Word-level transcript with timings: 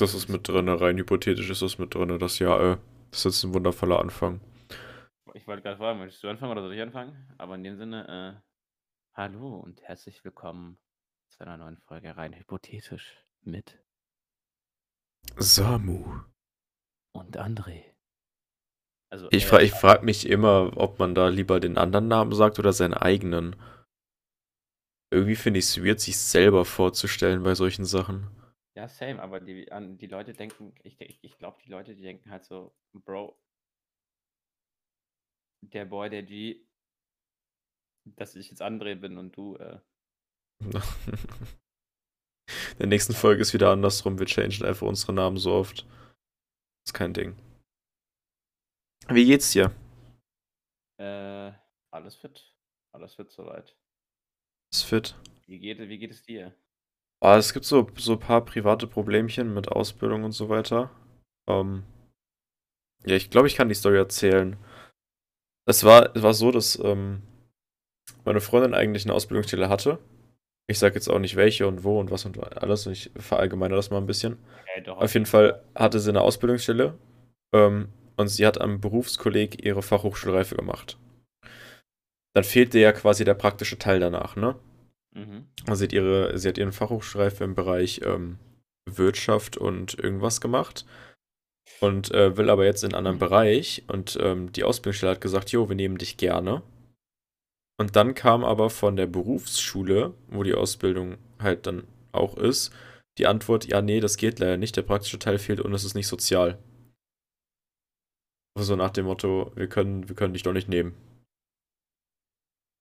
Das 0.00 0.14
ist 0.14 0.30
mit 0.30 0.48
drin, 0.48 0.66
rein 0.66 0.96
hypothetisch 0.96 1.50
ist 1.50 1.60
das 1.60 1.76
mit 1.76 1.94
drin. 1.94 2.18
Das 2.18 2.38
ja, 2.38 2.72
äh, 2.72 2.78
das 3.10 3.18
ist 3.18 3.24
jetzt 3.24 3.44
ein 3.44 3.52
wundervoller 3.52 4.00
Anfang. 4.00 4.40
Ich 5.34 5.46
wollte 5.46 5.60
gerade 5.60 5.76
fragen, 5.76 5.98
möchtest 5.98 6.24
du 6.24 6.28
anfangen 6.28 6.52
oder 6.52 6.62
soll 6.62 6.72
ich 6.72 6.80
anfangen? 6.80 7.28
Aber 7.36 7.54
in 7.54 7.64
dem 7.64 7.76
Sinne, 7.76 8.08
äh, 8.08 8.40
hallo 9.14 9.58
und 9.58 9.82
herzlich 9.82 10.24
willkommen 10.24 10.78
zu 11.28 11.40
einer 11.40 11.58
neuen 11.58 11.76
Folge 11.76 12.16
rein 12.16 12.32
hypothetisch 12.32 13.26
mit 13.42 13.78
Samu. 15.36 16.20
und 17.12 17.38
André. 17.38 17.84
Also, 19.10 19.28
Ich, 19.30 19.44
äh, 19.44 19.48
fra 19.48 19.60
ich 19.60 19.72
frage 19.72 20.02
mich 20.06 20.26
immer, 20.26 20.78
ob 20.78 20.98
man 20.98 21.14
da 21.14 21.28
lieber 21.28 21.60
den 21.60 21.76
anderen 21.76 22.08
Namen 22.08 22.32
sagt 22.32 22.58
oder 22.58 22.72
seinen 22.72 22.94
eigenen. 22.94 23.54
Irgendwie 25.12 25.36
finde 25.36 25.58
ich 25.58 25.66
es 25.66 25.84
weird, 25.84 26.00
sich 26.00 26.16
selber 26.18 26.64
vorzustellen 26.64 27.42
bei 27.42 27.54
solchen 27.54 27.84
Sachen. 27.84 28.39
Ja, 28.80 28.88
same, 28.88 29.22
aber 29.22 29.40
die, 29.40 29.70
an, 29.70 29.98
die 29.98 30.06
Leute 30.06 30.32
denken, 30.32 30.74
ich, 30.82 30.98
ich, 31.00 31.18
ich 31.22 31.38
glaube, 31.38 31.58
die 31.62 31.70
Leute, 31.70 31.94
die 31.94 32.02
denken 32.02 32.30
halt 32.30 32.44
so, 32.44 32.74
Bro, 32.94 33.38
der 35.62 35.84
Boy, 35.84 36.08
der 36.08 36.22
G, 36.22 36.64
dass 38.16 38.34
ich 38.36 38.48
jetzt 38.48 38.62
André 38.62 38.94
bin 38.94 39.18
und 39.18 39.36
du, 39.36 39.56
äh, 39.56 39.80
In 40.62 40.70
der 42.78 42.86
nächsten 42.86 43.14
Folge 43.14 43.42
ist 43.42 43.54
wieder 43.54 43.70
andersrum. 43.70 44.18
Wir 44.18 44.26
changen 44.26 44.64
einfach 44.64 44.86
unsere 44.86 45.12
Namen 45.12 45.36
so 45.36 45.52
oft. 45.52 45.86
Ist 46.86 46.94
kein 46.94 47.14
Ding. 47.14 47.36
Wie 49.08 49.26
geht's 49.26 49.52
dir? 49.52 49.74
äh, 50.98 51.52
alles 51.90 52.16
fit. 52.16 52.54
Alles 52.92 53.14
fit 53.14 53.30
soweit. 53.30 53.76
Ist 54.72 54.84
fit? 54.84 55.16
Wie 55.46 55.58
geht, 55.58 55.78
wie 55.78 55.98
geht 55.98 56.10
es 56.10 56.22
dir? 56.22 56.54
Ah, 57.22 57.36
es 57.36 57.52
gibt 57.52 57.66
so, 57.66 57.86
so 57.96 58.12
ein 58.12 58.18
paar 58.18 58.44
private 58.44 58.86
Problemchen 58.86 59.52
mit 59.52 59.68
Ausbildung 59.68 60.24
und 60.24 60.32
so 60.32 60.48
weiter. 60.48 60.90
Ähm, 61.48 61.84
ja, 63.04 63.16
ich 63.16 63.30
glaube, 63.30 63.46
ich 63.48 63.56
kann 63.56 63.68
die 63.68 63.74
Story 63.74 63.96
erzählen. 63.98 64.56
Es 65.66 65.84
war, 65.84 66.14
es 66.16 66.22
war 66.22 66.34
so, 66.34 66.50
dass 66.50 66.78
ähm, 66.82 67.22
meine 68.24 68.40
Freundin 68.40 68.74
eigentlich 68.74 69.04
eine 69.04 69.14
Ausbildungsstelle 69.14 69.68
hatte. 69.68 69.98
Ich 70.66 70.78
sage 70.78 70.94
jetzt 70.94 71.08
auch 71.08 71.18
nicht 71.18 71.36
welche 71.36 71.66
und 71.66 71.84
wo 71.84 71.98
und 71.98 72.10
was 72.10 72.24
und 72.24 72.38
alles. 72.62 72.86
Und 72.86 72.92
ich 72.92 73.10
verallgemeine 73.16 73.74
das 73.74 73.90
mal 73.90 73.98
ein 73.98 74.06
bisschen. 74.06 74.38
Doch, 74.84 74.98
Auf 74.98 75.14
jeden 75.14 75.26
Fall 75.26 75.62
hatte 75.74 75.98
sie 76.00 76.10
eine 76.10 76.20
Ausbildungsstelle 76.20 76.96
ähm, 77.52 77.88
und 78.16 78.28
sie 78.28 78.46
hat 78.46 78.60
am 78.60 78.80
Berufskolleg 78.80 79.64
ihre 79.64 79.82
Fachhochschulreife 79.82 80.54
gemacht. 80.54 80.98
Dann 82.34 82.44
fehlte 82.44 82.78
ja 82.78 82.92
quasi 82.92 83.24
der 83.24 83.34
praktische 83.34 83.78
Teil 83.78 83.98
danach, 84.00 84.36
ne? 84.36 84.56
Mhm. 85.14 85.46
Also 85.66 85.80
sie 85.80 85.84
hat 85.86 85.92
ihre, 85.92 86.38
sie 86.38 86.48
hat 86.48 86.58
ihren 86.58 86.72
Fachhochschulreife 86.72 87.44
im 87.44 87.54
Bereich 87.54 88.00
ähm, 88.04 88.38
Wirtschaft 88.88 89.56
und 89.56 89.98
irgendwas 89.98 90.40
gemacht 90.40 90.84
und 91.80 92.12
äh, 92.12 92.36
will 92.36 92.50
aber 92.50 92.64
jetzt 92.64 92.82
in 92.82 92.88
einen 92.88 93.06
anderen 93.06 93.18
Bereich 93.18 93.84
und 93.88 94.18
ähm, 94.20 94.52
die 94.52 94.64
Ausbildungsstelle 94.64 95.12
hat 95.12 95.20
gesagt, 95.20 95.52
jo, 95.52 95.68
wir 95.68 95.76
nehmen 95.76 95.98
dich 95.98 96.16
gerne. 96.16 96.62
Und 97.78 97.96
dann 97.96 98.14
kam 98.14 98.44
aber 98.44 98.68
von 98.68 98.96
der 98.96 99.06
Berufsschule, 99.06 100.12
wo 100.28 100.42
die 100.42 100.54
Ausbildung 100.54 101.16
halt 101.38 101.66
dann 101.66 101.84
auch 102.12 102.36
ist, 102.36 102.74
die 103.18 103.26
Antwort, 103.26 103.66
ja, 103.66 103.80
nee, 103.80 104.00
das 104.00 104.16
geht 104.16 104.38
leider 104.38 104.56
nicht, 104.56 104.76
der 104.76 104.82
praktische 104.82 105.18
Teil 105.18 105.38
fehlt 105.38 105.60
und 105.60 105.72
es 105.72 105.84
ist 105.84 105.94
nicht 105.94 106.06
sozial. 106.06 106.58
So 108.58 108.76
nach 108.76 108.90
dem 108.90 109.06
Motto, 109.06 109.52
wir 109.54 109.68
können, 109.68 110.08
wir 110.08 110.16
können 110.16 110.34
dich 110.34 110.42
doch 110.42 110.52
nicht 110.52 110.68
nehmen. 110.68 110.94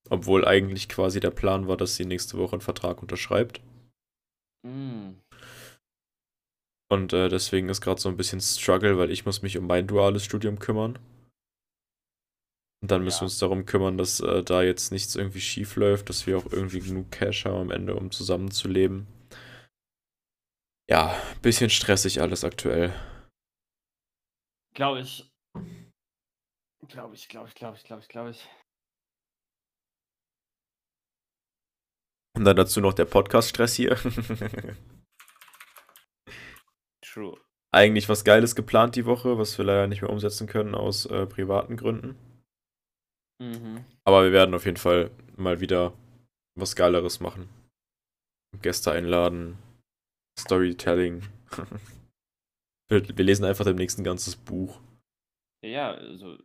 Obwohl 0.09 0.45
eigentlich 0.45 0.89
quasi 0.89 1.19
der 1.19 1.31
Plan 1.31 1.67
war, 1.67 1.77
dass 1.77 1.95
sie 1.95 2.05
nächste 2.05 2.37
Woche 2.37 2.53
einen 2.53 2.61
Vertrag 2.61 3.01
unterschreibt. 3.01 3.61
Mm. 4.65 5.11
Und 6.91 7.13
äh, 7.13 7.29
deswegen 7.29 7.69
ist 7.69 7.81
gerade 7.81 8.01
so 8.01 8.09
ein 8.09 8.17
bisschen 8.17 8.41
Struggle, 8.41 8.97
weil 8.97 9.11
ich 9.11 9.25
muss 9.25 9.41
mich 9.43 9.57
um 9.57 9.67
mein 9.67 9.85
duales 9.87 10.25
Studium 10.25 10.57
kümmern. 10.57 10.97
Und 12.81 12.89
dann 12.91 13.03
müssen 13.03 13.17
Ja. 13.17 13.21
wir 13.21 13.25
uns 13.25 13.37
darum 13.39 13.65
kümmern, 13.65 13.97
dass 13.97 14.19
äh, 14.21 14.43
da 14.43 14.63
jetzt 14.63 14.91
nichts 14.91 15.15
irgendwie 15.15 15.41
schief 15.41 15.75
läuft, 15.75 16.09
dass 16.09 16.25
wir 16.25 16.37
auch 16.37 16.51
irgendwie 16.51 16.79
genug 16.79 17.11
Cash 17.11 17.45
haben 17.45 17.61
am 17.61 17.71
Ende, 17.71 17.95
um 17.95 18.09
zusammenzuleben. 18.09 19.05
Ja, 20.89 21.13
bisschen 21.43 21.69
stressig 21.69 22.21
alles 22.21 22.43
aktuell. 22.43 22.93
Glaube 24.73 25.01
ich. 25.01 25.29
Glaube 26.87 27.13
ich, 27.13 27.27
glaube 27.27 27.47
ich, 27.47 27.53
glaube 27.53 27.77
ich, 27.77 27.83
glaube 27.83 28.01
ich, 28.01 28.07
glaube 28.07 28.29
ich. 28.31 28.49
Und 32.35 32.45
dann 32.45 32.55
dazu 32.55 32.81
noch 32.81 32.93
der 32.93 33.05
Podcast-Stress 33.05 33.75
hier. 33.75 33.97
True. 37.01 37.39
Eigentlich 37.71 38.09
was 38.09 38.23
Geiles 38.23 38.55
geplant 38.55 38.95
die 38.95 39.05
Woche, 39.05 39.37
was 39.37 39.57
wir 39.57 39.65
leider 39.65 39.87
nicht 39.87 40.01
mehr 40.01 40.11
umsetzen 40.11 40.47
können 40.47 40.73
aus 40.75 41.05
äh, 41.05 41.25
privaten 41.25 41.77
Gründen. 41.77 42.17
Mhm. 43.39 43.85
Aber 44.03 44.23
wir 44.23 44.31
werden 44.31 44.55
auf 44.55 44.65
jeden 44.65 44.77
Fall 44.77 45.11
mal 45.35 45.59
wieder 45.59 45.93
was 46.55 46.75
Geileres 46.75 47.19
machen. 47.19 47.49
Gäste 48.61 48.91
einladen, 48.91 49.57
Storytelling. 50.37 51.23
wir, 52.89 53.17
wir 53.17 53.25
lesen 53.25 53.45
einfach 53.45 53.65
demnächst 53.65 53.99
ein 53.99 54.03
ganzes 54.03 54.35
Buch. 54.35 54.79
Ja, 55.61 55.91
also, 55.91 56.37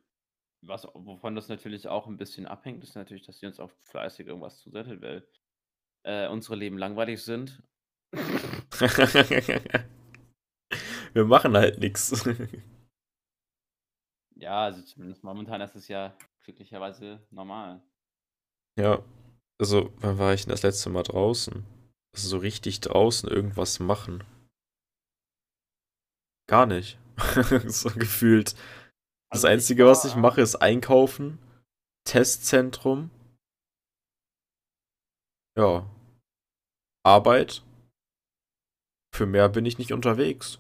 was, 0.63 0.87
wovon 0.93 1.35
das 1.35 1.49
natürlich 1.49 1.89
auch 1.89 2.07
ein 2.07 2.17
bisschen 2.17 2.47
abhängt, 2.47 2.83
ist 2.85 2.97
natürlich, 2.97 3.25
dass 3.25 3.39
sie 3.39 3.47
uns 3.47 3.61
auch 3.61 3.71
fleißig 3.71 4.27
irgendwas 4.27 4.61
zusendet, 4.61 5.01
weil 5.03 5.27
äh, 6.05 6.29
unsere 6.29 6.57
Leben 6.57 6.79
langweilig 6.79 7.23
sind. 7.23 7.63
wir 11.13 11.25
machen 11.25 11.57
halt 11.57 11.79
nichts. 11.79 12.25
Ja, 14.37 14.65
also 14.65 14.83
zumindest 14.83 15.23
momentan 15.25 15.61
ist 15.61 15.75
es 15.77 15.89
ja 15.89 16.17
glücklicherweise 16.45 17.27
normal. 17.31 17.83
Ja, 18.79 19.03
also, 19.61 19.93
wann 19.99 20.19
war 20.19 20.35
ich 20.35 20.43
denn 20.43 20.51
das 20.51 20.63
letzte 20.63 20.91
Mal 20.91 21.05
draußen? 21.05 21.65
Also 22.15 22.29
so 22.29 22.39
richtig 22.39 22.81
draußen 22.81 23.29
irgendwas 23.29 23.79
machen. 23.81 24.25
Gar 26.49 26.67
nicht. 26.67 26.99
so 27.67 27.91
gefühlt. 27.91 28.53
Das 29.31 29.45
Also 29.45 29.47
ich 29.49 29.53
Einzige, 29.55 29.87
was 29.87 30.05
ich 30.05 30.15
war- 30.15 30.21
mache, 30.21 30.41
ist 30.41 30.57
einkaufen, 30.57 31.39
Testzentrum. 32.05 33.11
Ja. 35.57 35.89
Arbeit. 37.05 37.63
Für 39.15 39.27
mehr 39.27 39.49
bin 39.49 39.67
ich 39.67 39.79
nicht 39.79 39.93
unterwegs. 39.93 40.59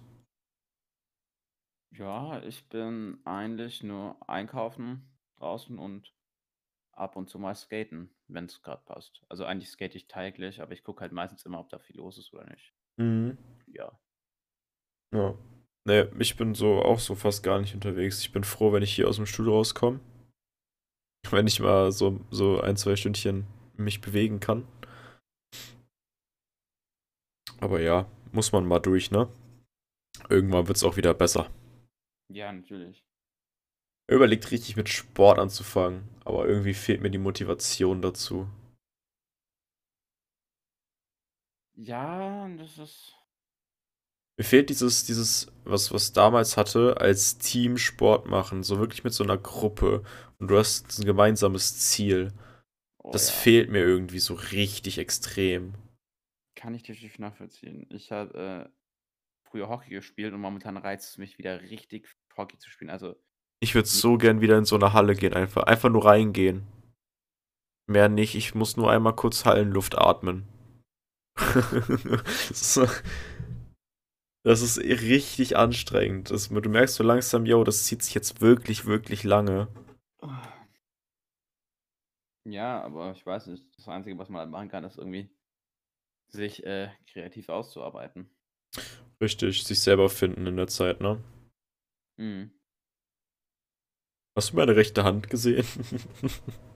Ja, 1.90 2.42
ich 2.42 2.68
bin 2.68 3.18
eigentlich 3.24 3.82
nur 3.82 4.16
einkaufen 4.28 5.08
draußen 5.38 5.78
und 5.78 6.12
ab 6.92 7.16
und 7.16 7.28
zu 7.28 7.38
mal 7.38 7.54
skaten, 7.54 8.10
wenn 8.28 8.44
es 8.44 8.62
gerade 8.62 8.82
passt. 8.84 9.22
Also 9.28 9.44
eigentlich 9.44 9.70
skate 9.70 9.94
ich 9.94 10.06
täglich, 10.06 10.60
aber 10.60 10.72
ich 10.72 10.84
gucke 10.84 11.00
halt 11.00 11.12
meistens 11.12 11.44
immer, 11.44 11.60
ob 11.60 11.68
da 11.68 11.78
viel 11.78 11.96
los 11.96 12.18
ist 12.18 12.32
oder 12.32 12.44
nicht. 12.50 12.72
Mhm. 12.96 13.38
Ja. 13.66 13.98
Ja. 15.12 15.34
Nee, 15.86 16.06
ich 16.18 16.36
bin 16.36 16.54
so 16.54 16.82
auch 16.82 16.98
so 16.98 17.14
fast 17.14 17.42
gar 17.42 17.60
nicht 17.60 17.74
unterwegs. 17.74 18.20
Ich 18.20 18.32
bin 18.32 18.44
froh, 18.44 18.72
wenn 18.72 18.82
ich 18.82 18.94
hier 18.94 19.08
aus 19.08 19.16
dem 19.16 19.26
Studio 19.26 19.54
rauskomme. 19.54 20.00
Wenn 21.30 21.46
ich 21.46 21.58
mal 21.58 21.90
so, 21.90 22.20
so 22.30 22.60
ein, 22.60 22.76
zwei 22.76 22.96
Stündchen 22.96 23.46
mich 23.76 24.02
bewegen 24.02 24.40
kann. 24.40 24.68
Aber 27.64 27.80
ja, 27.80 28.06
muss 28.30 28.52
man 28.52 28.66
mal 28.68 28.78
durch, 28.78 29.10
ne? 29.10 29.26
Irgendwann 30.28 30.68
wird's 30.68 30.84
auch 30.84 30.96
wieder 30.98 31.14
besser. 31.14 31.50
Ja, 32.28 32.52
natürlich. 32.52 33.02
Überlegt 34.10 34.50
richtig 34.50 34.76
mit 34.76 34.88
Sport 34.88 35.38
anzufangen, 35.38 36.08
aber 36.24 36.48
irgendwie 36.48 36.72
fehlt 36.72 37.02
mir 37.02 37.10
die 37.10 37.18
Motivation 37.18 38.00
dazu. 38.00 38.48
Ja, 41.76 42.48
das 42.56 42.78
ist. 42.78 43.14
Mir 44.36 44.44
fehlt 44.44 44.68
dieses, 44.70 45.04
dieses, 45.04 45.46
was, 45.64 45.92
was 45.92 46.12
damals 46.12 46.56
hatte, 46.56 46.96
als 47.00 47.38
Team 47.38 47.76
Sport 47.78 48.26
machen, 48.26 48.62
so 48.62 48.78
wirklich 48.78 49.04
mit 49.04 49.12
so 49.12 49.22
einer 49.24 49.38
Gruppe. 49.38 50.02
Und 50.38 50.48
du 50.48 50.58
hast 50.58 50.98
ein 50.98 51.04
gemeinsames 51.04 51.78
Ziel. 51.78 52.32
Oh, 52.98 53.12
Das 53.12 53.28
ja. 53.28 53.34
fehlt 53.34 53.70
mir 53.70 53.80
irgendwie 53.80 54.20
so 54.20 54.34
richtig 54.34 54.98
extrem. 54.98 55.74
Kann 56.64 56.74
ich 56.74 56.82
definitiv 56.82 57.18
nachvollziehen. 57.18 57.86
Ich 57.90 58.10
habe 58.10 58.38
äh, 58.38 58.70
früher 59.46 59.68
Hockey 59.68 59.90
gespielt 59.90 60.32
und 60.32 60.40
momentan 60.40 60.78
reizt 60.78 61.10
es 61.10 61.18
mich 61.18 61.36
wieder 61.36 61.60
richtig 61.60 62.08
Hockey 62.38 62.56
zu 62.56 62.70
spielen. 62.70 62.88
Also, 62.88 63.16
Ich 63.60 63.74
würde 63.74 63.86
so 63.86 64.16
gern 64.16 64.40
wieder 64.40 64.56
in 64.56 64.64
so 64.64 64.76
eine 64.76 64.94
Halle 64.94 65.14
gehen, 65.14 65.34
einfach. 65.34 65.64
Einfach 65.64 65.90
nur 65.90 66.06
reingehen. 66.06 66.66
Mehr 67.86 68.08
nicht, 68.08 68.34
ich 68.34 68.54
muss 68.54 68.78
nur 68.78 68.90
einmal 68.90 69.14
kurz 69.14 69.44
Hallenluft 69.44 69.98
atmen. 69.98 70.48
so. 72.54 72.86
Das 74.42 74.62
ist 74.62 74.78
richtig 74.78 75.58
anstrengend. 75.58 76.30
Das, 76.30 76.48
du 76.48 76.70
merkst 76.70 76.94
so 76.94 77.04
langsam, 77.04 77.44
yo, 77.44 77.62
das 77.62 77.84
zieht 77.84 78.02
sich 78.02 78.14
jetzt 78.14 78.40
wirklich, 78.40 78.86
wirklich 78.86 79.22
lange. 79.22 79.68
ja, 82.46 82.82
aber 82.82 83.12
ich 83.12 83.26
weiß 83.26 83.48
nicht. 83.48 83.66
Das 83.76 83.86
Einzige, 83.86 84.16
was 84.16 84.30
man 84.30 84.40
halt 84.40 84.50
machen 84.50 84.70
kann, 84.70 84.84
ist 84.84 84.96
irgendwie 84.96 85.28
sich 86.36 86.64
äh, 86.64 86.90
kreativ 87.10 87.48
auszuarbeiten. 87.48 88.30
Richtig, 89.20 89.64
sich 89.64 89.80
selber 89.80 90.08
finden 90.08 90.46
in 90.46 90.56
der 90.56 90.66
Zeit, 90.66 91.00
ne? 91.00 91.22
Mhm. 92.16 92.50
Hast 94.36 94.50
du 94.50 94.56
meine 94.56 94.74
rechte 94.74 95.04
Hand 95.04 95.30
gesehen? 95.30 95.66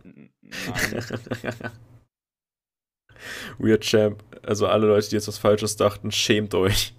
Nein. 0.04 0.32
Weird 3.58 3.82
Champ. 3.82 4.22
Also 4.42 4.68
alle 4.68 4.86
Leute, 4.86 5.08
die 5.08 5.16
jetzt 5.16 5.26
was 5.26 5.38
Falsches 5.38 5.76
dachten, 5.76 6.12
schämt 6.12 6.54
euch. 6.54 6.94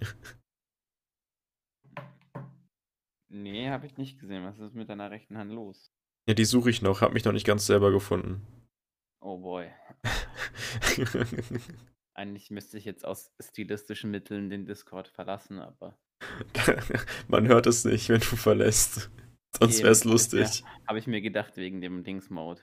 Nee, 3.30 3.70
habe 3.70 3.86
ich 3.86 3.96
nicht 3.96 4.20
gesehen. 4.20 4.44
Was 4.44 4.58
ist 4.58 4.74
mit 4.74 4.90
deiner 4.90 5.10
rechten 5.10 5.38
Hand 5.38 5.50
los? 5.50 5.90
Ja, 6.28 6.34
die 6.34 6.44
suche 6.44 6.68
ich 6.68 6.82
noch, 6.82 7.00
hab 7.00 7.14
mich 7.14 7.24
noch 7.24 7.32
nicht 7.32 7.46
ganz 7.46 7.64
selber 7.64 7.90
gefunden. 7.90 8.46
Oh 9.20 9.38
boy. 9.38 9.70
Eigentlich 12.14 12.50
müsste 12.50 12.76
ich 12.76 12.84
jetzt 12.84 13.04
aus 13.04 13.32
stilistischen 13.40 14.10
Mitteln 14.10 14.50
den 14.50 14.66
Discord 14.66 15.08
verlassen, 15.08 15.58
aber 15.58 15.98
Man 17.28 17.48
hört 17.48 17.66
es 17.66 17.84
nicht, 17.84 18.08
wenn 18.08 18.20
du 18.20 18.36
verlässt. 18.36 19.10
Sonst 19.58 19.82
wäre 19.82 19.92
es 19.92 20.04
lustig. 20.04 20.64
habe 20.86 20.98
ich 20.98 21.06
mir 21.06 21.20
gedacht 21.20 21.56
wegen 21.56 21.80
dem 21.80 22.04
Dings-Mode. 22.04 22.60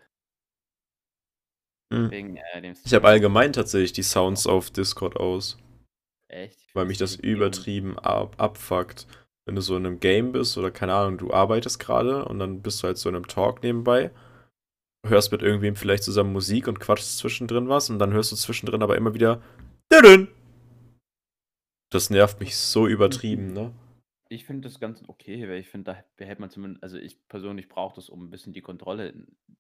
Hm. 1.94 2.12
Wegen 2.12 2.38
äh, 2.38 2.62
dem 2.62 2.76
Ich 2.84 2.94
habe 2.94 3.08
allgemein 3.08 3.54
tatsächlich 3.54 3.94
die 3.94 4.04
Sounds 4.04 4.46
auf 4.46 4.70
Discord 4.72 5.18
aus, 5.18 5.58
Echt? 6.30 6.76
Weil 6.76 6.86
mich 6.86 6.98
das 6.98 7.16
übertrieben 7.16 7.98
ab 8.00 8.36
abfuckt. 8.38 9.08
Wenn 9.46 9.56
du 9.56 9.62
so 9.62 9.78
in 9.78 9.86
einem 9.86 10.00
Game 10.00 10.34
bist 10.34 10.58
oder 10.58 10.72
keine 10.72 10.94
Ahnung, 10.94 11.18
du 11.18 11.32
arbeitest 11.32 11.80
gerade 11.80 12.26
und 12.26 12.40
dann 12.40 12.62
bist 12.62 12.84
du 12.84 12.88
halt 12.88 12.98
so 12.98 13.08
in 13.08 13.16
einem 13.16 13.28
Talk 13.28 13.64
nebenbei, 13.64 14.12
hörst 15.10 15.32
mit 15.32 15.42
irgendwem 15.42 15.76
vielleicht 15.76 16.04
zusammen 16.04 16.34
Musik 16.34 16.68
und 16.68 16.80
quatschst 16.80 17.18
zwischendrin 17.18 17.70
was 17.70 17.90
und 17.90 18.00
dann 18.00 18.14
hörst 18.14 18.32
du 18.32 18.36
zwischendrin 18.36 18.84
aber 18.84 18.98
immer 18.98 19.14
wieder. 19.14 19.42
Das 21.90 22.10
nervt 22.10 22.40
mich 22.40 22.56
so 22.58 22.88
übertrieben, 22.88 23.54
ne? 23.54 23.74
Ich 24.30 24.44
finde 24.44 24.68
das 24.68 24.80
ganz 24.82 25.02
okay, 25.08 25.48
weil 25.48 25.60
ich 25.60 25.70
finde, 25.70 25.94
da 25.94 26.04
behält 26.18 26.40
man 26.40 26.50
zumindest, 26.50 26.84
also 26.84 26.98
ich 26.98 27.26
persönlich 27.30 27.70
brauche 27.70 27.96
das, 27.96 28.10
um 28.10 28.26
ein 28.26 28.30
bisschen 28.30 28.52
die 28.52 28.62
Kontrolle 28.62 29.14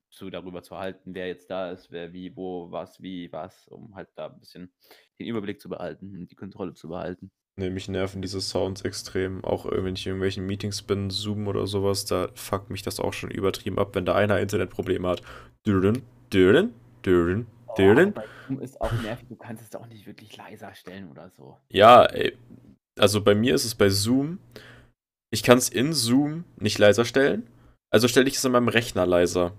zu 0.09 0.29
darüber 0.29 0.61
zu 0.61 0.77
halten, 0.77 1.15
wer 1.15 1.27
jetzt 1.27 1.49
da 1.49 1.71
ist, 1.71 1.89
wer 1.91 2.11
wie, 2.11 2.35
wo, 2.35 2.69
was, 2.69 3.01
wie, 3.01 3.31
was, 3.31 3.67
um 3.69 3.95
halt 3.95 4.09
da 4.15 4.27
ein 4.27 4.39
bisschen 4.39 4.71
den 5.19 5.27
Überblick 5.27 5.61
zu 5.61 5.69
behalten 5.69 6.17
und 6.17 6.29
die 6.29 6.35
Kontrolle 6.35 6.73
zu 6.73 6.89
behalten. 6.89 7.31
Ne, 7.59 7.71
mich 7.71 7.88
nerven 7.88 8.21
diese 8.21 8.39
Sounds 8.39 8.83
extrem. 8.83 9.44
Auch 9.44 9.65
wenn 9.65 9.95
ich 9.95 10.06
in 10.06 10.12
irgendwelchen 10.12 10.45
Meetings 10.45 10.83
bin, 10.83 11.09
Zoom 11.09 11.48
oder 11.48 11.65
sowas, 11.65 12.06
da 12.06 12.30
fuckt 12.36 12.69
mich 12.69 12.83
das 12.83 13.00
auch 13.00 13.13
schon 13.13 13.31
übertrieben 13.31 13.80
ab, 13.80 13.95
wenn 13.95 14.06
da 14.06 14.13
einer 14.13 14.39
Internetprobleme 14.39 15.07
hat. 15.07 15.24
Dürren, 15.65 16.04
dürren, 16.31 16.75
dürren, 17.04 17.48
dürren. 17.75 18.13
bei 18.13 18.25
Zoom 18.48 18.59
ist 18.59 18.80
auch 18.80 18.92
nervig, 19.01 19.27
du 19.27 19.36
kannst 19.36 19.63
es 19.63 19.75
auch 19.75 19.88
nicht 19.88 20.06
wirklich 20.06 20.38
leiser 20.38 20.75
stellen 20.75 21.09
oder 21.09 21.31
so. 21.31 21.57
Ja, 21.69 22.06
ey, 22.06 22.38
also 23.00 23.21
bei 23.21 23.33
mir 23.33 23.56
ist 23.56 23.65
es 23.65 23.74
bei 23.74 23.89
Zoom, 23.89 24.38
ich 25.31 25.42
kann 25.42 25.57
es 25.57 25.69
in 25.69 25.94
Zoom 25.94 26.44
nicht 26.57 26.77
leiser 26.77 27.06
stellen, 27.06 27.50
also 27.89 28.07
stelle 28.07 28.27
ich 28.27 28.36
es 28.36 28.45
in 28.45 28.51
meinem 28.51 28.68
Rechner 28.68 29.07
leiser. 29.07 29.54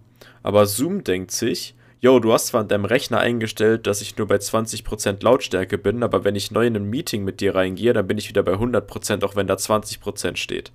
Aber 0.44 0.66
Zoom 0.66 1.02
denkt 1.02 1.32
sich, 1.32 1.74
yo, 2.00 2.20
du 2.20 2.32
hast 2.32 2.48
zwar 2.48 2.62
in 2.62 2.68
deinem 2.68 2.84
Rechner 2.84 3.18
eingestellt, 3.18 3.86
dass 3.86 4.00
ich 4.00 4.16
nur 4.16 4.26
bei 4.26 4.36
20% 4.36 5.22
Lautstärke 5.22 5.78
bin, 5.78 6.02
aber 6.02 6.24
wenn 6.24 6.36
ich 6.36 6.50
neu 6.50 6.66
in 6.66 6.76
ein 6.76 6.84
Meeting 6.84 7.24
mit 7.24 7.40
dir 7.40 7.54
reingehe, 7.54 7.92
dann 7.92 8.06
bin 8.06 8.18
ich 8.18 8.28
wieder 8.28 8.42
bei 8.42 8.54
100%, 8.54 9.24
auch 9.24 9.36
wenn 9.36 9.46
da 9.46 9.54
20% 9.54 10.36
steht. 10.36 10.72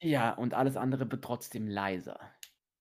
Ja, 0.00 0.32
und 0.32 0.54
alles 0.54 0.76
andere 0.76 1.10
wird 1.10 1.24
trotzdem 1.24 1.66
leiser. 1.66 2.18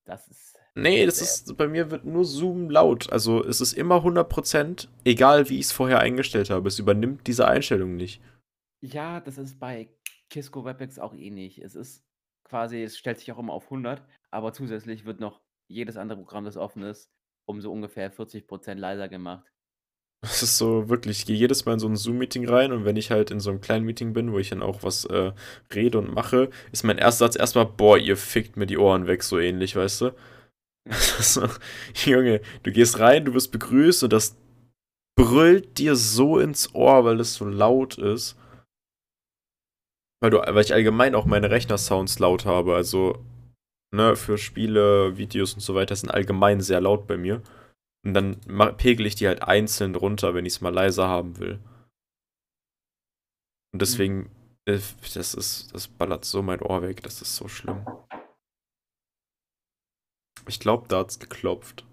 Das 0.05 0.27
ist. 0.27 0.59
Nee, 0.75 1.05
das 1.05 1.21
ist, 1.21 1.55
bei 1.55 1.67
mir 1.67 1.91
wird 1.91 2.03
nur 2.03 2.25
Zoom 2.25 2.69
laut. 2.69 3.11
Also 3.11 3.43
es 3.43 3.61
ist 3.61 3.73
immer 3.73 4.03
100%, 4.03 4.87
egal 5.05 5.47
wie 5.49 5.59
ich 5.59 5.65
es 5.65 5.71
vorher 5.71 5.99
eingestellt 5.99 6.49
habe. 6.49 6.67
Es 6.67 6.79
übernimmt 6.79 7.27
diese 7.27 7.47
Einstellung 7.47 7.95
nicht. 7.95 8.21
Ja, 8.81 9.21
das 9.21 9.37
ist 9.37 9.59
bei 9.59 9.89
Kisco 10.29 10.65
WebEx 10.65 10.97
auch 10.97 11.13
ähnlich. 11.13 11.59
Es 11.61 11.75
ist 11.75 12.03
quasi, 12.43 12.83
es 12.83 12.97
stellt 12.97 13.19
sich 13.19 13.31
auch 13.31 13.39
immer 13.39 13.53
auf 13.53 13.65
100, 13.65 14.03
aber 14.31 14.51
zusätzlich 14.51 15.05
wird 15.05 15.19
noch 15.19 15.41
jedes 15.67 15.95
andere 15.95 16.17
Programm, 16.19 16.43
das 16.43 16.57
offen 16.57 16.83
ist, 16.83 17.09
um 17.45 17.61
so 17.61 17.71
ungefähr 17.71 18.11
40% 18.11 18.75
leiser 18.75 19.07
gemacht. 19.09 19.45
Es 20.23 20.41
ist 20.41 20.57
so 20.57 20.87
wirklich, 20.87 21.19
ich 21.19 21.25
gehe 21.25 21.35
jedes 21.35 21.65
Mal 21.65 21.73
in 21.73 21.79
so 21.79 21.87
ein 21.87 21.97
Zoom-Meeting 21.97 22.47
rein 22.47 22.71
und 22.71 22.85
wenn 22.85 22.95
ich 22.95 23.11
halt 23.11 23.29
in 23.29 23.41
so 23.41 23.49
einem 23.49 23.59
kleinen 23.59 23.85
Meeting 23.85 24.13
bin, 24.13 24.31
wo 24.31 24.39
ich 24.39 24.49
dann 24.49 24.61
auch 24.61 24.81
was 24.81 25.03
äh, 25.05 25.33
rede 25.73 25.97
und 25.97 26.13
mache, 26.13 26.49
ist 26.71 26.83
mein 26.83 26.97
erster 26.97 27.25
Satz 27.25 27.35
erstmal, 27.35 27.65
boah, 27.65 27.97
ihr 27.97 28.15
fickt 28.15 28.55
mir 28.55 28.65
die 28.65 28.77
Ohren 28.77 29.05
weg, 29.05 29.21
so 29.21 29.37
ähnlich, 29.37 29.75
weißt 29.75 30.01
du? 30.01 30.15
so, 30.89 31.47
Junge, 32.05 32.41
du 32.63 32.71
gehst 32.71 32.99
rein, 32.99 33.25
du 33.25 33.33
wirst 33.33 33.51
begrüßt 33.51 34.03
und 34.03 34.13
das 34.13 34.37
brüllt 35.17 35.77
dir 35.77 35.95
so 35.97 36.39
ins 36.39 36.73
Ohr, 36.73 37.03
weil 37.03 37.19
es 37.19 37.35
so 37.35 37.45
laut 37.45 37.97
ist. 37.97 38.37
Weil, 40.21 40.29
du, 40.31 40.37
weil 40.37 40.63
ich 40.63 40.73
allgemein 40.73 41.15
auch 41.15 41.25
meine 41.25 41.51
Rechner-Sounds 41.51 42.19
laut 42.19 42.45
habe, 42.45 42.75
also 42.75 43.25
ne, 43.93 44.15
für 44.15 44.37
Spiele, 44.37 45.17
Videos 45.17 45.53
und 45.53 45.61
so 45.61 45.75
weiter 45.75 45.95
sind 45.95 46.09
allgemein 46.09 46.61
sehr 46.61 46.81
laut 46.81 47.07
bei 47.07 47.17
mir. 47.17 47.41
Und 48.05 48.13
dann 48.13 48.41
pegel 48.77 49.05
ich 49.05 49.15
die 49.15 49.27
halt 49.27 49.43
einzeln 49.43 49.95
runter, 49.95 50.33
wenn 50.33 50.45
ich 50.45 50.53
es 50.53 50.61
mal 50.61 50.73
leiser 50.73 51.07
haben 51.07 51.37
will. 51.39 51.59
Und 53.71 53.81
deswegen, 53.81 54.29
äh, 54.65 54.79
das 55.13 55.33
ist, 55.33 55.73
das 55.73 55.87
ballert 55.87 56.25
so 56.25 56.41
mein 56.41 56.61
Ohr 56.61 56.81
weg, 56.81 57.01
das 57.03 57.21
ist 57.21 57.35
so 57.35 57.47
schlimm. 57.47 57.85
Ich 60.47 60.59
glaube, 60.59 60.87
da 60.89 60.99
hat's 60.99 61.19
geklopft. 61.19 61.85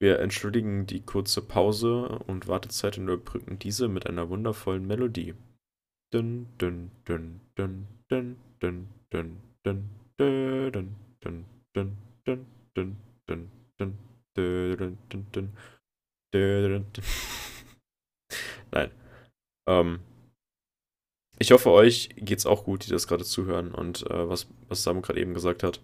Wir 0.00 0.20
entschuldigen 0.20 0.86
die 0.86 1.00
kurze 1.00 1.42
Pause 1.42 2.20
und 2.28 2.46
Wartezeit 2.46 2.98
und 2.98 3.08
überbrücken 3.08 3.58
diese 3.58 3.88
mit 3.88 4.06
einer 4.06 4.28
wundervollen 4.28 4.86
Melodie. 4.86 5.34
Dun, 6.12 6.46
dun, 6.58 6.92
dun, 7.04 7.40
dun, 7.56 7.88
dun, 8.08 8.36
dun, 8.60 8.88
dun, 9.10 9.42
dun, 9.64 9.97
Nein. 18.72 18.90
Ähm, 19.68 20.00
ich 21.38 21.52
hoffe, 21.52 21.70
euch 21.70 22.10
geht's 22.16 22.46
auch 22.46 22.64
gut, 22.64 22.86
die 22.86 22.90
das 22.90 23.06
gerade 23.06 23.24
zuhören 23.24 23.72
und 23.72 24.08
äh, 24.10 24.28
was, 24.28 24.48
was 24.68 24.82
Sam 24.82 25.02
gerade 25.02 25.20
eben 25.20 25.34
gesagt 25.34 25.62
hat. 25.62 25.80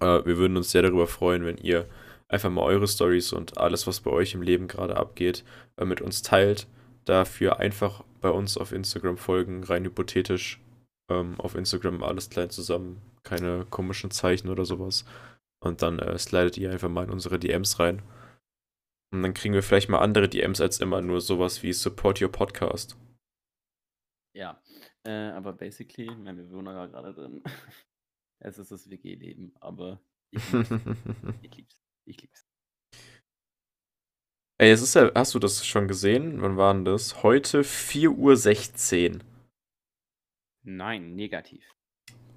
Äh, 0.00 0.24
wir 0.26 0.36
würden 0.36 0.56
uns 0.56 0.72
sehr 0.72 0.82
darüber 0.82 1.06
freuen, 1.06 1.44
wenn 1.44 1.58
ihr 1.58 1.88
einfach 2.28 2.50
mal 2.50 2.62
eure 2.62 2.88
Stories 2.88 3.32
und 3.32 3.58
alles, 3.58 3.86
was 3.86 4.00
bei 4.00 4.10
euch 4.10 4.34
im 4.34 4.42
Leben 4.42 4.66
gerade 4.66 4.96
abgeht, 4.96 5.44
äh, 5.76 5.84
mit 5.84 6.00
uns 6.00 6.22
teilt. 6.22 6.66
Dafür 7.04 7.60
einfach 7.60 8.02
bei 8.20 8.30
uns 8.30 8.56
auf 8.56 8.72
Instagram 8.72 9.16
folgen, 9.18 9.62
rein 9.62 9.84
hypothetisch. 9.84 10.58
Ähm, 11.10 11.38
auf 11.38 11.54
Instagram 11.54 12.02
alles 12.02 12.30
klein 12.30 12.50
zusammen, 12.50 13.02
keine 13.22 13.66
komischen 13.66 14.10
Zeichen 14.10 14.48
oder 14.48 14.64
sowas. 14.64 15.04
Und 15.62 15.82
dann 15.82 15.98
äh, 15.98 16.18
slidet 16.18 16.56
ihr 16.58 16.70
einfach 16.70 16.88
mal 16.88 17.04
in 17.04 17.10
unsere 17.10 17.38
DMs 17.38 17.78
rein. 17.78 18.02
Und 19.12 19.22
dann 19.22 19.34
kriegen 19.34 19.54
wir 19.54 19.62
vielleicht 19.62 19.88
mal 19.88 20.00
andere 20.00 20.28
DMs 20.28 20.60
als 20.60 20.80
immer 20.80 21.00
nur 21.00 21.20
sowas 21.20 21.62
wie 21.62 21.72
Support 21.72 22.20
Your 22.20 22.32
Podcast. 22.32 22.98
Ja, 24.36 24.60
äh, 25.06 25.30
aber 25.30 25.52
basically, 25.52 26.10
mein 26.14 26.36
Bewohner 26.36 26.74
war 26.74 26.88
gerade 26.88 27.14
drin. 27.14 27.42
es 28.42 28.58
ist 28.58 28.72
das 28.72 28.90
WG-Leben, 28.90 29.54
aber 29.60 30.00
ich 30.32 30.52
lieb's. 30.52 30.70
ich 31.42 31.56
lieb's. 31.56 31.80
Ich 32.06 32.20
lieb's. 32.20 32.46
Ey, 34.60 34.70
es 34.70 34.82
ist 34.82 34.94
ja, 34.94 35.10
hast 35.14 35.34
du 35.34 35.38
das 35.38 35.66
schon 35.66 35.88
gesehen? 35.88 36.40
Wann 36.42 36.56
war 36.56 36.72
denn 36.74 36.84
das? 36.84 37.22
Heute 37.22 37.62
4.16 37.62 39.14
Uhr. 39.14 39.20
Nein, 40.64 41.14
negativ. 41.16 41.60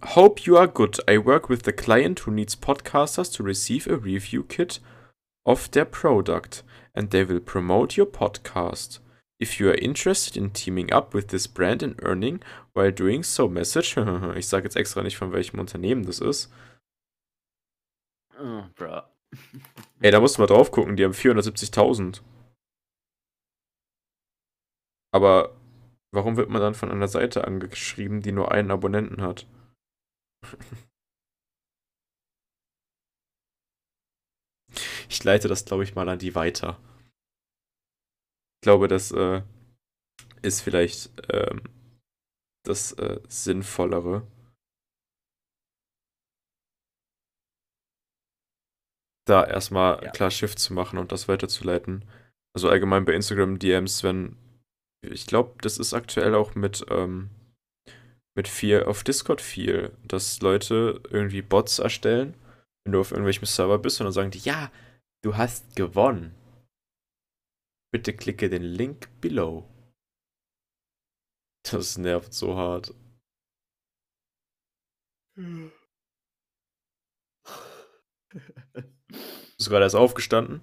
Hope 0.03 0.46
you 0.46 0.57
are 0.57 0.67
good. 0.67 1.00
I 1.07 1.17
work 1.17 1.50
with 1.50 1.63
the 1.63 1.72
client 1.72 2.19
who 2.19 2.31
needs 2.31 2.55
podcasters 2.55 3.34
to 3.36 3.43
receive 3.43 3.88
a 3.88 3.96
review 3.96 4.43
kit 4.43 4.79
of 5.46 5.72
their 5.72 5.86
product, 5.86 6.62
and 6.93 7.10
they 7.10 7.24
will 7.24 7.39
promote 7.39 7.96
your 7.96 8.05
podcast. 8.05 9.00
If 9.39 9.60
you 9.60 9.69
are 9.69 9.75
interested 9.75 10.36
in 10.36 10.50
teaming 10.50 10.91
up 10.91 11.13
with 11.13 11.29
this 11.29 11.48
brand 11.48 11.81
and 11.81 12.00
earning 12.03 12.41
while 12.74 12.91
doing 12.91 13.24
so, 13.24 13.48
message. 13.48 13.96
ich 14.36 14.48
sage 14.48 14.65
jetzt 14.65 14.75
extra 14.75 15.03
nicht, 15.03 15.17
von 15.17 15.31
welchem 15.31 15.60
Unternehmen 15.60 16.05
das 16.05 16.19
ist. 16.19 16.51
Oh, 18.39 18.63
bro. 18.75 19.01
Ey, 20.01 20.12
da 20.12 20.19
musst 20.19 20.38
du 20.38 20.41
mal 20.41 20.48
drauf 20.48 20.72
gucken, 20.72 20.96
die 20.96 21.03
haben 21.03 21.13
470.000. 21.13 22.22
Aber 25.12 25.55
warum 26.11 26.37
wird 26.37 26.49
man 26.49 26.61
dann 26.61 26.73
von 26.75 26.91
einer 26.91 27.07
Seite 27.07 27.45
angeschrieben, 27.45 28.21
die 28.21 28.31
nur 28.31 28.51
einen 28.51 28.71
Abonnenten 28.71 29.21
hat? 29.21 29.47
Ich 35.09 35.23
leite 35.23 35.47
das, 35.47 35.65
glaube 35.65 35.83
ich, 35.83 35.95
mal 35.95 36.07
an 36.09 36.19
die 36.19 36.35
weiter. 36.35 36.77
Ich 38.57 38.61
glaube, 38.61 38.87
das 38.87 39.11
äh, 39.11 39.41
ist 40.41 40.61
vielleicht 40.61 41.11
ähm, 41.31 41.61
das 42.63 42.93
äh, 42.93 43.19
Sinnvollere. 43.27 44.27
Da 49.25 49.43
erstmal 49.45 50.03
Ja. 50.03 50.11
klar 50.11 50.31
Shift 50.31 50.57
zu 50.59 50.73
machen 50.73 50.97
und 50.97 51.11
das 51.11 51.27
weiterzuleiten. 51.27 52.05
Also 52.55 52.69
allgemein 52.69 53.05
bei 53.05 53.13
Instagram 53.13 53.59
DMs, 53.59 54.03
wenn 54.03 54.37
Ich 55.01 55.27
glaube, 55.27 55.55
das 55.61 55.77
ist 55.77 55.93
aktuell 55.93 56.35
auch 56.35 56.55
mit, 56.55 56.85
ähm, 56.89 57.29
mit 58.35 58.47
viel 58.47 58.83
auf 58.83 59.03
Discord 59.03 59.41
viel, 59.41 59.95
dass 60.03 60.41
Leute 60.41 61.01
irgendwie 61.09 61.41
Bots 61.41 61.79
erstellen, 61.79 62.35
wenn 62.83 62.93
du 62.93 62.99
auf 62.99 63.11
irgendwelchem 63.11 63.45
Server 63.45 63.77
bist 63.77 63.99
und 63.99 64.05
dann 64.05 64.13
sagen 64.13 64.31
die, 64.31 64.39
ja, 64.39 64.71
du 65.23 65.37
hast 65.37 65.75
gewonnen. 65.75 66.35
Bitte 67.91 68.13
klicke 68.13 68.49
den 68.49 68.63
Link 68.63 69.09
below. 69.21 69.65
Das 71.63 71.97
nervt 71.97 72.33
so 72.33 72.55
hart. 72.55 72.93
Bist 79.57 79.67
du 79.67 79.69
gerade 79.69 79.85
erst 79.85 79.95
aufgestanden? 79.95 80.61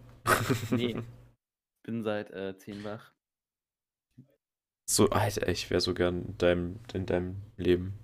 Nee. 0.70 1.02
Bin 1.86 2.02
seit 2.02 2.30
äh, 2.30 2.56
10 2.56 2.84
wach. 2.84 3.13
So, 4.86 5.10
Alter, 5.10 5.46
ich 5.48 5.68
wäre 5.68 5.82
so 5.82 5.92
gern 5.92 6.22
in 6.24 6.38
deinem, 6.38 6.80
in 6.94 7.04
deinem 7.04 7.42
Leben. 7.58 7.98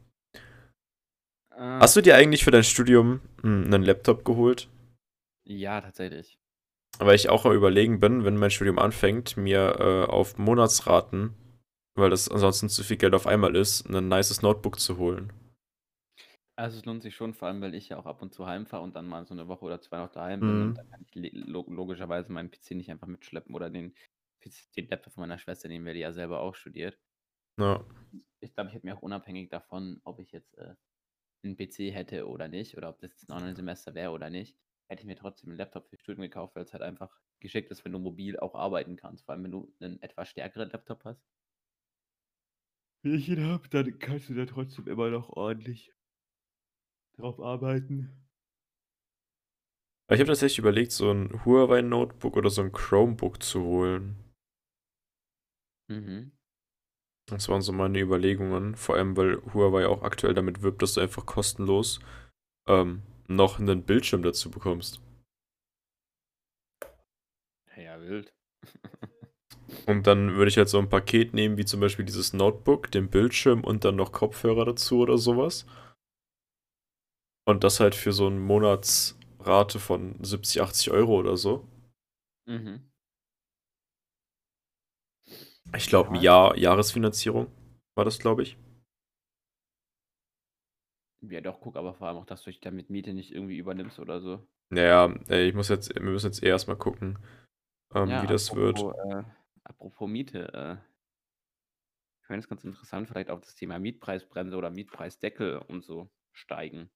Ah, 1.51 1.83
Hast 1.83 1.97
du 1.97 2.01
dir 2.01 2.15
eigentlich 2.15 2.45
für 2.45 2.53
dein 2.53 2.63
Studium 2.63 3.21
hm, 3.43 3.65
einen 3.65 3.83
Laptop 3.83 4.25
geholt? 4.25 4.69
ja, 5.45 5.81
tatsächlich. 5.83 6.39
Weil 7.01 7.17
ich 7.17 7.29
auch 7.29 7.47
am 7.47 7.53
überlegen 7.53 7.99
bin, 7.99 8.25
wenn 8.25 8.37
mein 8.37 8.53
Studium 8.53 8.79
anfängt, 8.79 9.37
mir 9.37 9.77
äh, 9.81 10.05
auf 10.09 10.39
Monatsraten, 10.39 11.35
weil 11.97 12.11
das 12.11 12.29
ansonsten 12.29 12.69
zu 12.69 12.85
viel 12.85 12.97
Geld 12.97 13.15
auf 13.15 13.27
einmal 13.27 13.57
ist, 13.57 13.89
ein 13.91 14.09
nices 14.09 14.43
Notebook 14.43 14.79
zu 14.79 14.97
holen. 14.99 15.33
Also 16.57 16.79
es 16.79 16.85
lohnt 16.85 17.03
sich 17.03 17.15
schon, 17.17 17.33
vor 17.35 17.49
allem, 17.49 17.61
weil 17.63 17.75
ich 17.75 17.89
ja 17.89 17.99
auch 17.99 18.07
ab 18.07 18.21
und 18.23 18.35
zu 18.35 18.47
heimfahre 18.47 18.83
und 18.83 18.95
dann 18.95 19.09
mal 19.09 19.25
so 19.27 19.35
eine 19.35 19.49
Woche 19.49 19.65
oder 19.65 19.81
zwei 19.81 19.99
noch 19.99 20.11
daheim 20.11 20.45
bin 20.45 20.61
Mhm. 20.61 20.63
und 20.63 20.77
dann 20.79 20.89
kann 20.91 21.07
ich 21.25 21.33
logischerweise 21.33 22.31
meinen 22.33 22.51
PC 22.51 22.75
nicht 22.75 22.91
einfach 22.91 23.07
mitschleppen 23.07 23.55
oder 23.55 23.71
den, 23.71 23.95
den 24.77 24.89
Laptop 24.89 25.13
von 25.15 25.23
meiner 25.23 25.39
Schwester 25.39 25.69
nehmen, 25.69 25.87
weil 25.87 25.95
die 25.95 26.01
ja 26.01 26.13
selber 26.13 26.41
auch 26.41 26.55
studiert. 26.55 26.99
Ja. 27.59 27.85
Ich 28.41 28.55
glaube, 28.55 28.71
ich 28.71 28.75
hätte 28.75 28.87
mir 28.87 28.97
auch 28.97 29.03
unabhängig 29.03 29.51
davon, 29.51 30.01
ob 30.05 30.19
ich 30.19 30.33
jetzt 30.33 30.57
äh, 30.59 30.75
einen 31.43 31.57
PC 31.57 31.95
hätte 31.95 32.27
oder 32.29 32.49
nicht, 32.49 32.77
oder 32.77 32.89
ob 32.89 33.01
das 33.01 33.11
jetzt 33.11 33.29
ein 33.29 33.37
Online-Semester 33.37 33.95
wäre 33.95 34.13
oder 34.13 34.31
nicht, 34.31 34.57
hätte 34.89 35.03
ich 35.03 35.07
mir 35.07 35.17
trotzdem 35.17 35.51
einen 35.51 35.59
Laptop 35.59 35.89
für 35.89 35.99
Studium 35.99 36.23
gekauft, 36.23 36.57
weil 36.57 36.65
es 36.65 36.73
halt 36.73 36.83
einfach 36.83 37.21
geschickt 37.41 37.71
ist, 37.71 37.85
wenn 37.85 37.93
du 37.93 37.99
mobil 37.99 38.39
auch 38.39 38.55
arbeiten 38.55 38.97
kannst. 38.97 39.25
Vor 39.25 39.35
allem, 39.35 39.45
wenn 39.45 39.51
du 39.51 39.75
einen 39.81 40.01
etwas 40.03 40.29
stärkeren 40.29 40.71
Laptop 40.71 41.05
hast. 41.05 41.23
Wenn 43.03 43.15
ich 43.15 43.29
ihn 43.29 43.45
habe, 43.47 43.69
dann 43.69 43.99
kannst 43.99 44.29
du 44.29 44.35
da 44.35 44.45
trotzdem 44.45 44.87
immer 44.87 45.09
noch 45.11 45.31
ordentlich 45.31 45.95
drauf 47.17 47.41
arbeiten. 47.41 48.27
Aber 50.07 50.17
ich 50.17 50.21
habe 50.21 50.29
tatsächlich 50.29 50.59
überlegt, 50.59 50.93
so 50.93 51.11
ein 51.11 51.45
Huawei 51.45 51.83
Notebook 51.83 52.37
oder 52.37 52.51
so 52.51 52.63
ein 52.63 52.73
Chromebook 52.73 53.43
zu 53.43 53.63
holen. 53.63 54.30
Mhm. 55.91 56.31
Das 57.27 57.49
waren 57.49 57.63
so 57.63 57.73
meine 57.73 58.01
Überlegungen. 58.01 58.77
Vor 58.77 58.97
allem, 58.97 59.17
weil 59.17 59.43
Huawei 59.53 59.87
auch 59.87 60.03
aktuell 60.03 60.35
damit 60.35 60.63
wirbt, 60.63 60.83
dass 60.83 60.95
du 60.95 61.01
einfach 61.01 61.27
kostenlos 61.27 62.01
ähm, 62.69 63.03
noch 63.29 63.59
einen 63.59 63.83
Bildschirm 63.83 64.23
dazu 64.23 64.51
bekommst. 64.51 65.01
Ja, 67.77 68.01
wild. 68.01 68.33
Und 69.87 70.07
dann 70.07 70.35
würde 70.35 70.49
ich 70.49 70.59
halt 70.59 70.69
so 70.69 70.79
ein 70.79 70.89
Paket 70.89 71.33
nehmen, 71.35 71.57
wie 71.57 71.65
zum 71.65 71.81
Beispiel 71.81 72.05
dieses 72.05 72.33
Notebook, 72.33 72.91
den 72.91 73.09
Bildschirm 73.09 73.63
und 73.63 73.85
dann 73.85 73.95
noch 73.97 74.11
Kopfhörer 74.11 74.65
dazu 74.65 74.99
oder 74.99 75.17
sowas. 75.17 75.65
Und 77.47 77.63
das 77.63 77.79
halt 77.79 77.95
für 77.95 78.13
so 78.13 78.27
eine 78.27 78.41
Monatsrate 78.41 79.79
von 79.79 80.23
70, 80.23 80.61
80 80.61 80.91
Euro 80.91 81.19
oder 81.19 81.37
so. 81.37 81.69
Mhm. 82.47 82.90
Ich 85.77 85.87
glaube, 85.87 86.11
ein 86.11 86.15
Ja. 86.17 86.23
Jahr, 86.23 86.57
Jahresfinanzierung 86.59 87.47
war 87.95 88.05
das, 88.05 88.19
glaube 88.19 88.43
ich. 88.43 88.57
Ja, 91.23 91.41
doch, 91.41 91.61
guck 91.61 91.77
aber 91.77 91.95
vor 91.95 92.09
allem 92.09 92.17
auch, 92.19 92.25
dass 92.27 92.43
du 92.45 92.51
dich 92.51 92.61
damit 92.61 92.89
Miete 92.91 93.13
nicht 93.13 93.33
irgendwie 93.33 93.59
übernimmst 93.59 93.99
oder 93.99 94.21
so. 94.21 94.47
Naja, 94.71 95.13
ey, 95.29 95.49
ich 95.49 95.55
muss 95.55 95.69
jetzt, 95.69 95.95
wir 95.95 96.03
müssen 96.03 96.27
jetzt 96.27 96.43
eh 96.43 96.49
erstmal 96.49 96.77
gucken, 96.77 97.19
ähm, 97.95 98.09
Ja, 98.11 98.23
wie 98.23 98.27
das 98.27 98.55
wird. 98.55 98.77
apropos, 98.77 98.95
äh, 99.11 99.23
apropos 99.65 100.09
Miete, 100.09 100.53
äh, 100.55 100.77
ich 102.21 102.27
finde 102.27 102.41
es 102.41 102.49
ganz 102.49 102.65
interessant, 102.65 103.09
vielleicht 103.09 103.31
auch 103.31 103.41
das 103.41 103.55
Thema 103.57 103.79
Mietpreisbremse 103.79 104.57
oder 104.57 104.71
Mietpreisdeckel 104.71 105.59
und 105.59 105.85
so 105.85 106.09
steigen. 106.33 106.91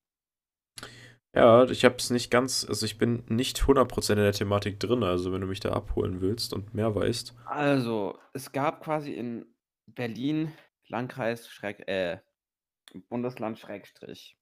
Ja, 1.35 1.65
ich 1.65 1.85
habe 1.85 1.97
es 1.97 2.11
nicht 2.11 2.31
ganz, 2.31 2.65
also 2.69 2.87
ich 2.87 2.97
bin 2.97 3.25
nicht 3.29 3.59
100% 3.59 4.13
in 4.13 4.19
der 4.19 4.33
Thematik 4.33 4.79
drin, 4.79 5.03
also 5.03 5.33
wenn 5.33 5.41
du 5.41 5.49
mich 5.49 5.59
da 5.59 5.73
abholen 5.73 6.21
willst 6.21 6.53
und 6.53 6.75
mehr 6.75 6.95
weißt. 6.95 7.35
Also, 7.47 8.19
es 8.33 8.53
gab 8.53 8.83
quasi 8.83 9.13
in 9.13 9.45
Berlin, 9.87 10.53
Landkreis, 10.87 11.49
Schräg, 11.49 11.89
äh, 11.89 12.21
Bundesland, 13.09 13.59
Schrägstrich, 13.59 14.39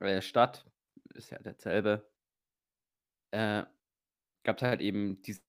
äh, 0.00 0.20
Stadt, 0.20 0.66
ist 1.14 1.30
ja 1.30 1.38
dasselbe, 1.38 2.10
äh, 3.30 3.62
gab 4.42 4.56
es 4.56 4.62
halt 4.62 4.80
eben 4.80 5.22
diese 5.22 5.42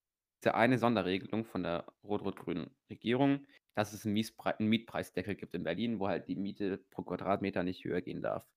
eine 0.54 0.78
Sonderregelung 0.78 1.46
von 1.46 1.64
der 1.64 1.86
rot-rot-grünen 2.04 2.70
Regierung, 2.92 3.48
dass 3.74 3.94
es 3.94 4.06
einen, 4.06 4.24
einen 4.44 4.70
Mietpreisdeckel 4.70 5.34
gibt 5.34 5.56
in 5.56 5.64
Berlin, 5.64 6.00
wo 6.00 6.08
halt 6.08 6.28
die 6.28 6.36
Miete 6.36 6.78
pro 6.92 7.02
Quadratmeter 7.02 7.64
nicht 7.64 7.84
höher 7.86 8.02
gehen 8.02 8.22
darf. 8.22 8.48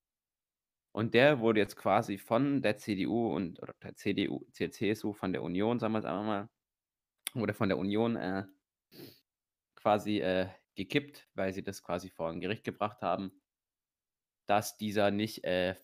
Und 0.96 1.12
der 1.12 1.40
wurde 1.40 1.60
jetzt 1.60 1.76
quasi 1.76 2.16
von 2.16 2.62
der 2.62 2.78
CDU 2.78 3.30
und 3.30 3.60
oder 3.62 3.74
der 3.82 3.94
CDU, 3.96 4.46
C 4.52 4.70
CSU, 4.70 5.12
von 5.12 5.30
der 5.30 5.42
Union, 5.42 5.78
sagen 5.78 5.92
wir 5.92 5.98
es 5.98 6.06
einfach 6.06 6.24
mal, 6.24 6.48
wurde 7.34 7.52
von 7.52 7.68
der 7.68 7.76
Union 7.76 8.16
äh, 8.16 8.46
quasi 9.74 10.20
äh, 10.20 10.48
gekippt, 10.74 11.28
weil 11.34 11.52
sie 11.52 11.62
das 11.62 11.82
quasi 11.82 12.08
vor 12.08 12.30
ein 12.30 12.40
Gericht 12.40 12.64
gebracht 12.64 13.02
haben, 13.02 13.30
dass 14.46 14.78
dieser 14.78 15.10
nicht 15.10 15.44
äh, 15.44 15.74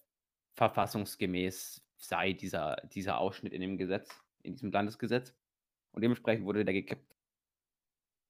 verfassungsgemäß 0.54 1.84
sei, 1.98 2.32
dieser, 2.32 2.76
dieser 2.94 3.18
Ausschnitt 3.18 3.52
in 3.52 3.60
dem 3.60 3.76
Gesetz, 3.76 4.18
in 4.42 4.54
diesem 4.54 4.72
Landesgesetz. 4.72 5.34
Und 5.90 6.00
dementsprechend 6.00 6.46
wurde 6.46 6.64
der 6.64 6.72
gekippt. 6.72 7.12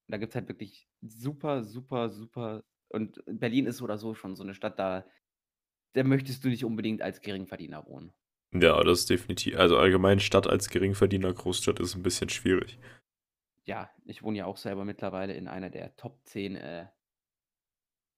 Und 0.08 0.12
da 0.12 0.16
gibt 0.16 0.32
es 0.32 0.34
halt 0.34 0.48
wirklich 0.48 0.88
super, 1.00 1.62
super, 1.62 2.08
super. 2.08 2.64
Und 2.88 3.22
Berlin 3.26 3.66
ist 3.66 3.82
oder 3.82 3.98
so 3.98 4.14
schon 4.14 4.34
so 4.34 4.42
eine 4.42 4.54
Stadt, 4.54 4.80
da, 4.80 5.06
da 5.94 6.04
möchtest 6.04 6.44
du 6.44 6.48
nicht 6.48 6.64
unbedingt 6.64 7.02
als 7.02 7.20
Geringverdiener 7.20 7.86
wohnen. 7.86 8.12
Ja, 8.54 8.82
das 8.82 9.00
ist 9.00 9.10
definitiv, 9.10 9.56
also 9.56 9.78
allgemein 9.78 10.20
Stadt 10.20 10.46
als 10.46 10.68
Geringverdiener 10.68 11.32
Großstadt 11.32 11.80
ist 11.80 11.94
ein 11.94 12.02
bisschen 12.02 12.28
schwierig. 12.28 12.78
Ja, 13.64 13.90
ich 14.04 14.22
wohne 14.22 14.38
ja 14.38 14.46
auch 14.46 14.56
selber 14.56 14.84
mittlerweile 14.84 15.34
in 15.34 15.48
einer 15.48 15.70
der 15.70 15.96
Top 15.96 16.20
10 16.24 16.56
äh, 16.56 16.88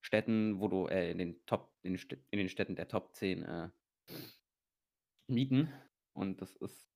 Städten, 0.04 0.58
wo 0.58 0.68
du, 0.68 0.86
äh, 0.86 1.10
in 1.10 1.18
den 1.18 1.46
Top, 1.46 1.72
in 1.82 1.94
in 2.30 2.38
den 2.38 2.48
Städten 2.48 2.74
der 2.76 2.88
Top 2.88 3.14
10 3.14 3.42
äh, 3.42 3.70
mieten. 5.28 5.72
Und 6.14 6.40
das 6.40 6.56
ist 6.56 6.90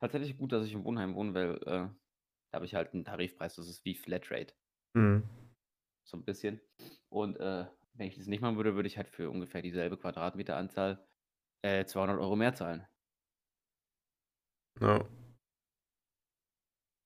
tatsächlich 0.00 0.36
gut, 0.36 0.52
dass 0.52 0.66
ich 0.66 0.72
im 0.72 0.84
Wohnheim 0.84 1.14
wohne, 1.14 1.34
weil 1.34 1.54
äh, 1.62 1.88
da 2.50 2.52
habe 2.52 2.66
ich 2.66 2.74
halt 2.74 2.94
einen 2.94 3.04
Tarifpreis, 3.04 3.56
das 3.56 3.68
ist 3.68 3.84
wie 3.84 3.94
Flatrate. 3.94 4.54
Hm. 4.96 5.28
so 6.08 6.16
ein 6.16 6.24
bisschen. 6.24 6.60
Und 7.10 7.36
äh, 7.36 7.66
wenn 7.96 8.08
ich 8.08 8.16
das 8.16 8.26
nicht 8.26 8.40
machen 8.40 8.56
würde, 8.56 8.74
würde 8.74 8.86
ich 8.86 8.96
halt 8.96 9.08
für 9.08 9.30
ungefähr 9.30 9.62
dieselbe 9.62 9.96
Quadratmeteranzahl 9.96 11.04
äh, 11.62 11.84
200 11.84 12.18
Euro 12.18 12.36
mehr 12.36 12.54
zahlen. 12.54 12.86
Ja. 14.80 15.04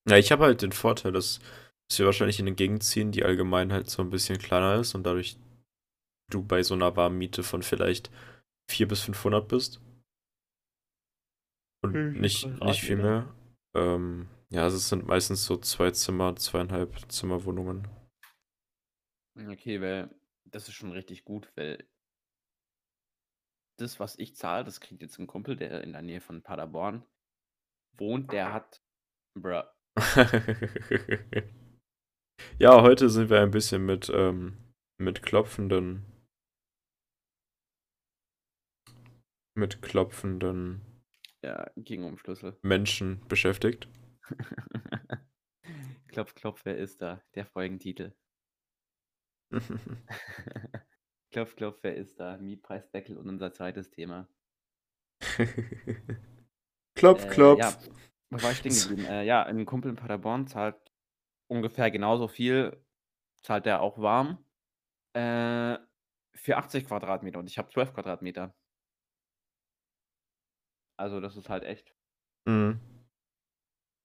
Ja, 0.09 0.17
ich 0.17 0.33
habe 0.33 0.45
halt 0.45 0.63
den 0.63 0.73
Vorteil, 0.73 1.13
dass, 1.13 1.41
dass 1.89 1.99
wir 1.99 2.07
wahrscheinlich 2.07 2.41
in 2.41 2.47
eine 2.47 2.57
Gegend 2.57 2.83
ziehen, 2.83 3.13
die 3.13 3.25
allgemein 3.25 3.73
halt 3.73 3.89
so 3.89 4.03
ein 4.03 4.11
bisschen 4.11 4.39
kleiner 4.39 4.81
ist 4.81 4.95
und 4.95 5.05
dadurch 5.05 5.39
du 6.31 6.43
bei 6.43 6.63
so 6.63 6.75
einer 6.75 6.97
Warmmiete 6.97 7.43
von 7.43 7.63
vielleicht 7.63 8.11
400 8.71 8.89
bis 8.89 9.01
500 9.03 9.49
bist. 9.49 9.81
Und 11.83 11.93
viel 11.93 12.13
nicht, 12.13 12.47
nicht 12.47 12.81
viel 12.81 12.97
mehr. 12.97 13.35
Ähm, 13.75 14.29
ja, 14.51 14.67
es 14.67 14.89
sind 14.89 15.07
meistens 15.07 15.45
so 15.45 15.57
zwei 15.59 15.91
Zimmer, 15.93 16.37
zweieinhalb 16.37 17.11
Zimmerwohnungen. 17.11 17.89
Okay, 19.49 19.81
weil 19.81 20.11
das 20.51 20.69
ist 20.69 20.75
schon 20.75 20.93
richtig 20.93 21.25
gut, 21.25 21.51
weil 21.57 21.89
das, 23.79 23.99
was 23.99 24.19
ich 24.19 24.37
zahle, 24.37 24.65
das 24.65 24.81
kriegt 24.81 25.03
jetzt 25.03 25.19
ein 25.19 25.27
Kumpel, 25.27 25.57
der 25.57 25.83
in 25.83 25.93
der 25.93 26.03
Nähe 26.03 26.21
von 26.21 26.43
Paderborn 26.43 27.05
wohnt, 27.97 28.33
der 28.33 28.53
hat, 28.53 28.83
bruh, 29.35 29.63
Ja, 32.59 32.83
heute 32.83 33.11
sind 33.11 33.31
wir 33.31 33.41
ein 33.41 33.51
bisschen 33.51 33.85
mit, 33.85 34.11
ähm, 34.15 34.75
mit 34.99 35.23
klopfenden, 35.23 36.05
mit 39.55 39.83
klopfenden 39.83 40.81
ja, 41.43 41.71
ging 41.77 42.05
um 42.05 42.19
Schlüssel. 42.19 42.59
Menschen 42.63 43.27
beschäftigt. 43.29 43.89
klopf, 46.09 46.35
klopf, 46.35 46.61
wer 46.65 46.77
ist 46.77 47.01
da? 47.01 47.23
Der 47.35 47.47
Folgentitel. 47.47 48.15
klopf, 51.33 51.57
klopf, 51.57 51.79
wer 51.83 51.97
ist 51.97 52.21
da? 52.21 52.37
Mietpreisdeckel 52.39 53.17
und 53.17 53.29
unser 53.29 53.53
zweites 53.53 53.91
Thema. 53.91 54.29
klopf, 56.95 57.27
Äh, 57.27 57.29
klopf. 57.29 57.59
ja, 57.59 57.83
wo 58.31 58.43
war 58.43 58.53
ich 58.53 58.59
stehen 58.59 58.75
geblieben? 58.75 59.05
Äh, 59.05 59.25
ja, 59.25 59.43
ein 59.43 59.67
Kumpel 59.67 59.91
in 59.91 59.97
Paderborn 59.97 60.47
zahlt 60.47 60.77
ungefähr 61.49 61.91
genauso 61.91 62.29
viel 62.29 62.85
zahlt 63.43 63.67
der 63.67 63.83
auch 63.83 63.99
warm. 63.99 64.45
Äh, 65.15 65.79
für 66.35 66.57
80 66.57 66.87
Quadratmeter 66.87 67.39
und 67.39 67.49
ich 67.51 67.59
habe 67.59 67.71
12 67.71 67.93
Quadratmeter. 67.95 68.55
Also, 70.97 71.21
das 71.21 71.37
ist 71.37 71.49
halt 71.49 71.65
echt 71.65 71.97
Mhm. 72.47 72.79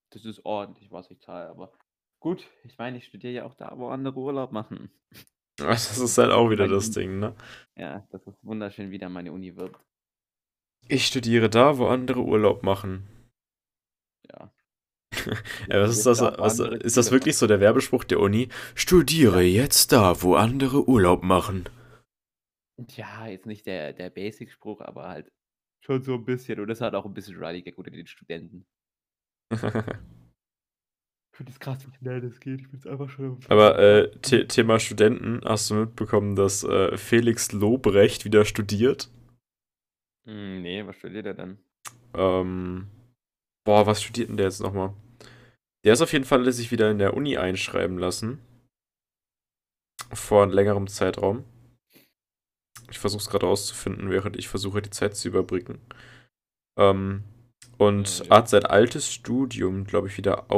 das 0.09 0.25
ist 0.25 0.45
ordentlich, 0.45 0.91
was 0.91 1.11
ich 1.11 1.19
zahle, 1.21 1.47
aber 1.49 1.71
gut, 2.19 2.49
ich 2.63 2.77
meine, 2.77 2.97
ich 2.97 3.05
studiere 3.05 3.33
ja 3.33 3.45
auch 3.45 3.53
da, 3.53 3.77
wo 3.77 3.89
andere 3.89 4.17
Urlaub 4.17 4.51
machen. 4.51 4.89
Das 5.59 5.97
ist 5.97 6.17
halt 6.17 6.31
auch 6.31 6.49
wieder 6.49 6.67
das 6.67 6.91
Ding, 6.91 7.19
ne? 7.19 7.33
ja, 7.77 8.05
das 8.11 8.25
ist 8.27 8.43
wunderschön, 8.43 8.91
wie 8.91 8.97
da 8.97 9.09
meine 9.09 9.31
Uni 9.31 9.55
wirkt. 9.55 9.81
Ich 10.87 11.07
studiere 11.07 11.49
da, 11.49 11.77
wo 11.79 11.87
andere 11.87 12.21
Urlaub 12.21 12.61
machen. 12.63 13.07
Ja. 14.31 14.51
Ja, 15.69 15.81
was 15.81 15.91
ist 15.97 16.05
das? 16.05 16.21
Was, 16.21 16.59
ist 16.59 16.97
das 16.97 17.11
wirklich 17.11 17.37
so 17.37 17.47
der 17.47 17.59
Werbespruch 17.59 18.03
der 18.03 18.19
Uni? 18.19 18.49
Studiere 18.75 19.41
jetzt 19.41 19.91
da, 19.91 20.21
wo 20.21 20.35
andere 20.35 20.87
Urlaub 20.87 21.23
machen. 21.23 21.65
Ja, 22.95 23.27
jetzt 23.27 23.45
nicht 23.45 23.65
der 23.65 23.93
der 23.93 24.09
Basic-Spruch, 24.09 24.81
aber 24.81 25.07
halt 25.07 25.31
schon 25.81 26.03
so 26.03 26.15
'n 26.15 26.25
bisschen 26.25 26.59
und 26.59 26.67
das 26.67 26.81
hat 26.81 26.93
auch 26.95 27.05
'n 27.05 27.13
bisschen 27.13 27.37
Running 27.37 27.63
Gag 27.63 27.77
unter 27.77 27.91
den 27.91 28.07
Studenten. 28.07 28.65
Ich 31.35 31.37
finde 31.37 31.51
es 31.51 31.59
krass, 31.59 31.85
wie 31.85 31.93
schnell 31.97 32.21
das 32.21 32.39
geht. 32.39 32.61
Ich 32.61 32.69
bin's 32.69 32.87
einfach 32.87 33.09
schon 33.09 33.37
Aber, 33.49 33.77
äh, 33.77 34.09
The 34.23 34.47
Thema 34.47 34.79
Studenten, 34.79 35.41
hast 35.43 35.69
du 35.69 35.73
mitbekommen, 35.75 36.37
dass, 36.37 36.63
äh, 36.63 36.95
Felix 36.95 37.51
Lobrecht 37.51 38.23
wieder 38.23 38.45
studiert? 38.45 39.09
Hm, 40.25 40.61
ne, 40.61 40.87
was 40.87 40.95
studiert 40.95 41.25
er 41.25 41.33
denn? 41.33 41.57
Ähm, 42.13 42.87
boah, 43.65 43.85
was 43.85 44.01
studiert 44.01 44.29
denn 44.29 44.37
der 44.37 44.45
jetzt 44.45 44.61
noch 44.61 44.71
mal? 44.71 44.93
Der 45.83 45.91
ist 45.91 46.01
auf 46.01 46.13
jeden 46.13 46.23
Fall 46.23 46.49
sich 46.53 46.71
wieder 46.71 46.89
in 46.89 46.99
der 46.99 47.13
Uni 47.15 47.35
einschreiben 47.35 47.97
lassen. 47.97 48.39
Vor 50.13 50.47
längerem 50.47 50.87
Zeitraum. 50.87 51.43
Ich 52.89 52.97
versuche 52.97 53.19
es 53.19 53.29
gerade 53.29 53.45
rauszufinden, 53.45 54.09
während 54.09 54.37
ich 54.37 54.47
versuche, 54.47 54.81
die 54.81 54.89
Zeit 54.89 55.17
zu 55.17 55.27
überbrücken. 55.27 55.81
Ähm, 56.79 57.25
und 57.77 58.19
Ja, 58.19 58.25
ja. 58.25 58.37
hat 58.37 58.47
sein 58.47 58.65
altes 58.65 59.11
Studium, 59.11 59.83
glaube 59.83 60.07
ich, 60.07 60.17
wieder 60.17 60.49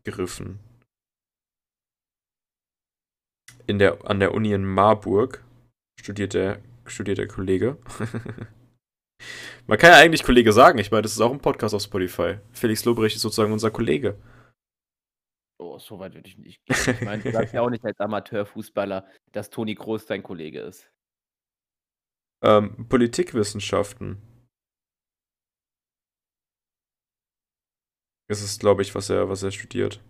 aufgegriffen. 0.00 0.58
In 3.66 3.78
der, 3.78 4.04
an 4.08 4.20
der 4.20 4.34
Uni 4.34 4.52
in 4.52 4.64
Marburg 4.64 5.44
studiert 5.98 6.34
der, 6.34 6.62
studiert 6.86 7.18
der 7.18 7.28
Kollege. 7.28 7.76
Man 9.66 9.78
kann 9.78 9.90
ja 9.90 9.98
eigentlich 9.98 10.24
Kollege 10.24 10.52
sagen. 10.52 10.78
Ich 10.78 10.90
meine, 10.90 11.02
das 11.02 11.12
ist 11.12 11.20
auch 11.20 11.30
ein 11.30 11.40
Podcast 11.40 11.74
auf 11.74 11.82
Spotify. 11.82 12.38
Felix 12.52 12.84
Lobrecht 12.84 13.16
ist 13.16 13.22
sozusagen 13.22 13.52
unser 13.52 13.70
Kollege. 13.70 14.18
Oh, 15.58 15.78
so 15.78 15.98
weit 15.98 16.14
würde 16.14 16.26
ich 16.26 16.38
nicht 16.38 16.64
gehen. 16.64 16.96
Ich 16.98 17.02
meine, 17.02 17.22
du 17.22 17.30
sagst 17.30 17.52
ja 17.52 17.60
auch 17.60 17.68
nicht 17.68 17.84
als 17.84 18.00
Amateurfußballer, 18.00 19.06
dass 19.32 19.50
Toni 19.50 19.74
Kroos 19.74 20.06
dein 20.06 20.22
Kollege 20.22 20.60
ist. 20.60 20.90
Ähm, 22.42 22.88
Politikwissenschaften. 22.88 24.22
Das 28.30 28.42
ist, 28.42 28.60
glaube 28.60 28.82
ich, 28.82 28.94
was 28.94 29.10
er, 29.10 29.28
was 29.28 29.42
er 29.42 29.50
studiert. 29.50 30.00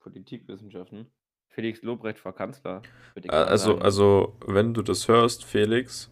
Politikwissenschaften? 0.00 1.12
Felix 1.48 1.80
Lobrecht 1.80 2.24
war 2.24 2.32
Kanzler, 2.32 2.82
Also, 3.28 3.74
sagen. 3.74 3.82
also, 3.82 4.36
wenn 4.48 4.74
du 4.74 4.82
das 4.82 5.06
hörst, 5.06 5.44
Felix, 5.44 6.10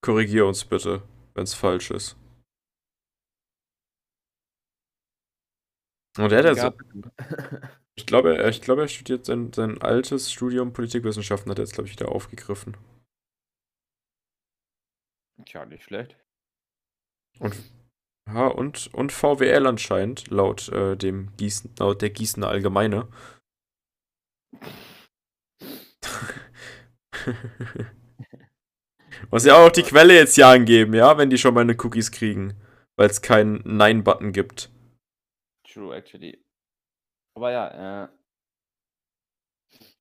korrigier 0.00 0.44
uns 0.44 0.64
bitte, 0.64 1.04
wenn 1.34 1.44
es 1.44 1.54
falsch 1.54 1.92
ist. 1.92 2.16
Und 6.18 6.32
er 6.32 6.38
hat 6.38 6.44
ja 6.44 6.54
so, 6.56 6.70
Gab 6.72 6.82
ich 7.94 8.04
glaube, 8.06 8.36
er, 8.36 8.48
ich 8.48 8.60
glaube, 8.60 8.82
er 8.82 8.88
studiert 8.88 9.24
sein, 9.24 9.52
sein 9.52 9.80
altes 9.80 10.32
Studium 10.32 10.72
Politikwissenschaften, 10.72 11.52
hat 11.52 11.60
er 11.60 11.66
jetzt, 11.66 11.74
glaube 11.74 11.88
ich, 11.88 11.94
wieder 11.94 12.10
aufgegriffen. 12.10 12.76
Tja, 15.46 15.64
nicht 15.66 15.84
schlecht. 15.84 16.16
Und, 17.38 17.54
ja, 18.28 18.46
und, 18.46 18.92
und 18.94 19.12
VWL 19.12 19.66
anscheinend, 19.66 20.30
laut 20.30 20.68
äh, 20.68 20.96
dem 20.96 21.34
Gießen, 21.36 21.74
laut 21.78 22.02
der 22.02 22.10
Gießener 22.10 22.48
Allgemeine. 22.48 23.08
Muss 29.30 29.44
ja 29.44 29.56
auch 29.56 29.70
die 29.70 29.82
Quelle 29.82 30.14
jetzt 30.14 30.34
hier 30.34 30.48
angeben, 30.48 30.94
ja, 30.94 31.18
wenn 31.18 31.30
die 31.30 31.38
schon 31.38 31.54
meine 31.54 31.76
Cookies 31.78 32.10
kriegen. 32.10 32.60
Weil 32.96 33.08
es 33.08 33.22
keinen 33.22 33.62
Nein-Button 33.64 34.32
gibt. 34.32 34.70
True, 35.66 35.96
actually. 35.96 36.44
Aber 37.34 37.50
ja, 37.50 38.04
äh, 38.04 38.08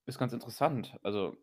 ist 0.05 0.19
ganz 0.19 0.33
interessant. 0.33 0.99
Also, 1.01 1.37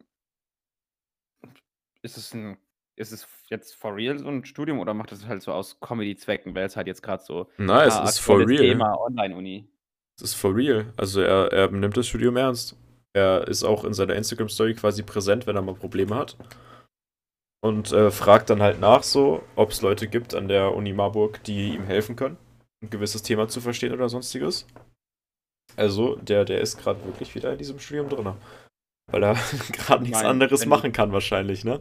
ist 2.02 2.18
es 2.18 2.34
ein 2.34 2.58
ist 2.98 3.12
es 3.12 3.26
jetzt 3.48 3.74
for 3.74 3.94
real 3.94 4.18
so 4.18 4.28
ein 4.28 4.44
Studium 4.44 4.80
oder 4.80 4.92
macht 4.92 5.12
es 5.12 5.26
halt 5.26 5.42
so 5.42 5.52
aus 5.52 5.80
Comedy-Zwecken, 5.80 6.54
weil 6.54 6.66
es 6.66 6.76
halt 6.76 6.86
jetzt 6.86 7.02
gerade 7.02 7.22
so 7.22 7.48
Nein, 7.56 7.88
es 7.88 7.98
ist 7.98 8.18
for 8.18 8.38
real. 8.38 8.58
Thema 8.58 8.98
Online-Uni. 9.00 9.68
Es 10.16 10.22
ist 10.22 10.34
for 10.34 10.54
real. 10.54 10.92
Also 10.96 11.20
er, 11.20 11.52
er 11.52 11.70
nimmt 11.70 11.96
das 11.96 12.08
Studium 12.08 12.36
ernst. 12.36 12.76
Er 13.14 13.46
ist 13.46 13.64
auch 13.64 13.84
in 13.84 13.94
seiner 13.94 14.16
Instagram-Story 14.16 14.74
quasi 14.74 15.02
präsent, 15.02 15.46
wenn 15.46 15.56
er 15.56 15.62
mal 15.62 15.74
Probleme 15.74 16.14
hat. 16.14 16.36
Und 17.60 17.92
äh, 17.92 18.10
fragt 18.10 18.50
dann 18.50 18.62
halt 18.62 18.80
nach 18.80 19.02
so, 19.02 19.42
ob 19.56 19.70
es 19.70 19.82
Leute 19.82 20.08
gibt 20.08 20.34
an 20.34 20.48
der 20.48 20.74
Uni 20.74 20.92
Marburg, 20.92 21.42
die 21.44 21.74
ihm 21.74 21.84
helfen 21.84 22.14
können, 22.14 22.36
ein 22.82 22.90
gewisses 22.90 23.22
Thema 23.22 23.48
zu 23.48 23.60
verstehen 23.60 23.92
oder 23.92 24.08
sonstiges. 24.08 24.66
Also, 25.76 26.16
der, 26.16 26.44
der 26.44 26.60
ist 26.60 26.78
gerade 26.78 27.04
wirklich 27.04 27.34
wieder 27.34 27.52
in 27.52 27.58
diesem 27.58 27.78
Studium 27.78 28.08
drin. 28.08 28.32
Weil 29.10 29.22
er 29.22 29.34
gerade 29.72 30.02
nichts 30.02 30.22
anderes 30.22 30.66
machen 30.66 30.92
kann, 30.92 31.12
wahrscheinlich, 31.12 31.64
ne? 31.64 31.80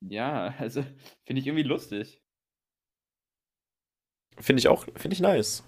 Ja, 0.00 0.54
also 0.58 0.82
finde 1.24 1.40
ich 1.40 1.46
irgendwie 1.46 1.64
lustig. 1.64 2.22
Finde 4.38 4.60
ich 4.60 4.68
auch, 4.68 4.86
finde 4.96 5.14
ich 5.14 5.20
nice. 5.20 5.64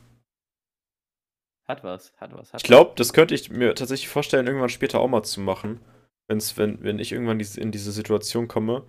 Hat 1.64 1.85
was, 1.85 2.12
hat 2.16 2.33
was, 2.33 2.53
hat 2.53 2.61
Ich 2.61 2.66
glaube, 2.66 2.92
das 2.97 3.12
könnte 3.12 3.35
ich 3.35 3.51
mir 3.51 3.75
tatsächlich 3.75 4.09
vorstellen, 4.09 4.47
irgendwann 4.47 4.68
später 4.68 5.01
auch 5.01 5.09
mal 5.09 5.23
zu 5.23 5.40
machen. 5.40 5.81
Wenn's, 6.29 6.57
wenn, 6.57 6.83
wenn 6.83 6.99
ich 6.99 7.12
irgendwann 7.12 7.40
in 7.40 7.73
diese 7.73 7.92
Situation 7.92 8.49
komme, 8.49 8.85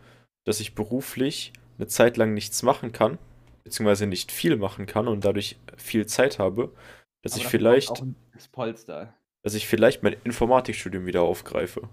dass 0.46 0.60
ich 0.60 0.76
beruflich 0.76 1.54
eine 1.78 1.88
Zeit 1.88 2.18
lang 2.18 2.34
nichts 2.34 2.64
machen 2.64 2.92
kann, 2.92 3.18
beziehungsweise 3.64 4.08
nicht 4.08 4.32
viel 4.32 4.58
machen 4.58 4.86
kann 4.86 5.08
und 5.08 5.26
dadurch 5.26 5.58
viel 5.78 6.06
Zeit 6.06 6.40
habe, 6.40 6.74
dass 7.22 7.34
Aber 7.34 7.40
ich 7.40 7.44
du 7.44 7.50
vielleicht, 7.50 8.02
dickes 8.02 8.48
Polster. 8.48 9.14
dass 9.44 9.54
ich 9.54 9.68
vielleicht 9.68 10.04
mein 10.04 10.16
Informatikstudium 10.24 11.06
wieder 11.06 11.22
aufgreife. 11.22 11.90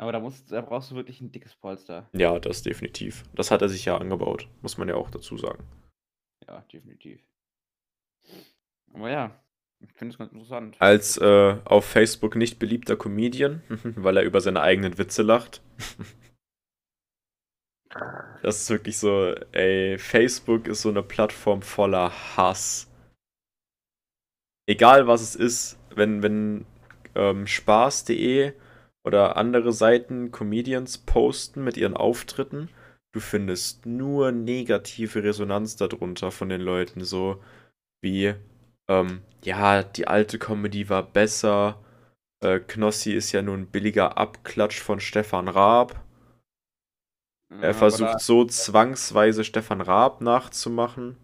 Aber 0.00 0.12
da, 0.12 0.20
musst, 0.20 0.52
da 0.52 0.60
brauchst 0.60 0.92
du 0.92 0.94
wirklich 0.94 1.20
ein 1.20 1.32
dickes 1.32 1.56
Polster. 1.56 2.08
Ja, 2.12 2.38
das 2.38 2.62
definitiv. 2.62 3.24
Das 3.34 3.50
hat 3.50 3.62
er 3.62 3.68
sich 3.68 3.84
ja 3.84 3.98
angebaut, 3.98 4.48
muss 4.62 4.78
man 4.78 4.88
ja 4.88 4.94
auch 4.94 5.10
dazu 5.10 5.36
sagen. 5.36 5.64
Ja, 6.46 6.60
definitiv. 6.72 7.20
Aber 8.94 9.10
ja, 9.10 9.42
ich 9.80 9.92
finde 9.92 10.12
es 10.12 10.18
ganz 10.18 10.32
interessant. 10.32 10.76
Als 10.78 11.16
äh, 11.18 11.56
auf 11.64 11.84
Facebook 11.84 12.36
nicht 12.36 12.60
beliebter 12.60 12.96
Comedian, 12.96 13.62
weil 13.96 14.16
er 14.16 14.22
über 14.22 14.40
seine 14.40 14.62
eigenen 14.62 14.98
Witze 14.98 15.22
lacht. 15.22 15.62
Das 18.42 18.60
ist 18.60 18.70
wirklich 18.70 18.98
so, 18.98 19.34
ey, 19.52 19.96
Facebook 19.96 20.68
ist 20.68 20.82
so 20.82 20.90
eine 20.90 21.02
Plattform 21.02 21.62
voller 21.62 22.12
Hass. 22.36 22.86
Egal 24.68 25.06
was 25.06 25.22
es 25.22 25.34
ist, 25.34 25.78
wenn, 25.96 26.22
wenn 26.22 26.66
ähm, 27.14 27.46
Spaß.de 27.46 28.52
oder 29.08 29.38
andere 29.38 29.72
Seiten 29.72 30.30
Comedians 30.32 30.98
posten 30.98 31.64
mit 31.64 31.78
ihren 31.78 31.96
Auftritten, 31.96 32.68
du 33.12 33.20
findest 33.20 33.86
nur 33.86 34.32
negative 34.32 35.24
Resonanz 35.24 35.76
darunter 35.76 36.30
von 36.30 36.50
den 36.50 36.60
Leuten, 36.60 37.02
so 37.02 37.42
wie, 38.02 38.34
ähm, 38.86 39.22
ja, 39.42 39.82
die 39.82 40.06
alte 40.06 40.38
Comedy 40.38 40.90
war 40.90 41.02
besser, 41.02 41.82
äh, 42.44 42.60
Knossi 42.60 43.14
ist 43.14 43.32
ja 43.32 43.40
nur 43.40 43.56
ein 43.56 43.68
billiger 43.68 44.18
Abklatsch 44.18 44.78
von 44.78 45.00
Stefan 45.00 45.48
Raab. 45.48 46.04
Er 47.62 47.72
versucht 47.72 48.20
so 48.20 48.44
zwangsweise 48.44 49.42
Stefan 49.42 49.80
Raab 49.80 50.20
nachzumachen. 50.20 51.16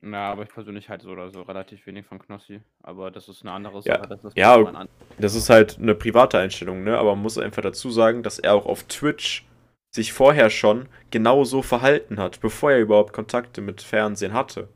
Na, 0.00 0.30
aber 0.30 0.44
ich 0.44 0.48
persönlich 0.48 0.88
halt 0.88 1.02
so 1.02 1.10
oder 1.10 1.30
so 1.30 1.42
relativ 1.42 1.84
wenig 1.86 2.06
von 2.06 2.20
Knossi. 2.20 2.60
Aber 2.82 3.10
das 3.10 3.28
ist 3.28 3.42
eine 3.42 3.52
andere 3.52 3.80
Ja, 3.80 3.96
Sache. 3.96 4.08
Das 4.08 4.24
ist 4.24 4.36
ja, 4.36 4.86
Das 5.18 5.34
ist 5.34 5.50
halt 5.50 5.78
eine 5.78 5.94
private 5.94 6.38
Einstellung, 6.38 6.84
ne? 6.84 6.96
Aber 6.96 7.14
man 7.14 7.22
muss 7.22 7.36
einfach 7.36 7.62
dazu 7.62 7.90
sagen, 7.90 8.22
dass 8.22 8.38
er 8.38 8.54
auch 8.54 8.66
auf 8.66 8.84
Twitch 8.84 9.44
sich 9.90 10.12
vorher 10.12 10.50
schon 10.50 10.88
genauso 11.10 11.62
verhalten 11.62 12.20
hat, 12.20 12.40
bevor 12.40 12.72
er 12.72 12.80
überhaupt 12.80 13.12
Kontakte 13.12 13.60
mit 13.60 13.82
Fernsehen 13.82 14.34
hatte. 14.34 14.68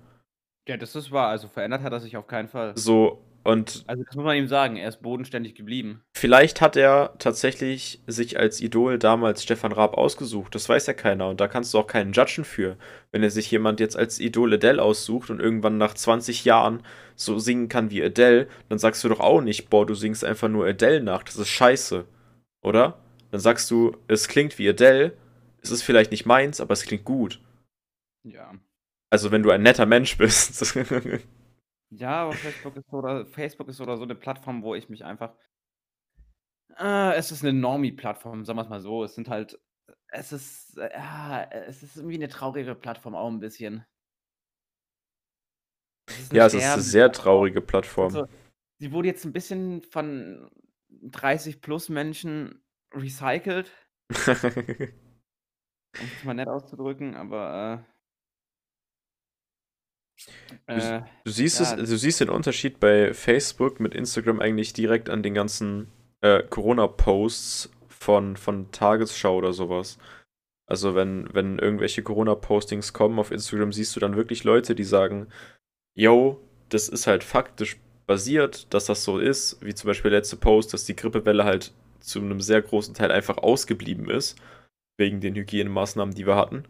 Ja, 0.67 0.77
das 0.77 0.97
ist 0.97 1.13
wahr. 1.13 1.29
Also 1.29 1.49
verändert 1.49 1.83
hat 1.83 1.93
er 1.93 2.01
sich 2.01 2.17
auf 2.17 2.27
keinen 2.27 2.49
Fall. 2.49 2.77
So, 2.77 3.21
Und 3.45 3.83
Also, 3.89 4.05
das 4.05 4.15
muss 4.15 4.25
man 4.25 4.37
ihm 4.37 4.47
sagen, 4.47 4.77
er 4.77 4.89
ist 4.89 5.03
bodenständig 5.03 5.55
geblieben. 5.57 6.03
vielleicht 6.17 6.61
hat 6.61 6.77
er 6.77 7.15
tatsächlich 7.19 8.01
sich 8.07 8.39
als 8.39 8.61
Idol 8.61 8.99
damals 8.99 9.43
Stefan 9.43 9.73
Raab 9.73 9.95
ausgesucht. 9.99 10.55
Das 10.55 10.69
weiß 10.69 10.87
ja 10.87 10.93
keiner. 10.93 11.29
Und 11.29 11.41
da 11.41 11.49
kannst 11.49 11.75
du 11.75 11.79
auch 11.79 11.89
keinen 11.89 12.13
judgen 12.13 12.45
für. 12.45 12.77
Wenn 13.11 13.23
er 13.25 13.31
sich 13.31 13.51
jemand 13.51 13.81
jetzt 13.81 13.97
als 13.97 14.21
Idol 14.21 14.55
Adele 14.55 14.81
aussucht 14.81 15.29
und 15.31 15.41
irgendwann 15.41 15.77
nach 15.77 15.95
20 15.95 16.45
Jahren 16.45 16.83
so 17.17 17.39
singen 17.39 17.69
kann 17.69 17.91
wie 17.91 18.03
Adele, 18.03 18.47
dann 18.69 18.79
sagst 18.79 19.03
du 19.03 19.09
doch 19.09 19.21
auch 19.21 19.41
nicht, 19.41 19.71
boah, 19.71 19.85
du 19.87 19.95
singst 19.95 20.25
einfach 20.25 20.49
nur 20.49 20.67
Adele 20.67 21.03
nach. 21.03 21.25
Das 21.25 21.37
ist 21.37 21.49
scheiße. 21.49 22.05
Oder? 22.63 22.99
Dann 23.33 23.41
sagst 23.41 23.71
du, 23.71 23.97
es 24.07 24.29
klingt 24.29 24.59
wie 24.59 24.69
Adele. 24.69 25.15
Es 25.63 25.71
ist 25.71 25.83
vielleicht 25.83 26.11
nicht 26.13 26.27
meins, 26.27 26.61
aber 26.61 26.75
es 26.75 26.85
klingt 26.85 27.05
gut. 27.05 27.41
Ja. 28.25 28.53
Also, 29.11 29.31
wenn 29.33 29.43
du 29.43 29.51
ein 29.51 29.63
netter 29.63 29.87
Mensch 29.87 30.17
bist. 30.17 30.77
Ja, 31.95 32.23
aber 32.23 32.33
Facebook 32.33 32.77
ist 32.77 32.89
so 32.91 32.97
oder 32.97 33.27
Facebook 33.27 33.69
ist 33.69 33.81
oder 33.81 33.97
so 33.97 34.05
eine 34.05 34.15
Plattform, 34.15 34.63
wo 34.63 34.75
ich 34.75 34.89
mich 34.89 35.05
einfach 35.05 35.35
äh, 36.79 37.15
es 37.17 37.31
ist 37.31 37.45
eine 37.45 37.53
Normie-Plattform, 37.53 38.45
sagen 38.45 38.59
wir's 38.59 38.69
mal 38.69 38.81
so. 38.81 39.05
Es 39.05 39.15
sind 39.15 39.29
halt 39.29 39.61
es 40.09 40.33
ist 40.33 40.79
äh, 40.79 40.91
ja, 40.93 41.45
es 41.45 41.83
ist 41.83 41.97
irgendwie 41.97 42.17
eine 42.17 42.29
traurige 42.29 42.75
Plattform 42.75 43.15
auch 43.15 43.29
ein 43.29 43.41
bisschen. 43.41 43.85
Es 46.07 46.31
ja, 46.33 46.47
es 46.47 46.55
ist 46.55 46.65
eine 46.65 46.83
sehr 46.83 47.13
traurige 47.13 47.61
Plattform. 47.61 48.07
Also, 48.07 48.27
sie 48.79 48.93
wurde 48.93 49.09
jetzt 49.09 49.25
ein 49.25 49.33
bisschen 49.33 49.83
von 49.83 50.51
30 50.89 51.61
plus 51.61 51.89
Menschen 51.89 52.65
recycelt, 52.95 53.71
um 54.11 54.27
es 55.95 56.25
mal 56.25 56.35
nett 56.35 56.49
auszudrücken, 56.49 57.15
aber, 57.15 57.85
äh, 57.87 57.92
äh, 60.67 61.01
du 61.25 61.31
siehst 61.31 61.61
ja, 61.61 61.75
es, 61.75 61.91
du 61.91 61.97
siehst 61.97 62.21
den 62.21 62.31
Unterschied 62.31 62.81
bei 62.81 63.15
Facebook 63.15 63.81
mit 63.81 63.95
Instagram 63.95 64.41
eigentlich 64.41 64.73
direkt 64.73 65.11
an 65.11 65.23
den 65.23 65.35
ganzen 65.35 65.89
äh, 66.21 66.43
Corona-Posts 66.43 67.71
von, 67.89 68.37
von 68.37 68.71
Tagesschau 68.73 69.37
oder 69.37 69.53
sowas. 69.53 69.99
Also 70.67 70.95
wenn, 70.95 71.29
wenn 71.33 71.59
irgendwelche 71.59 72.03
Corona-Postings 72.03 72.93
kommen 72.93 73.19
auf 73.19 73.31
Instagram, 73.31 73.73
siehst 73.73 73.95
du 73.95 74.01
dann 74.01 74.17
wirklich 74.17 74.45
Leute, 74.45 74.75
die 74.75 74.85
sagen, 74.85 75.29
yo, 75.95 76.41
das 76.69 76.89
ist 76.89 77.07
halt 77.07 77.25
faktisch 77.25 77.79
basiert, 78.07 78.73
dass 78.73 78.87
das 78.87 79.05
so 79.05 79.19
ist, 79.19 79.59
wie 79.65 79.75
zum 79.75 79.89
Beispiel 79.89 80.11
der 80.11 80.21
letzte 80.21 80.37
Post, 80.37 80.73
dass 80.73 80.85
die 80.85 80.97
Grippewelle 80.97 81.45
halt 81.45 81.73
zu 82.01 82.21
einem 82.21 82.41
sehr 82.41 82.63
großen 82.63 82.95
Teil 82.95 83.13
einfach 83.13 83.39
ausgeblieben 83.39 84.11
ist, 84.11 84.37
wegen 84.99 85.21
den 85.21 85.35
Hygienemaßnahmen, 85.35 86.15
die 86.15 86.27
wir 86.27 86.37
hatten. 86.37 86.65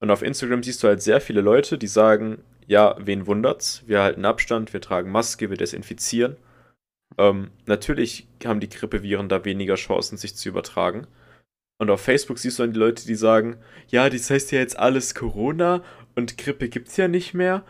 Und 0.00 0.10
auf 0.10 0.22
Instagram 0.22 0.62
siehst 0.62 0.82
du 0.82 0.88
halt 0.88 1.02
sehr 1.02 1.20
viele 1.20 1.40
Leute, 1.40 1.78
die 1.78 1.86
sagen, 1.86 2.42
ja, 2.66 2.96
wen 2.98 3.26
wundert's? 3.26 3.82
Wir 3.86 4.02
halten 4.02 4.24
Abstand, 4.24 4.72
wir 4.72 4.80
tragen 4.80 5.10
Maske, 5.10 5.50
wir 5.50 5.56
desinfizieren. 5.56 6.36
Ähm, 7.18 7.50
natürlich 7.66 8.26
haben 8.44 8.60
die 8.60 8.68
Grippeviren 8.68 9.28
da 9.28 9.44
weniger 9.44 9.76
Chancen, 9.76 10.16
sich 10.16 10.36
zu 10.36 10.48
übertragen. 10.48 11.06
Und 11.78 11.90
auf 11.90 12.00
Facebook 12.00 12.38
siehst 12.38 12.58
du 12.58 12.62
dann 12.62 12.72
die 12.72 12.78
Leute, 12.78 13.06
die 13.06 13.14
sagen, 13.14 13.56
ja, 13.88 14.08
das 14.08 14.30
heißt 14.30 14.52
ja 14.52 14.60
jetzt 14.60 14.78
alles 14.78 15.14
Corona 15.14 15.82
und 16.14 16.38
Grippe 16.38 16.68
gibt's 16.68 16.96
ja 16.96 17.08
nicht 17.08 17.34
mehr. 17.34 17.64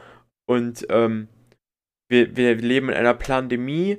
Und 0.47 0.87
ähm, 0.91 1.29
wir, 2.09 2.37
wir 2.37 2.55
leben 2.57 2.91
in 2.91 2.95
einer 2.95 3.15
Pandemie 3.15 3.99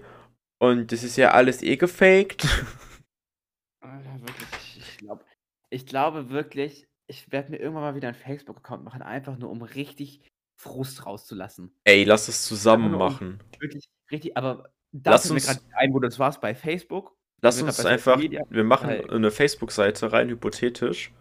und 0.60 0.92
das 0.92 1.04
ist 1.04 1.18
ja 1.18 1.32
alles 1.32 1.64
eh 1.64 1.76
gefaked. 1.76 2.44
Alter, 3.82 4.20
wirklich, 4.22 4.78
ich 4.78 4.98
glaube 4.98 5.26
ich 5.70 5.86
glaube 5.86 6.30
wirklich, 6.30 6.88
ich 7.08 7.32
werde 7.32 7.52
mir 7.52 7.58
irgendwann 7.58 7.84
mal 7.84 7.96
wieder 7.96 8.08
einen 8.08 8.16
Facebook-Account 8.16 8.84
machen, 8.84 9.02
einfach 9.02 9.38
nur 9.38 9.50
um 9.50 9.62
richtig 9.62 10.22
Frust 10.56 11.06
rauszulassen. 11.06 11.76
Ey, 11.84 12.04
lass 12.04 12.28
es 12.28 12.46
zusammen 12.46 12.94
um 12.94 13.00
machen. 13.00 13.40
wirklich 13.60 13.90
richtig 14.12 14.38
aber 14.38 14.70
da 14.92 15.12
Lass 15.12 15.24
fällt 15.24 15.32
mir 15.32 15.36
uns, 15.36 15.46
grad 15.46 15.62
ein, 15.76 15.94
wo 15.94 16.00
du 16.00 16.08
das 16.08 16.20
warst 16.20 16.40
bei 16.42 16.56
Facebook, 16.56 17.16
lass 17.42 17.62
uns 17.62 17.86
einfach, 17.86 18.20
wir 18.20 18.64
machen 18.64 18.90
eine 18.90 19.32
Facebook-Seite 19.32 20.12
rein 20.12 20.30
hypothetisch 20.30 21.14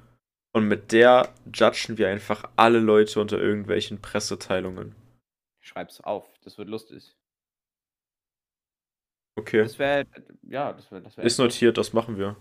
und 0.52 0.68
mit 0.68 0.92
der 0.92 1.34
judgen 1.52 1.98
wir 1.98 2.08
einfach 2.08 2.48
alle 2.56 2.78
Leute 2.78 3.20
unter 3.20 3.38
irgendwelchen 3.38 4.00
Presseteilungen. 4.00 4.94
schreib's 5.60 6.00
auf, 6.00 6.24
das 6.42 6.56
wird 6.56 6.68
lustig. 6.68 7.16
Okay. 9.36 9.62
Das 9.62 9.78
wäre 9.80 10.06
ja, 10.42 10.72
das 10.72 10.90
wäre 10.92 11.02
das 11.02 11.16
wäre 11.16 11.26
Ist 11.26 11.38
notiert, 11.38 11.76
das 11.76 11.92
machen 11.92 12.18
wir. 12.18 12.36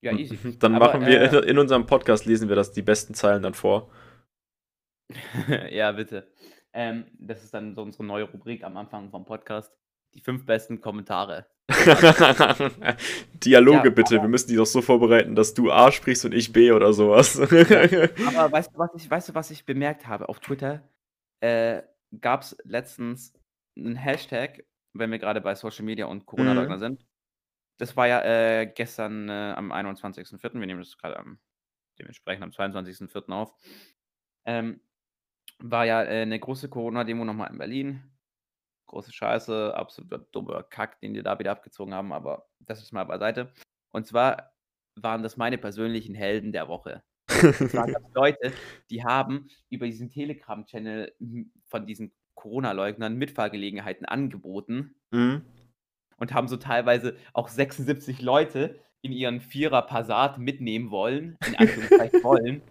Ja, 0.00 0.12
easy. 0.12 0.38
Dann 0.60 0.76
Aber, 0.76 0.86
machen 0.86 1.06
wir 1.06 1.20
äh 1.20 1.38
in, 1.38 1.42
in 1.50 1.58
unserem 1.58 1.86
Podcast 1.86 2.26
lesen 2.26 2.48
wir 2.48 2.56
das 2.56 2.72
die 2.72 2.82
besten 2.82 3.14
Zeilen 3.14 3.42
dann 3.42 3.54
vor. 3.54 3.90
Ja, 5.70 5.92
bitte. 5.92 6.28
Ähm, 6.72 7.04
das 7.18 7.44
ist 7.44 7.54
dann 7.54 7.74
so 7.74 7.82
unsere 7.82 8.04
neue 8.04 8.24
Rubrik 8.24 8.64
am 8.64 8.76
Anfang 8.76 9.10
vom 9.10 9.24
Podcast. 9.24 9.72
Die 10.14 10.20
5 10.20 10.44
besten 10.46 10.80
Kommentare. 10.80 11.46
Dialoge 13.44 13.88
Ja, 13.88 13.90
bitte, 13.90 14.12
wir 14.12 14.18
aber 14.20 14.28
müssen 14.28 14.48
die 14.48 14.56
doch 14.56 14.66
so 14.66 14.82
vorbereiten, 14.82 15.34
dass 15.34 15.54
du 15.54 15.72
A 15.72 15.90
sprichst 15.90 16.24
und 16.24 16.32
ich 16.32 16.52
B 16.52 16.72
oder 16.72 16.92
sowas. 16.92 17.38
Aber 17.40 18.52
weißt 18.52 18.72
du, 18.74 18.78
was 18.78 18.90
ich 18.94 19.10
weißt 19.10 19.30
du, 19.30 19.34
was 19.34 19.50
ich 19.50 19.64
bemerkt 19.64 20.06
habe 20.06 20.28
auf 20.28 20.40
Twitter? 20.40 20.88
Äh, 21.40 21.82
gab's 22.20 22.56
letztens 22.64 23.32
'n 23.76 23.96
Hashtag, 23.96 24.64
wenn 24.92 25.10
wir 25.10 25.18
grade 25.18 25.40
bei 25.40 25.54
Social 25.54 25.84
Media 25.84 26.06
und 26.06 26.26
Corona-Leugner 26.26 26.76
Mhm. 26.76 26.80
sind. 26.80 27.06
Das 27.78 27.96
war 27.96 28.06
ja, 28.08 28.22
äh, 28.22 28.66
gestern, 28.66 29.28
äh, 29.28 29.54
am 29.56 29.72
21.04. 29.72 30.60
Wir 30.60 30.66
nehmen 30.66 30.80
das 30.80 30.96
grade 30.98 31.18
am 31.18 31.38
dementsprechend 31.98 32.44
am 32.44 32.50
22.04. 32.52 33.32
auf. 33.32 33.54
Ähm, 34.46 34.80
war 35.62 35.84
ja, 35.86 36.02
äh, 36.02 36.26
'ne 36.26 36.38
große 36.40 36.68
Corona-Demo 36.68 37.24
noch 37.24 37.34
mal 37.34 37.46
in 37.48 37.58
Berlin. 37.58 38.02
Große 38.88 39.12
Scheiße, 39.12 39.74
absoluter 39.76 40.18
dummer 40.32 40.62
Kack, 40.64 41.00
den 41.00 41.14
die 41.14 41.22
da 41.22 41.38
wieder 41.38 41.52
abgezogen 41.52 41.94
haben, 41.94 42.12
aber 42.12 42.46
das 42.60 42.82
ist 42.82 42.92
mal 42.92 43.04
beiseite. 43.04 43.52
Und 43.92 44.06
zwar 44.06 44.52
waren 44.96 45.22
das 45.22 45.36
meine 45.36 45.58
persönlichen 45.58 46.14
Helden 46.14 46.52
der 46.52 46.68
Woche. 46.68 47.02
Und 47.42 47.70
zwar 47.70 47.86
gab's 47.88 48.10
Leute, 48.14 48.52
die 48.90 49.04
haben 49.04 49.48
über 49.70 49.86
diesen 49.86 50.10
Telegram-Channel 50.10 51.14
von 51.66 51.86
diesen 51.86 52.12
Corona-Leugnern 52.36 53.16
Mitfahrgelegenheiten 53.16 54.06
angeboten 54.06 54.96
Mhm. 55.12 55.44
und 56.18 56.34
haben 56.34 56.48
so 56.48 56.56
teilweise 56.58 57.16
auch 57.32 57.48
76 57.48 58.20
Leute 58.22 58.80
in 59.02 59.12
ihren 59.12 59.40
Vierer 59.40 59.82
Passat 59.82 60.38
mitnehmen 60.38 60.90
wollen, 60.90 61.36
in 61.46 61.56
Anführungszeichen 61.56 62.22
wollen, 62.24 62.62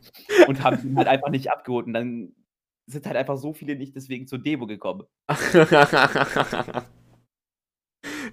und 0.47 0.63
haben 0.63 0.81
den 0.81 0.97
halt 0.97 1.07
einfach 1.07 1.29
nicht 1.29 1.51
abgeholt. 1.51 1.85
Und 1.87 1.93
dann 1.93 2.35
sind 2.87 3.05
halt 3.05 3.15
einfach 3.17 3.37
so 3.37 3.53
viele 3.53 3.75
nicht 3.75 3.95
deswegen 3.95 4.27
zur 4.27 4.39
Demo 4.39 4.67
gekommen. 4.67 5.03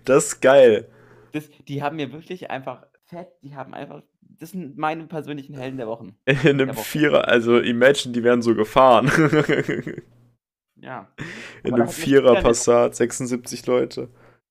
Das 0.05 0.27
ist 0.27 0.41
geil. 0.41 0.89
Das 1.33 1.49
die 1.69 1.83
haben 1.83 1.97
mir 1.97 2.13
wirklich 2.13 2.51
einfach 2.51 2.87
fett 3.05 3.29
die 3.43 3.55
haben 3.55 3.75
einfach 3.75 4.03
das 4.21 4.51
sind 4.53 4.77
meine 4.79 5.07
persönlichen 5.07 5.55
Helden 5.55 5.77
der 5.77 5.87
Wochen 5.87 6.17
In 6.27 6.57
'nem 6.57 6.67
der 6.67 6.77
Woche. 6.77 6.85
Vierer, 6.85 7.29
also 7.29 7.59
Imagine, 7.61 8.13
die 8.13 8.23
wären 8.25 8.43
so 8.43 8.55
gefahren. 8.55 9.11
Ja. 10.83 11.13
In 11.65 11.73
Aber 11.73 11.77
da 11.77 11.85
'nem 11.85 11.87
hätten 11.87 11.97
wir 11.99 12.07
schon 12.07 12.23
Vierer 12.23 12.37
Passat, 12.37 12.95
76 12.97 13.67
Leute. 13.67 14.09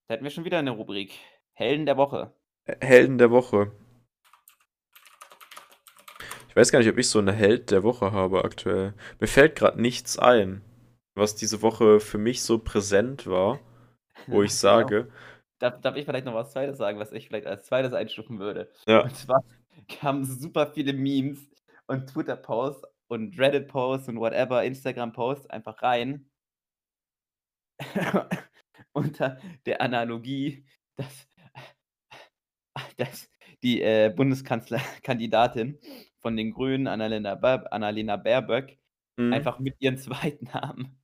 da 0.08 0.16
hätten 0.16 0.24
wir 0.24 0.32
schon 0.32 0.46
wieder 0.46 0.62
'ne 0.62 0.72
Rubrik. 0.72 1.14
Helden 1.54 1.86
der 1.86 1.98
Woche. 1.98 2.34
Helden 2.82 3.18
der 3.18 3.32
Woche. 3.32 3.72
Ich 6.50 6.56
weiß 6.56 6.72
gar 6.72 6.80
nicht, 6.80 6.90
ob 6.90 6.98
ich 6.98 7.08
so 7.10 7.22
'ne 7.22 7.32
Held 7.32 7.70
der 7.70 7.84
Woche 7.84 8.12
habe 8.12 8.44
aktuell. 8.44 8.94
Mir 9.20 9.28
fällt 9.28 9.56
grad 9.56 9.78
nichts 9.78 10.18
ein, 10.18 10.62
was 11.14 11.36
diese 11.36 11.62
Woche 11.62 12.00
für 12.00 12.18
mich 12.18 12.42
so 12.42 12.58
präsent 12.58 13.28
war, 13.28 13.60
wo 14.28 14.44
ich 14.44 14.52
Genau. 14.68 14.90
sage 14.90 15.12
Darf 15.60 15.82
darf 15.82 15.96
ich 15.98 16.06
vielleicht 16.06 16.26
noch 16.26 16.34
was 16.36 16.52
Zweites 16.54 16.78
sagen, 16.78 17.00
was 17.00 17.12
ich 17.12 17.28
vielleicht 17.28 17.48
als 17.48 17.66
Zweites 17.68 17.94
einstufen 17.94 18.40
würde? 18.40 18.72
Ja. 18.88 19.02
Und 19.04 19.16
zwar 19.16 19.44
kamen 19.90 20.26
super 20.26 20.68
viele 20.68 20.94
Memes 20.94 21.50
und 21.88 22.08
Twitter-Posts 22.10 22.86
und 23.10 23.40
Reddit-Posts 23.40 24.10
und 24.10 24.20
whatever, 24.20 24.64
Instagram-Posts 24.64 25.48
einfach 25.50 25.82
rein 25.84 26.30
unter 28.94 29.40
der 29.66 29.82
Analogie, 29.82 30.66
dass 30.98 31.28
dass 32.98 33.30
die, 33.64 33.82
äh, 33.82 34.10
Bundeskanzlerkandidatin 34.16 35.80
von 36.22 36.38
den 36.38 36.52
Grünen, 36.54 36.88
Annalena 36.88 37.36
Baer 37.36 37.72
Annalena 37.74 38.18
Baerbock, 38.18 38.68
Mhm. 39.18 39.34
einfach 39.34 39.60
mit 39.60 39.76
ihren 39.80 39.98
Zweitnamen 40.00 41.00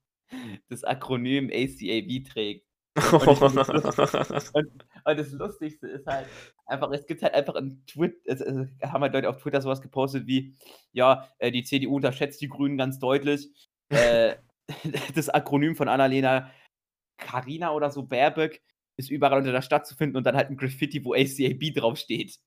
das 0.68 0.84
Akronym 0.84 1.50
ACAB 1.52 2.24
trägt. 2.24 2.66
Und 2.96 3.28
und 4.54 4.86
und 5.04 5.18
das 5.18 5.32
Lustigste 5.32 5.86
ist 5.88 6.06
halt 6.06 6.28
einfach, 6.66 6.90
es 6.92 7.06
gibt 7.06 7.22
halt 7.22 7.34
einfach 7.34 7.54
'n 7.56 7.84
Twit 7.86 8.16
es 8.26 8.40
es 8.40 8.68
haben 8.82 9.02
halt 9.02 9.14
Leute 9.14 9.28
auf 9.30 9.38
Twitter 9.38 9.60
so 9.62 9.68
was 9.70 9.82
gepostet 9.82 10.26
wie: 10.26 10.54
„Ja, 10.92 11.28
äh, 11.38 11.50
die 11.52 11.64
CDU 11.64 11.96
unterschätzt 11.96 12.40
die 12.42 12.48
Grünen 12.48 12.78
ganz 12.78 12.98
deutlich.“ 12.98 13.48
Äh, 13.90 14.36
das 15.14 15.28
Akronym 15.30 15.76
von 15.76 15.88
Annalena 15.88 16.50
Carina 17.18 17.72
oder 17.74 17.90
so, 17.90 18.04
Baerbock, 18.04 18.52
ist 18.98 19.10
überall 19.10 19.38
unter 19.40 19.52
der 19.52 19.62
Stadt 19.62 19.86
zu 19.86 19.96
finden 19.96 20.16
und 20.18 20.24
dann 20.26 20.36
halt 20.36 20.50
'n 20.50 20.56
Graffiti, 20.58 21.04
wo 21.04 21.14
ACAB 21.14 21.72
draufsteht. 21.74 22.38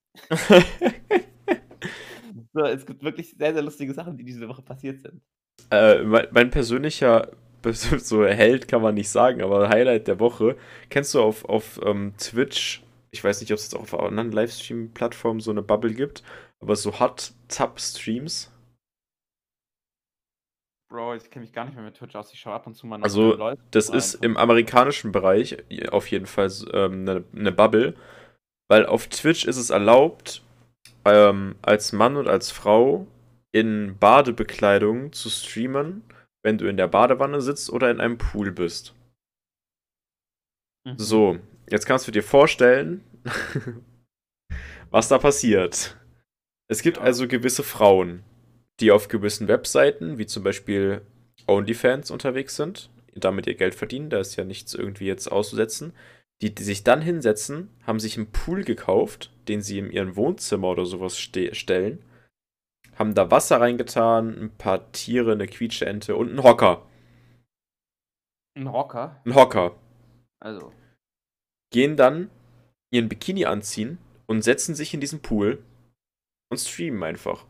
So, 2.54 2.62
es 2.62 2.86
gibt 2.86 3.04
wirklich 3.04 3.36
sehr, 3.38 3.54
sehr 3.54 3.62
lustige 3.62 3.94
Sachen, 3.94 4.18
die 4.18 4.24
diese 4.24 4.48
Woche 4.48 4.62
passiert 4.62 5.02
sind. 5.02 5.22
Äh, 5.72 6.04
mei 6.04 6.28
mein 6.32 6.50
persönlicher 6.50 7.32
so 7.74 8.26
Held 8.26 8.68
kann 8.68 8.82
man 8.82 8.96
nicht 8.96 9.10
sagen, 9.10 9.42
aber 9.42 9.70
Highlight 9.70 10.08
der 10.08 10.20
Woche. 10.20 10.56
Kennst 10.90 11.14
du 11.14 11.22
auf, 11.22 11.46
auf 11.46 11.80
ähm, 11.84 12.14
Twitch, 12.18 12.84
ich 13.12 13.24
weiß 13.24 13.42
nicht, 13.42 13.52
ob 13.52 13.58
es 13.58 13.66
jetzt 13.66 13.76
auch 13.76 13.82
auf 13.82 14.00
anderen 14.00 14.32
Livestream-Plattformen 14.32 15.40
so 15.40 15.52
eine 15.52 15.62
Bubble 15.62 15.94
gibt, 15.94 16.24
aber 16.62 16.76
so 16.76 17.00
Hot 17.00 17.34
Tub 17.50 17.80
Streams? 17.80 18.52
Bro, 20.90 21.16
ich 21.16 21.30
kenne 21.30 21.44
mich 21.44 21.54
gar 21.54 21.66
nicht 21.66 21.76
mehr 21.76 21.84
mit 21.84 21.96
Twitch 21.96 22.16
aus. 22.16 22.34
Ich 22.34 22.40
schaue 22.40 22.54
ab 22.54 22.66
und 22.66 22.76
zu 22.76 22.88
mal 22.88 22.98
nach 22.98 23.04
Also, 23.04 23.36
Leuten 23.36 23.62
das 23.72 23.90
ist 23.90 24.16
im 24.16 24.38
amerikanischen 24.38 25.12
Bereich 25.12 25.58
auf 25.92 26.10
jeden 26.10 26.26
Fall 26.26 26.52
ähm, 26.74 27.02
eine, 27.02 27.24
eine 27.36 27.52
Bubble, 27.52 27.94
weil 28.70 28.86
auf 28.88 29.08
Twitch 29.08 29.46
ist 29.46 29.58
es 29.58 29.70
erlaubt, 29.70 30.42
ähm, 31.06 31.56
als 31.62 31.92
Mann 31.94 32.18
und 32.18 32.28
als 32.28 32.52
Frau 32.52 33.08
in 33.52 33.98
Badebekleidung 34.00 35.12
zu 35.14 35.30
streamen, 35.30 36.04
wenn 36.44 36.58
du 36.58 36.68
in 36.70 36.78
der 36.78 36.88
Badewanne 36.88 37.42
sitzt 37.42 37.70
oder 37.72 37.90
in 37.92 38.00
einem 38.00 38.18
Pool 38.18 38.52
bist. 38.52 38.94
Mhm. 40.86 40.98
So, 40.98 41.40
jetzt 41.70 41.86
kannst 41.86 42.08
du 42.08 42.12
dir 42.12 42.24
vorstellen, 42.24 43.04
was 44.92 45.08
da 45.08 45.18
passiert. 45.18 45.98
Es 46.70 46.82
gibt 46.82 46.98
Ja. 46.98 47.04
also 47.04 47.28
gewisse 47.28 47.64
Frauen, 47.64 48.24
die 48.80 48.92
auf 48.92 49.08
gewissen 49.08 49.48
Webseiten, 49.48 50.18
wie 50.18 50.26
zum 50.26 50.44
Beispiel 50.44 51.02
OnlyFans, 51.48 52.12
unterwegs 52.12 52.56
sind, 52.56 52.90
damit 53.16 53.48
ihr 53.48 53.56
Geld 53.56 53.76
verdienen, 53.76 54.10
da 54.10 54.20
ist 54.20 54.36
ja 54.36 54.44
nichts 54.44 54.74
irgendwie 54.74 55.06
jetzt 55.08 55.32
auszusetzen, 55.32 55.94
die, 56.41 56.54
die 56.56 56.63
sich 56.63 56.84
dann 56.84 57.02
hinsetzen, 57.02 57.69
haben 57.86 57.99
sich 57.99 58.17
einen 58.17 58.32
Pool 58.32 58.63
gekauft, 58.63 59.32
den 59.47 59.62
sie 59.62 59.80
in 59.80 59.91
ihrem 59.91 60.15
Wohnzimmer 60.15 60.69
oder 60.69 60.86
sowas 60.86 61.17
ste 61.17 61.54
stellen, 61.54 62.04
haben 62.95 63.13
da 63.15 63.32
Wasser 63.32 63.60
reingetan, 63.60 64.38
ein 64.38 64.58
paar 64.58 64.91
Tiere, 64.91 65.34
eine 65.34 65.47
Quietscheente 65.47 66.15
und 66.15 66.30
einen 66.30 66.43
Hocker. 66.43 66.86
Ein 68.56 68.67
Rocker. 68.67 69.21
Ein 69.25 69.36
Hocker. 69.36 69.75
Also, 70.39 70.73
gehen 71.71 71.97
dann 71.97 72.30
ihren 72.91 73.10
Bikini 73.10 73.45
anziehen 73.45 73.99
und 74.28 74.41
setzen 74.41 74.75
sich 74.75 74.93
in 74.93 75.02
diesen 75.02 75.21
Pool 75.21 75.63
und 76.49 76.58
streamen 76.58 77.04
einfach. 77.04 77.45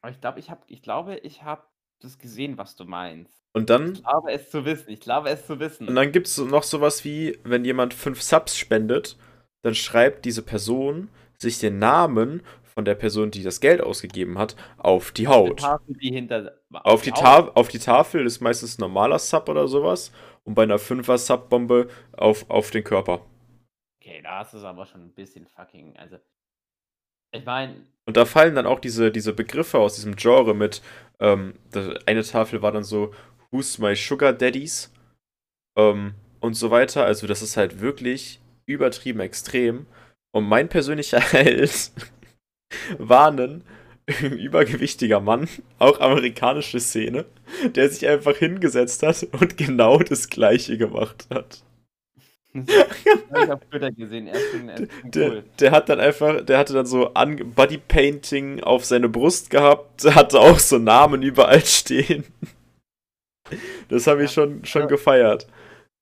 aber 0.00 0.10
ich 0.10 0.20
glaube, 0.20 0.40
ich 0.40 0.50
habe, 0.50 0.62
ich 0.66 0.82
glaube, 0.82 1.16
ich 1.18 1.42
habe 1.42 1.66
das 2.00 2.18
gesehen, 2.18 2.58
was 2.58 2.76
du 2.76 2.84
meinst. 2.84 3.42
Und 3.54 3.62
Ich 3.62 3.66
dann, 3.66 3.94
glaube 3.94 4.32
es 4.32 4.50
zu 4.50 4.64
wissen. 4.64 4.90
Ich 4.90 5.00
glaube 5.00 5.30
es 5.30 5.46
zu 5.46 5.58
wissen. 5.60 5.88
und 5.88 5.94
dann 5.94 6.12
gibt 6.12 6.26
es 6.26 6.38
noch 6.38 6.62
sowas 6.62 7.04
wie, 7.04 7.38
wenn 7.44 7.64
jemand 7.64 7.94
fünf 7.94 8.22
Subs 8.22 8.56
spendet, 8.56 9.16
dann 9.62 9.74
schreibt 9.74 10.24
diese 10.24 10.42
Person 10.42 11.08
sich 11.38 11.58
den 11.58 11.78
Namen 11.78 12.42
von 12.62 12.84
der 12.84 12.94
Person, 12.94 13.30
die 13.30 13.42
das 13.42 13.60
Geld 13.60 13.80
ausgegeben 13.80 14.38
hat, 14.38 14.54
auf 14.76 15.10
die 15.12 15.22
Die 15.22 15.28
Haut. 15.28 15.60
Tafel, 15.60 15.94
die 16.00 16.10
hinter. 16.12 16.52
Auf 16.72 17.02
die, 17.02 17.10
Haut? 17.12 17.18
Ta 17.20 17.38
auf 17.54 17.68
die 17.68 17.78
Tafel 17.80 18.24
ist 18.26 18.40
meistens 18.40 18.78
ein 18.78 18.82
normaler 18.82 19.18
Sub 19.18 19.48
oder 19.48 19.66
sowas. 19.66 20.12
Und 20.44 20.54
bei 20.54 20.62
einer 20.62 20.78
Fünfer-Sub-Bombe 20.78 21.88
auf, 22.12 22.48
auf 22.48 22.70
den 22.70 22.84
Körper. 22.84 23.20
Okay, 24.00 24.20
da 24.22 24.42
ist 24.42 24.54
es 24.54 24.62
aber 24.64 24.86
schon 24.86 25.02
ein 25.02 25.12
bisschen 25.14 25.46
fucking. 25.46 25.96
Also, 25.96 26.16
ich 27.32 27.44
meine, 27.44 27.84
Und 28.06 28.16
da 28.16 28.24
fallen 28.24 28.54
dann 28.54 28.66
auch 28.66 28.78
diese, 28.80 29.10
diese 29.12 29.32
Begriffe 29.34 29.78
aus 29.78 29.96
diesem 29.96 30.16
Genre 30.16 30.54
mit, 30.54 30.80
ähm, 31.20 31.54
eine 32.06 32.22
Tafel 32.22 32.62
war 32.62 32.72
dann 32.72 32.84
so, 32.84 33.12
Who's 33.50 33.78
my 33.78 33.96
sugar 33.96 34.32
daddies? 34.32 34.92
Ähm, 35.76 36.14
und 36.40 36.54
so 36.54 36.70
weiter. 36.70 37.04
Also 37.04 37.26
das 37.26 37.42
ist 37.42 37.56
halt 37.56 37.80
wirklich 37.80 38.40
übertrieben 38.66 39.20
extrem. 39.20 39.86
Und 40.32 40.44
mein 40.44 40.68
persönlicher 40.68 41.20
Held 41.32 41.92
war 42.98 43.30
ein 43.30 43.64
übergewichtiger 44.22 45.20
Mann, 45.20 45.48
auch 45.78 46.00
amerikanische 46.00 46.80
Szene, 46.80 47.24
der 47.74 47.88
sich 47.88 48.06
einfach 48.06 48.36
hingesetzt 48.36 49.02
hat 49.02 49.26
und 49.32 49.56
genau 49.56 49.98
das 49.98 50.28
gleiche 50.28 50.78
gemacht 50.78 51.26
hat. 51.30 51.62
habe 53.30 53.44
ich 53.44 53.50
auf 53.52 53.60
Twitter 53.66 53.92
gesehen. 53.92 54.26
Er 54.26 54.34
ist 54.34 54.50
schon, 54.50 54.68
er 54.68 54.80
ist 54.80 54.92
schon 54.92 55.10
Der, 55.10 55.30
cool. 55.30 55.44
der 55.60 55.70
hat 55.70 55.88
dann 55.88 56.00
einfach, 56.00 56.44
der 56.44 56.58
hatte 56.58 56.72
dann 56.72 56.86
so 56.86 57.10
Bodypainting 57.14 58.60
auf 58.62 58.84
seine 58.84 59.08
Brust 59.08 59.50
gehabt, 59.50 60.04
hatte 60.14 60.40
auch 60.40 60.58
so 60.58 60.78
Namen 60.78 61.22
überall 61.22 61.64
stehen. 61.64 62.24
Das 63.88 64.06
habe 64.06 64.24
ich 64.24 64.30
schon, 64.32 64.64
schon 64.64 64.82
also- 64.82 64.94
gefeiert. 64.94 65.46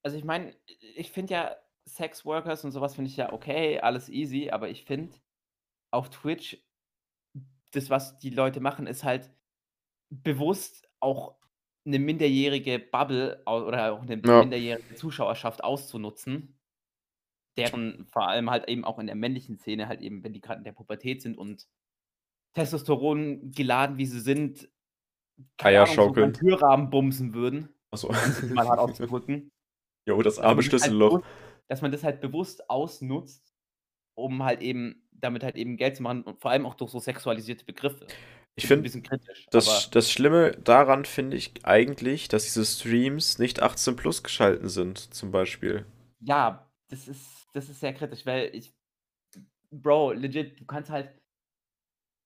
Also, 0.03 0.17
ich 0.17 0.25
meine, 0.25 0.55
ich 0.95 1.11
finde 1.11 1.35
ja 1.35 1.57
Sexworkers 1.89 2.65
und 2.65 2.71
sowas 2.73 2.95
finde 2.95 3.11
ich 3.11 3.17
ja 3.17 3.33
okay, 3.33 3.81
alles 3.81 4.09
easy, 4.09 4.51
aber 4.51 4.69
ich 4.69 4.85
finde 4.85 5.17
auf 5.93 6.11
Twitch, 6.11 6.59
das, 7.73 7.91
was 7.91 8.19
die 8.19 8.31
Leute 8.31 8.61
machen, 8.61 8.87
ist 8.87 9.05
halt 9.05 9.31
bewusst 10.11 10.89
auch 11.01 11.35
eine 11.87 11.99
minderjährige 11.99 12.79
Bubble 12.81 13.43
oder 13.47 13.93
auch 13.95 14.03
eine 14.03 14.21
Ja. 14.25 14.41
minderjährige 14.41 14.95
Zuschauerschaft 14.95 15.63
auszunutzen, 15.65 16.59
deren 17.57 18.07
vor 18.07 18.29
allem 18.29 18.51
halt 18.51 18.69
eben 18.69 18.85
auch 18.85 18.99
in 18.99 19.07
der 19.07 19.17
männlichen 19.17 19.59
Szene 19.59 19.89
halt 19.89 20.03
eben, 20.03 20.23
wenn 20.25 20.33
die 20.33 20.41
gerade 20.41 20.59
in 20.59 20.65
der 20.65 20.73
Pubertät 20.73 21.23
sind 21.23 21.39
und 21.39 21.67
Testosteron 22.55 23.53
geladen, 23.53 23.99
wie 23.99 24.07
sie 24.07 24.21
sind, 24.21 24.69
keine 25.59 25.79
Eier 25.79 25.83
Ahnung, 25.83 26.15
so. 26.15 26.27
Türrahmen 26.33 26.91
bumsen 26.91 27.35
würden, 27.35 27.69
Achso. 27.91 28.09
um 28.09 28.53
mal 28.55 28.67
hart 28.69 28.79
auszudrücken. 28.81 29.51
Jo, 30.07 30.23
das 30.23 30.39
arme 30.39 30.57
halt 30.57 30.65
Schlüsselloch. 30.67 31.21
bewusst 31.21 31.31
dass 31.69 31.83
man 31.83 31.93
das 31.93 32.05
halt 32.05 32.21
bewusst 32.21 32.71
ausnutzt, 32.71 33.53
um 34.15 34.43
halt 34.45 34.63
eben 34.63 35.09
damit 35.13 35.43
halt 35.43 35.57
eben 35.57 35.77
Geld 35.77 35.97
zu 35.97 36.03
machen 36.03 36.23
und 36.23 36.41
vor 36.41 36.51
allem 36.53 36.67
auch 36.67 36.75
durch 36.75 36.91
so 36.91 37.01
sexualisierte 37.01 37.65
Begriffe. 37.65 38.07
Ich 38.59 38.67
Finde 38.67 38.91
das, 39.51 39.91
das 39.91 40.11
Schlimme 40.11 40.53
daran 40.65 41.05
finde 41.05 41.37
ich 41.37 41.53
eigentlich, 41.65 42.29
dass 42.29 42.45
diese 42.45 42.65
Streams 42.65 43.39
nicht 43.39 43.61
18 43.63 43.97
plus 43.97 44.23
geschalten 44.23 44.69
sind, 44.71 45.13
zum 45.15 45.31
Beispiel. 45.31 45.85
ja, 46.21 46.71
das 46.89 47.09
ist 47.09 47.49
das 47.53 47.69
ist 47.69 47.81
sehr 47.81 47.95
kritisch, 47.95 48.25
weil 48.27 48.51
ich 48.55 48.75
Bro, 49.73 50.13
legit, 50.15 50.61
du 50.61 50.65
kannst 50.67 50.91
halt 50.91 51.21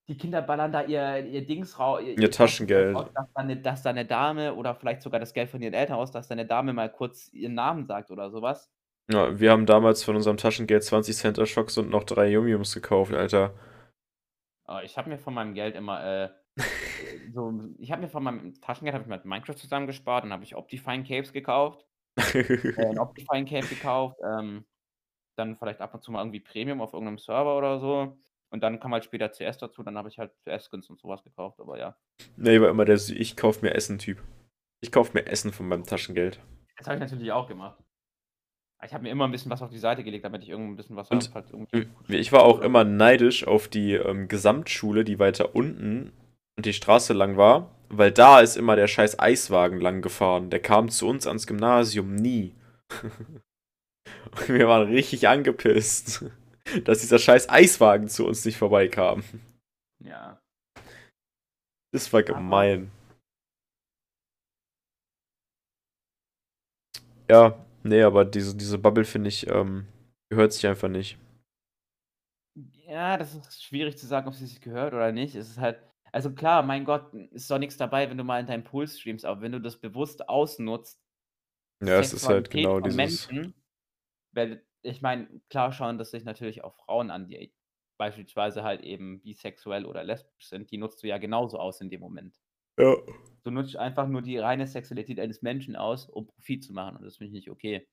die 0.09 0.17
Kinder 0.17 0.43
ballern 0.43 0.73
da 0.73 0.83
ihr 0.85 1.25
ihr 1.27 1.47
Dings 1.47 1.79
rau 1.79 1.99
ihr 1.99 2.17
Ihr 2.17 2.31
Taschengeld. 2.31 3.07
raus, 3.07 3.11
dass 3.15 3.27
da 3.35 3.43
'ne 3.43 3.57
dass 3.61 3.83
da 3.83 3.93
Dame 4.05 4.55
oder 4.55 4.75
vielleicht 4.75 5.03
sogar 5.03 5.21
das 5.21 5.33
Geld 5.33 5.51
von 5.51 5.63
ihren 5.63 5.75
Eltern 5.75 5.97
aus, 5.97 6.11
dass 6.11 6.29
da 6.29 6.35
'ne 6.35 6.47
Dame 6.47 6.73
mal 6.73 6.91
kurz 6.91 7.29
ihren 7.33 7.55
Namen 7.55 7.85
sagt 7.87 8.11
oder 8.11 8.31
sowas. 8.31 8.69
Ja, 9.09 9.39
wir 9.41 9.51
haben 9.51 9.67
damals 9.67 10.05
von 10.05 10.15
unserem 10.17 10.37
Taschengeld 10.37 10.85
20 10.85 11.17
Cent 11.17 11.39
Schocks 11.49 11.77
und 11.79 11.91
noch 11.91 12.05
drei 12.05 12.29
Yum-Yums 12.31 12.75
gekauft, 12.75 13.13
Alter. 13.13 13.55
Aber 14.71 14.85
ich 14.85 14.97
habe 14.97 15.11
mir 15.11 15.19
von 15.19 15.35
meinem 15.35 15.55
Geld 15.55 15.75
immer, 15.75 16.05
äh, 16.05 16.31
so 17.35 17.53
ich 17.79 17.91
habe 17.91 18.03
mir 18.03 18.09
von 18.09 18.23
meinem 18.23 18.61
Taschengeld 18.61 18.95
habe 18.95 19.03
ich 19.03 19.09
mit 19.09 19.25
Minecraft 19.25 19.57
zusammengespart, 19.57 20.25
dann 20.25 20.33
habe 20.33 20.45
ich 20.45 20.55
Optifine 20.55 21.03
Capes 21.03 21.33
gekauft 21.33 21.87
äh, 22.17 22.91
'n 22.91 22.99
Optifine 22.99 23.45
Cape 23.45 23.67
gekauft, 23.67 24.19
ähm, 24.25 24.67
dann 25.37 25.57
vielleicht 25.57 25.81
ab 25.81 25.95
und 25.95 26.03
zu 26.03 26.13
mal 26.13 26.21
irgendwie 26.21 26.41
Premium 26.41 26.81
auf 26.81 26.93
irgendeinem 26.93 27.19
Server 27.19 27.57
oder 27.57 27.81
so. 27.81 28.19
Und 28.51 28.63
dann 28.63 28.81
kam 28.81 28.93
halt 28.93 29.05
später 29.05 29.31
CS 29.31 29.59
dazu, 29.59 29.83
dann 29.83 29.97
habe 29.97 30.09
ich 30.09 30.19
halt 30.19 30.33
CS-Skins 30.45 30.91
und 30.91 30.99
sowas 31.01 31.23
gekauft, 31.23 31.61
aber 31.61 31.79
ja. 31.79 31.97
nee, 32.37 32.57
ich 32.57 32.61
war 32.61 32.69
immer 32.69 32.85
der, 32.85 32.97
ich 32.97 33.37
kauf 33.37 33.63
mir 33.63 33.75
Essen-Typ. 33.75 34.23
Ich 34.81 34.91
kauf 34.91 35.15
mir 35.15 35.27
Essen 35.27 35.53
von 35.53 35.69
meinem 35.69 35.85
Taschengeld. 35.85 36.41
Das 36.79 36.87
habe 36.87 36.97
ich 36.97 37.01
natürlich 37.01 37.33
auch 37.33 37.47
gemacht. 37.47 37.79
Ich 38.85 38.95
habe 38.95 39.03
mir 39.03 39.11
immer 39.11 39.27
ein 39.27 39.31
bisschen 39.31 39.51
was 39.51 39.61
auf 39.63 39.71
die 39.71 39.79
Seite 39.79 40.03
gelegt, 40.03 40.25
damit 40.25 40.43
ich 40.43 40.49
irgend 40.49 40.71
'n 40.71 40.77
bisschen 40.77 40.97
was 40.97 41.11
Und 41.11 41.35
habe, 41.35 41.47
irgendwie 41.53 42.17
Ich 42.17 42.33
war 42.33 42.45
auch 42.45 42.61
immer 42.61 42.85
neidisch 42.85 43.47
auf 43.47 43.69
die 43.69 43.93
ähm, 43.93 44.29
Gesamtschule, 44.29 45.05
die 45.05 45.19
weiter 45.19 45.55
unten 45.55 46.13
und 46.57 46.65
die 46.65 46.73
Straße 46.73 47.13
lang 47.13 47.37
war, 47.37 47.75
weil 47.89 48.11
da 48.11 48.41
ist 48.41 48.57
immer 48.57 48.77
der 48.77 48.89
scheiß 48.89 49.19
Eiswagen 49.19 49.81
lang 49.81 50.01
gefahren. 50.01 50.49
Der 50.51 50.61
kam 50.61 50.89
zu 50.89 51.09
uns 51.09 51.27
ans 51.27 51.47
Gymnasium 51.47 52.15
nie. 52.15 52.55
Und 54.33 54.49
wir 54.49 54.69
waren 54.69 54.89
richtig 54.89 55.27
angepisst, 55.29 56.25
dass 56.85 57.01
dieser 57.01 57.19
scheiß 57.19 57.49
Eiswagen 57.49 58.09
zu 58.09 58.27
uns 58.27 58.45
nicht 58.45 58.57
vorbeikam. 58.57 59.25
ja. 59.99 60.41
Das 61.93 62.13
war 62.13 62.23
gemein. 62.23 62.93
Ja, 67.29 67.57
nee, 67.83 68.03
aber 68.03 68.25
diese, 68.25 68.57
diese 68.57 68.79
Bubble 68.79 69.05
finde 69.05 69.29
ich, 69.29 69.47
ähm, 69.49 69.87
gehört 70.31 70.53
sich 70.53 70.67
einfach 70.67 70.89
nicht. 70.89 71.19
Ja, 72.87 73.17
das 73.17 73.35
ist 73.35 73.63
schwierig 73.65 73.97
zu 73.97 74.07
sagen, 74.07 74.29
ob 74.29 74.35
sie 74.35 74.47
sich 74.47 74.61
gehört 74.61 74.93
oder 74.93 75.13
nicht. 75.13 75.35
Es 75.35 75.49
ist 75.51 75.59
halt 75.59 75.81
also 76.13 76.35
klar, 76.35 76.63
mein 76.65 76.85
Gott, 76.85 77.15
ist 77.15 77.49
doch 77.51 77.59
nix 77.59 77.77
dabei, 77.77 78.11
wenn 78.11 78.19
du 78.19 78.25
mal 78.25 78.41
in 78.41 78.47
deinem 78.47 78.65
Pool 78.65 78.89
streamst, 78.89 79.25
aber 79.25 79.43
wenn 79.43 79.53
du 79.53 79.61
das 79.61 79.79
bewusst 79.81 80.29
ausnutzt 80.29 81.01
Ja, 81.83 81.99
es 81.99 82.13
ist 82.13 82.29
halt 82.29 82.51
genau 82.51 82.81
dieses. 82.81 83.29
Menschen, 83.29 83.55
weil 84.33 84.65
ich 84.83 85.03
meine, 85.03 85.41
klar 85.51 85.73
schauen 85.73 85.99
das 85.99 86.11
sich 86.13 86.25
natürlich 86.25 86.65
auch 86.65 86.75
Frauen 86.75 87.11
an, 87.11 87.29
die 87.29 87.55
beispielsweise 87.99 88.63
halt 88.65 88.83
eben 88.83 89.21
bisexuell 89.23 89.87
oder 89.87 90.05
lesbisch 90.05 90.49
sind, 90.49 90.71
die 90.71 90.79
nutzt 90.79 91.03
du 91.03 91.09
ja 91.09 91.19
genauso 91.19 91.59
aus 91.59 91.81
in 91.81 91.91
dem 91.91 92.01
Moment. 92.01 92.41
Ja. 92.81 92.97
Du 93.45 93.51
nutzt 93.51 93.77
einfach 93.77 94.09
nur 94.09 94.23
die 94.23 94.39
reine 94.39 94.67
Sexualität 94.67 95.21
eines 95.21 95.43
Menschen 95.43 95.77
aus, 95.77 96.09
um 96.09 96.27
Profit 96.27 96.65
zu 96.65 96.73
machen 96.75 96.97
und 96.97 97.05
das 97.05 97.17
finde 97.19 97.29
ich 97.29 97.33
nicht 97.35 97.51
okay. 97.51 97.87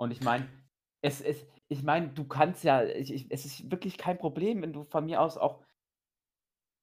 Und 0.00 0.12
ich 0.12 0.22
meine, 0.22 0.48
es 1.02 1.20
es 1.20 1.46
ich 1.68 1.82
meine, 1.82 2.08
du 2.08 2.24
kannst 2.26 2.64
ja 2.64 2.82
ich 2.84 3.12
ich 3.12 3.26
es 3.30 3.44
ist 3.44 3.70
wirklich 3.70 3.98
kein 3.98 4.16
Problem, 4.18 4.62
wenn 4.62 4.72
du 4.72 4.82
von 4.84 5.04
mir 5.04 5.20
aus 5.20 5.36
auch 5.36 5.62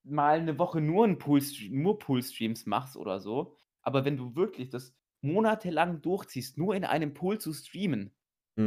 mal 0.06 0.42
'ne 0.44 0.58
Woche 0.60 0.80
nur 0.82 1.06
'n 1.06 1.18
Poolstr 1.20 1.70
nur 1.70 2.00
Poolstreams 2.00 2.66
machst 2.66 2.96
oder 2.98 3.20
so, 3.20 3.56
aber 3.82 4.06
wenn 4.06 4.18
du 4.18 4.36
wirklich 4.36 4.70
das 4.70 4.96
monatelang 5.22 6.02
durchziehst, 6.02 6.58
nur 6.58 6.76
in 6.76 6.86
einem 6.86 7.14
Pool 7.14 7.40
zu 7.40 7.54
streamen, 7.54 8.16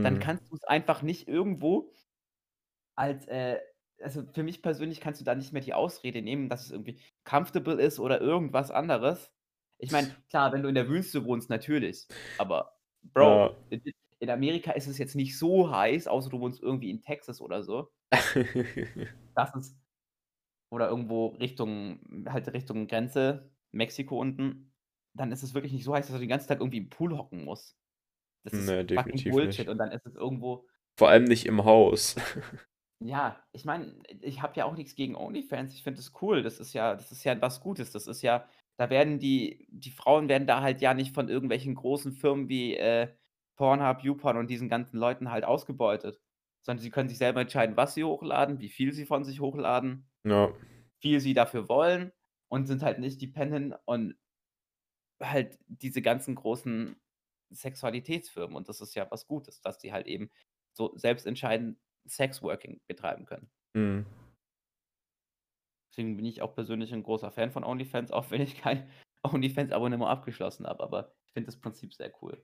dann 0.02 0.18
Mhm. 0.18 0.20
kannst 0.20 0.50
du's 0.50 0.64
einfach 0.64 1.02
nicht 1.02 1.28
irgendwo 1.28 1.92
als, 2.96 3.26
äh 3.28 3.60
also, 4.02 4.24
für 4.32 4.42
mich 4.42 4.62
persönlich 4.62 5.00
kannst 5.00 5.20
du 5.20 5.24
da 5.24 5.34
nicht 5.34 5.52
mehr 5.52 5.62
die 5.62 5.74
Ausrede 5.74 6.22
nehmen, 6.22 6.48
dass 6.48 6.66
es 6.66 6.70
irgendwie 6.72 7.00
comfortable 7.24 7.80
ist 7.80 7.98
oder 8.00 8.20
irgendwas 8.20 8.70
anderes. 8.70 9.32
Ich 9.78 9.90
meine, 9.90 10.16
klar, 10.30 10.52
wenn 10.52 10.62
du 10.62 10.68
in 10.68 10.74
der 10.74 10.88
Wüste 10.88 11.24
wohnst, 11.24 11.50
natürlich, 11.50 12.08
aber 12.36 12.76
Ja. 13.18 13.50
Bro, 13.50 13.56
in 13.70 13.82
in 14.22 14.28
Amerika 14.30 14.72
ist 14.72 14.86
es 14.86 14.98
jetzt 14.98 15.14
nicht 15.16 15.38
so 15.38 15.70
heiß, 15.74 16.06
außer 16.06 16.28
du 16.30 16.40
wohnst 16.40 16.62
irgendwie 16.62 16.90
in 16.90 17.00
Texas 17.02 17.40
oder 17.40 17.62
so. 17.62 17.90
Das 19.34 19.54
ist 19.54 19.76
oder 20.70 20.88
irgendwo 20.88 21.28
Richtung 21.28 22.00
halt 22.28 22.48
Richtung 22.52 22.86
Grenze, 22.88 23.50
Mexiko 23.72 24.18
unten, 24.20 24.72
dann 25.14 25.32
ist 25.32 25.42
es 25.42 25.54
wirklich 25.54 25.72
nicht 25.72 25.84
so 25.84 25.94
heiß, 25.94 26.06
dass 26.06 26.14
du 26.16 26.20
den 26.20 26.28
ganzen 26.28 26.48
Tag 26.48 26.60
irgendwie 26.60 26.78
im 26.78 26.90
Pool 26.90 27.16
hocken 27.18 27.44
musst. 27.44 27.78
Das 28.44 28.58
ist 28.58 28.72
Ne, 28.72 28.84
fucking 28.94 29.24
definitiv 29.24 29.28
Bullshit 29.28 29.68
nicht. 29.68 29.70
und 29.70 29.78
dann 29.78 29.92
ist 29.92 30.06
es 30.06 30.16
irgendwo 30.16 30.66
Vor 30.96 31.08
allem 31.08 31.24
nicht 31.24 31.46
im 31.46 31.64
Haus. 31.64 32.14
Ja, 33.02 33.42
ich 33.52 33.64
meine, 33.64 33.98
ich 34.20 34.42
habe 34.42 34.56
ja 34.56 34.66
auch 34.66 34.76
nix 34.76 34.94
gegen 34.94 35.16
Onlyfans. 35.16 35.72
Ich 35.74 35.82
finde 35.82 35.98
das 35.98 36.12
cool. 36.20 36.42
Das 36.42 36.60
ist 36.60 36.74
ja 36.74 36.94
das 36.94 37.10
ist 37.12 37.24
ja 37.24 37.40
was 37.40 37.60
Gutes. 37.60 37.92
Das 37.92 38.06
ist 38.06 38.20
ja 38.22 38.46
da 38.76 38.90
werden 38.90 39.18
die 39.18 39.66
die 39.70 39.90
Frauen 39.90 40.28
werden 40.28 40.46
da 40.46 40.60
halt 40.60 40.80
ja 40.82 40.92
nicht 40.92 41.14
von 41.14 41.28
irgendwelchen 41.30 41.74
großen 41.74 42.12
Firmen 42.12 42.48
wie, 42.48 42.76
äh, 42.76 43.14
Pornhub, 43.56 44.02
YouPorn 44.02 44.36
und 44.36 44.48
diesen 44.50 44.68
ganzen 44.68 44.98
Leuten 44.98 45.30
halt 45.30 45.44
ausgebeutet, 45.44 46.20
sondern 46.62 46.82
sie 46.82 46.90
können 46.90 47.08
sich 47.08 47.18
selber 47.18 47.40
entscheiden, 47.42 47.76
was 47.76 47.94
sie 47.94 48.04
hochladen, 48.04 48.58
wie 48.60 48.68
viel 48.70 48.92
sie 48.92 49.06
von 49.06 49.24
sich 49.24 49.40
hochladen 49.40 50.10
Ja. 50.24 50.52
viel 51.00 51.20
sie 51.20 51.34
dafür 51.34 51.68
wollen 51.68 52.12
und 52.48 52.66
sind 52.66 52.82
halt 52.82 52.98
nicht 53.00 53.22
dependent 53.22 53.76
on 53.86 54.16
halt 55.22 55.58
diese 55.66 56.02
ganzen 56.02 56.34
großen 56.34 56.96
Sexualitätsfirmen 57.52 58.56
und 58.56 58.68
das 58.68 58.80
ist 58.80 58.94
ja 58.94 59.10
was 59.10 59.26
Gutes, 59.26 59.60
dass 59.60 59.78
die 59.78 59.92
halt 59.92 60.06
eben 60.06 60.30
so 60.72 60.92
selbstentscheidend 60.96 61.78
Sex-Working 62.10 62.80
betreiben 62.88 63.26
können. 63.26 63.50
Mhm. 63.74 64.04
Deswegen 65.92 66.16
bin 66.16 66.24
ich 66.24 66.42
auch 66.42 66.54
persönlich 66.54 66.92
'n 66.92 67.02
großer 67.04 67.30
Fan 67.30 67.50
von 67.52 67.62
Onlyfans, 67.64 68.10
auch 68.12 68.30
wenn 68.32 68.40
ich 68.40 68.56
kein 68.60 68.90
Onlyfans-Abonnement 69.22 70.10
abgeschlossen 70.10 70.66
habe, 70.66 70.82
aber 70.82 71.14
ich 71.26 71.32
finde 71.32 71.46
das 71.46 71.60
Prinzip 71.60 71.94
sehr 71.94 72.12
cool. 72.22 72.42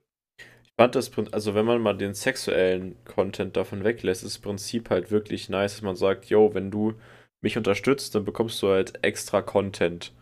Ich 0.63 0.71
fand 0.77 0.93
das 0.95 1.09
Prin 1.09 1.29
also, 1.33 1.55
wenn 1.55 1.65
man 1.65 1.81
mal 1.81 1.97
den 1.97 2.13
sexuellen 2.13 2.95
Content 3.05 3.57
davon 3.57 3.83
weglässt, 3.83 4.23
ist 4.23 4.35
das 4.35 4.41
Prinzip 4.41 4.89
halt 4.91 5.09
wirklich 5.11 5.49
nice, 5.49 5.73
dass 5.73 5.81
man 5.81 5.95
sagt: 5.95 6.25
„Jo, 6.25 6.53
wenn 6.53 6.69
du 6.71 6.93
mich 7.41 7.57
unterstützt, 7.57 8.13
dann 8.15 8.23
bekommst 8.25 8.61
du 8.61 8.67
halt 8.69 9.03
extra 9.03 9.41
Content.“ 9.41 10.13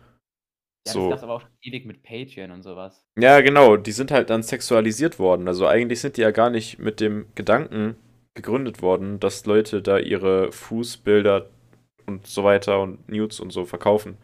Ja, 0.86 0.94
das 0.94 0.94
So. 0.94 1.08
gab's 1.08 1.22
aber 1.22 1.34
auch 1.34 1.40
schon 1.42 1.50
ewig 1.62 1.84
mit 1.84 2.02
Patreon 2.02 2.50
und 2.50 2.62
so 2.62 2.76
was. 2.76 3.04
Ja, 3.18 3.40
genau, 3.40 3.76
die 3.78 3.92
sind 3.92 4.10
halt 4.10 4.28
dann 4.28 4.42
sexualisiert 4.42 5.18
worden. 5.18 5.48
Also, 5.48 5.66
eigentlich 5.66 6.00
sind 6.02 6.16
die 6.18 6.20
ja 6.20 6.30
gar 6.32 6.50
nicht 6.50 6.78
mit 6.78 7.00
dem 7.00 7.26
Gedanken 7.34 7.96
gegründet 8.36 8.82
worden, 8.82 9.20
dass 9.20 9.46
Leute 9.46 9.82
da 9.82 9.98
ihre 9.98 10.52
Fußbilder 10.52 11.50
und 12.06 12.26
so 12.28 12.44
weiter 12.44 12.80
und 12.82 13.08
Nudes 13.10 13.40
und 13.40 13.52
so 13.52 13.66
verkaufen. 13.66 14.18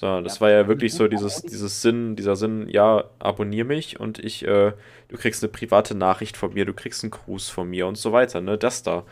Sondern 0.00 0.24
das 0.24 0.40
Ja, 0.40 0.42
war 0.42 0.50
ja 0.50 0.68
wirklich 0.68 0.94
so 0.94 1.08
dieses 1.08 1.46
dieses 1.46 1.82
Sinn 1.82 2.16
dieser 2.16 2.36
Sinn: 2.36 2.68
„Ja, 2.70 3.10
abonniere 3.20 3.66
mich 3.66 4.00
und 4.00 4.18
ich, 4.20 4.44
äh 4.46 4.72
du 5.08 5.16
kriegst 5.18 5.42
'ne 5.44 5.48
private 5.50 5.94
Nachricht 5.96 6.36
von 6.38 6.54
mir, 6.54 6.66
du 6.66 6.74
kriegst 6.74 7.04
'n 7.04 7.10
Gruß 7.10 7.50
von 7.50 7.70
mir“ 7.70 7.86
und 7.88 7.96
so 7.98 8.12
weiter, 8.12 8.40
ne? 8.42 8.58
Das 8.58 8.82
da 8.84 9.06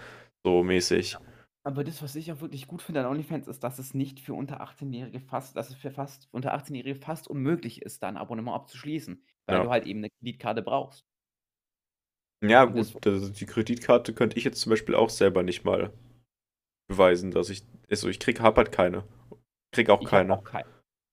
so 0.44 0.62
mäßig. 0.64 1.20
Aber 1.66 1.85
das, 1.85 2.02
was 2.02 2.16
ich 2.16 2.33
auch 2.33 2.40
wirklich 2.40 2.66
gut 2.66 2.83
finde 2.83 3.00
an 3.00 3.07
Onlyfans, 3.07 3.46
ist, 3.46 3.62
dass 3.62 3.78
es 3.78 3.94
nicht 3.94 4.18
für 4.18 4.35
unter 4.35 4.61
18-Jährige 4.61 5.20
fast 5.20 5.55
dass 5.57 5.70
es 5.70 5.76
für 5.76 5.92
fast 5.92 6.28
unter 6.33 6.55
18-Jährige 6.55 6.96
fast 6.96 7.28
unmöglich 7.28 7.83
ist, 7.83 8.02
da 8.02 8.09
'n 8.09 8.16
Abonnement 8.16 8.57
abzuschließen, 8.57 9.24
weil 9.48 9.61
Ja. 9.61 9.62
du 9.62 9.70
halt 9.70 9.87
eben 9.87 10.00
'ne 10.00 10.09
Kreditkarte 10.11 10.62
brauchst. 10.62 11.02
Ja 12.48 12.66
das 12.74 12.92
gut, 12.92 13.05
d 13.05 13.31
die 13.31 13.46
Kreditkarte 13.46 14.12
könnte 14.14 14.37
ich 14.37 14.44
jetzt 14.44 14.61
zum 14.61 14.70
Beispiel 14.70 14.94
auch 14.96 15.11
selber 15.11 15.42
nicht 15.44 15.64
mal 15.64 15.92
beweisen, 16.88 17.31
dass 17.33 17.50
ich 17.50 17.64
also, 17.90 18.09
ich 18.09 18.20
kriege 18.20 18.42
habe 18.42 18.59
halt 18.59 18.72
keine. 18.72 19.05
Kriege 19.72 19.92
auch 19.92 20.05
Ich 20.05 20.11
keine. 20.11 20.40
auch 20.40 20.44
keine. 20.44 20.64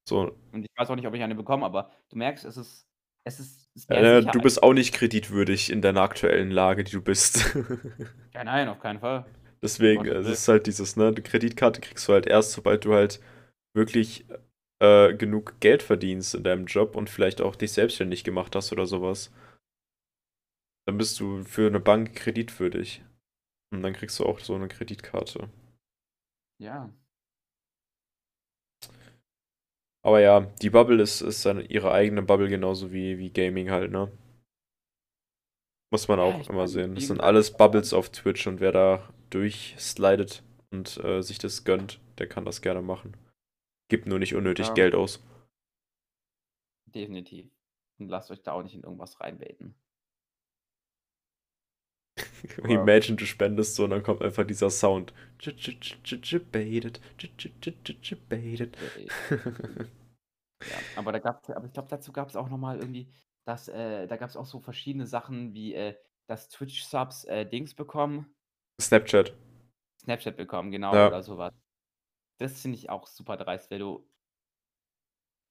So. 0.09 0.35
Und 0.53 0.63
ich 0.65 0.71
weiß 0.77 0.89
auch 0.89 0.95
nicht, 0.95 1.07
ob 1.07 1.13
ich 1.15 1.21
eine 1.23 1.35
bekomme, 1.35 1.65
aber 1.65 1.91
du 2.09 2.17
merkst, 2.17 2.45
es 2.45 2.57
ist 2.57 2.85
es 3.23 3.39
ist 3.39 3.69
sehr 3.75 3.87
Äh, 3.89 4.21
du 4.23 4.39
bist 4.39 4.61
auch 4.61 4.73
nicht 4.73 4.93
kreditwürdig 4.93 5.71
in 5.71 5.81
deiner 5.81 6.01
aktuellen 6.01 6.51
Lage, 6.51 6.83
die 6.83 6.91
du 6.91 7.01
bist. 7.01 7.55
Ja, 8.33 8.43
nein, 8.43 8.67
auf 8.69 8.79
keinen 8.79 8.99
Fall. 8.99 9.25
Deswegen, 9.63 10.05
es 10.07 10.27
ist 10.27 10.47
halt 10.47 10.67
dieses, 10.67 10.95
ne, 10.95 11.11
'ne 11.11 11.21
Kreditkarte 11.21 11.81
kriegst 11.81 12.07
du 12.07 12.13
halt 12.13 12.25
erst, 12.27 12.51
sobald 12.53 12.85
du 12.85 12.93
halt 12.93 13.19
wirklich, 13.73 14.25
äh, 14.79 15.13
genug 15.15 15.59
Geld 15.59 15.83
verdienst 15.83 16.35
in 16.35 16.43
deinem 16.43 16.65
Job 16.65 16.95
und 16.95 17.09
vielleicht 17.09 17.41
auch 17.41 17.55
dich 17.55 17.73
selbstständig 17.73 18.23
gemacht 18.23 18.55
hast 18.55 18.71
oder 18.71 18.85
so 18.85 19.01
was. 19.01 19.31
Dann 20.89 20.97
bist 20.97 21.19
du 21.19 21.43
für 21.43 21.69
'ne 21.69 21.79
Bank 21.79 22.15
kreditwürdig. 22.15 23.03
Und 23.71 23.83
dann 23.83 23.93
kriegst 23.93 24.19
du 24.19 24.25
auch 24.25 24.39
so 24.39 24.57
'ne 24.57 24.69
Kreditkarte. 24.69 25.49
Ja. 26.59 26.89
Aber 30.05 30.21
ja, 30.21 30.41
die 30.61 30.69
Bubble 30.69 31.01
ist 31.01 31.19
ist 31.21 31.45
dann 31.45 31.59
ihre 31.65 31.91
eigene 31.91 32.21
Bubble, 32.21 32.47
genauso 32.47 32.91
wie 32.93 33.17
wie 33.17 33.31
Gaming 33.33 33.69
halt, 33.69 33.91
ne? 33.91 34.09
Muss 35.93 36.07
man 36.07 36.19
Ja, 36.23 36.37
auch 36.37 36.39
ich 36.39 36.49
immer 36.49 36.67
sehen. 36.67 36.93
Das 36.93 37.07
sind 37.07 37.19
alles 37.19 37.51
Bubbles 37.57 37.93
auf 37.93 38.09
Twitch 38.11 38.45
und 38.45 38.59
wer 38.59 38.71
da 38.71 39.09
durchslidet 39.31 40.43
und, 40.71 40.97
äh, 41.03 41.21
sich 41.23 41.39
das 41.39 41.63
gönnt, 41.63 41.99
der 42.19 42.27
kann 42.27 42.45
das 42.45 42.61
gerne 42.61 42.81
machen. 42.83 43.17
Gibt 43.89 44.07
nur 44.07 44.19
nicht 44.19 44.35
unnötig 44.35 44.73
Ja. 44.73 44.75
Geld 44.75 44.95
aus. 44.95 45.21
Definitiv. 46.87 47.49
Und 47.99 48.09
lasst 48.09 48.31
euch 48.31 48.41
da 48.43 48.53
auch 48.53 48.63
nicht 48.63 48.75
in 48.75 48.83
irgendwas 48.83 49.19
reinbaiten. 49.19 49.75
Aber 52.63 52.69
Imagine, 52.69 53.17
du 53.17 53.25
spendest 53.25 53.75
so 53.75 53.83
und 53.85 53.91
dann 53.91 54.03
kommt 54.03 54.21
einfach 54.21 54.45
dieser 54.45 54.69
Sound. 54.69 55.13
Baited. 56.51 56.99
Baited. 58.29 58.77
Ja, 60.69 60.75
aber 60.97 61.13
da 61.13 61.19
gab's 61.19 61.49
aber 61.49 61.65
ich 61.67 61.73
glaube, 61.73 61.87
dazu 61.87 62.11
gab's 62.11 62.35
auch 62.35 62.49
noch 62.49 62.57
mal 62.57 62.77
irgendwie, 62.77 63.09
dass, 63.45 63.69
äh 63.69 64.07
da 64.07 64.17
gab's 64.17 64.35
auch 64.35 64.45
so 64.45 64.59
verschiedene 64.59 65.05
Sachen 65.07 65.53
wie, 65.53 65.73
äh, 65.73 65.95
dass 66.27 66.49
Twitch-Subs, 66.49 67.23
äh, 67.25 67.45
Dings 67.45 67.73
bekommen 67.73 68.35
Snapchat. 68.81 69.33
Snapchat 70.01 70.35
bekommen, 70.37 70.71
genau, 70.71 70.93
Ja. 70.93 71.07
oder 71.07 71.23
so 71.23 71.37
was. 71.37 71.53
Das 72.39 72.61
finde 72.61 72.77
ich 72.77 72.89
auch 72.89 73.07
super 73.07 73.37
dreist, 73.37 73.71
weil 73.71 73.79
du 73.79 74.05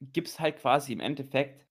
gibst 0.01 0.41
halt 0.41 0.59
quasi 0.59 0.93
im 0.93 1.01
Endeffekt 1.01 1.67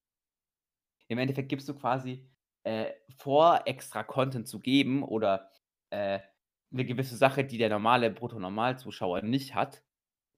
im 1.09 1.17
Endeffekt 1.17 1.49
gibst 1.49 1.69
du 1.69 1.73
quasi, 1.73 2.27
äh, 2.67 2.93
vor, 3.17 3.61
extra 3.65 4.03
Content 4.03 4.47
zu 4.47 4.59
geben 4.59 5.03
oder, 5.03 5.49
äh, 5.89 6.19
'ne 6.71 6.85
gewisse 6.85 7.15
Sache, 7.15 7.43
die 7.45 7.57
der 7.57 7.69
normale 7.69 8.11
Brutto-Normal-Zuschauer 8.11 9.21
nicht 9.21 9.55
hat, 9.55 9.83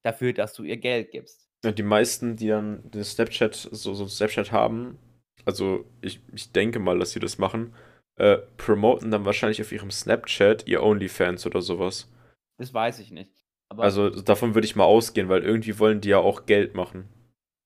dafür, 0.04 0.34
dass 0.34 0.54
du 0.54 0.63
ihr 0.63 0.78
Geld 0.78 1.12
gibst. 1.12 1.50
Ja, 1.65 1.72
die 1.72 1.84
meisten, 1.84 2.36
die 2.36 2.48
dann 2.48 2.89
den 2.92 3.04
Snapchat 3.04 3.54
so 3.56 3.94
so 3.94 4.08
Snapchat 4.08 4.52
haben 4.52 4.98
also, 5.46 5.86
ich 6.02 6.22
ich 6.34 6.52
denke 6.52 6.80
mal, 6.80 7.00
dass 7.00 7.12
sie 7.12 7.20
das 7.20 7.38
machen, 7.38 7.74
äh, 8.18 8.38
promoten 8.58 9.12
dann 9.12 9.26
wahrscheinlich 9.26 9.62
auf 9.62 9.72
ihrem 9.72 9.92
Snapchat 9.92 10.68
ihr 10.68 10.84
Onlyfans 10.84 11.46
oder 11.46 11.62
so 11.62 11.80
was. 11.80 12.12
Das 12.58 12.74
weiß 12.74 13.00
ich 13.00 13.12
nicht, 13.12 13.32
Also, 13.78 14.10
davon 14.10 14.54
würde 14.56 14.65
ich 14.65 14.76
mal 14.76 14.84
ausgehen, 14.84 15.30
weil 15.30 15.44
irgendwie 15.44 15.80
wollen 15.80 16.02
die 16.02 16.10
ja 16.10 16.18
auch 16.18 16.46
Geld 16.46 16.76
machen. 16.76 17.08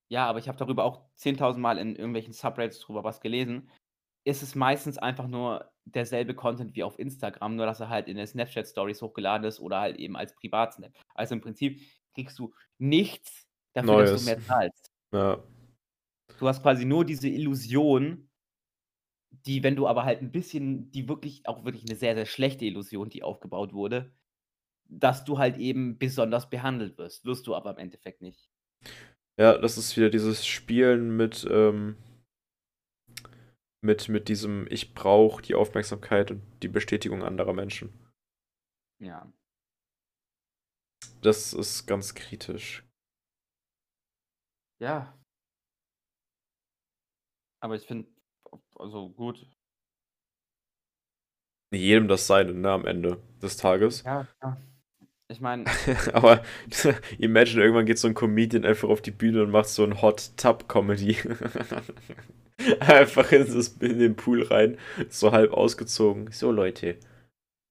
Ja, 0.10 0.28
aber 0.28 0.38
ich 0.38 0.47
habe 0.47 0.58
darüber 0.58 0.84
auch 0.84 1.02
10.000 1.15 1.62
Mal 1.62 1.78
in 1.80 1.95
irgendwelchen 1.95 2.34
Subreddits 2.34 2.80
drüber 2.82 3.04
was 3.04 3.19
gelesen. 3.21 3.69
Es 4.27 4.41
ist 4.41 4.55
meistens 4.55 4.97
einfach 4.97 5.27
nur 5.27 5.69
derselbe 5.86 6.33
Content 6.33 6.75
wie 6.75 6.83
auf 6.83 6.97
Instagram, 6.97 7.55
nur 7.57 7.65
dass 7.65 7.81
er 7.81 7.89
halt 7.89 8.07
in 8.07 8.15
den 8.15 8.25
Snapchat-Stories 8.25 9.01
hochgeladen 9.01 9.45
ist 9.45 9.59
oder 9.59 9.81
halt 9.81 9.97
eben 9.97 10.15
als 10.15 10.33
Privatsnap. 10.36 10.93
Also, 11.13 11.36
im 11.36 11.41
Prinzip 11.41 11.81
kriegst 12.15 12.39
du 12.39 12.53
nichts 12.77 13.47
dafür, 13.73 13.97
dass 13.97 14.13
du 14.13 14.21
Neues. 14.21 14.21
mehr 14.21 14.39
zahlst. 14.41 14.89
Ja. 15.13 15.43
Du 16.39 16.47
hast 16.47 16.62
quasi 16.63 16.86
nur 16.86 17.05
diese 17.05 17.27
Illusion 17.29 18.29
die, 19.45 19.63
wenn 19.63 19.75
du 19.75 19.88
aber 19.88 20.05
halt 20.05 20.21
'n 20.21 20.31
bisschen 20.31 20.91
die 20.91 21.07
wirklich 21.09 21.47
auch 21.47 21.65
wirklich 21.65 21.86
'ne 21.86 21.95
sehr, 21.95 22.15
sehr 22.15 22.25
schlechte 22.25 22.65
Illusion, 22.65 23.09
die 23.09 23.23
aufgebaut 23.23 23.73
wurde, 23.73 24.13
dass 24.86 25.25
du 25.25 25.39
halt 25.39 25.57
eben 25.57 25.99
besonders 25.99 26.49
behandelt 26.49 26.97
wirst. 26.99 27.25
Wirst 27.25 27.47
du 27.47 27.55
aber 27.55 27.71
im 27.71 27.77
Endeffekt 27.79 28.21
nicht. 28.21 28.47
Ja, 29.39 29.58
das 29.58 29.77
ist 29.79 29.98
wieder 29.98 30.12
dieses 30.12 30.45
Spielen 30.45 31.17
mit, 31.17 31.48
ähm 31.50 31.95
mit 33.84 34.10
mit 34.10 34.27
diesem: 34.29 34.67
„Ich 34.69 34.94
brauche 34.94 35.42
die 35.42 35.56
Aufmerksamkeit 35.56 36.31
und 36.31 36.42
die 36.63 36.67
Bestätigung 36.69 37.23
anderer 37.23 37.54
Menschen.“ 37.54 37.90
Ja. 39.02 39.34
Das 41.23 41.54
ist 41.54 41.86
ganz 41.88 42.13
kritisch. 42.15 42.84
Ja. 44.81 45.13
Aber 47.63 47.75
ich 47.75 47.86
finde 47.88 48.10
also, 48.75 49.10
gut. 49.10 49.48
Jedem 51.71 52.08
das 52.08 52.27
Seine, 52.27 52.54
ne, 52.54 52.69
am 52.71 52.86
Ende 52.86 53.19
des 53.42 53.58
Tages. 53.58 54.04
Ja, 54.06 54.25
klar. 54.40 54.58
Ich 55.32 55.42
meine, 55.42 55.65
Aber 56.13 56.44
imagine, 57.17 57.62
irgendwann 57.62 57.86
geht 57.86 58.00
so 58.00 58.08
ein 58.08 58.13
Comedian 58.13 58.65
einfach 58.65 58.90
auf 58.90 59.02
die 59.02 59.12
Bühne 59.12 59.44
und 59.44 59.52
macht 59.52 59.69
so 59.69 59.84
ein 59.84 60.02
Hot 60.02 60.32
Tub 60.38 60.67
Comedy. 60.67 61.17
einfach 62.80 63.32
in, 63.32 63.46
das, 63.46 63.69
in 63.80 64.00
den 64.00 64.15
Pool 64.15 64.44
rein, 64.44 64.78
so 65.10 65.32
halb 65.32 65.54
ausgezogen. 65.54 66.32
So, 66.32 66.52
Leute, 66.52 66.98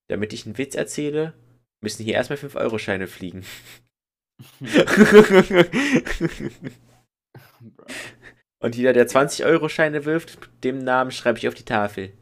damit 0.09 0.33
ich 0.33 0.45
einen 0.45 0.57
Witz 0.57 0.75
erzähle, 0.75 1.33
müssen 1.81 2.03
hier 2.03 2.15
erstmal 2.15 2.39
5-Euro-Scheine 2.39 3.07
fliegen. 3.07 3.45
Und 8.59 8.75
jeder, 8.75 8.93
der 8.93 9.07
20-Euro-Scheine 9.07 10.05
wirft, 10.05 10.49
dem 10.63 10.79
Namen 10.79 11.11
schreibe 11.11 11.37
ich 11.37 11.47
auf 11.47 11.53
die 11.53 11.65
Tafel. 11.65 12.13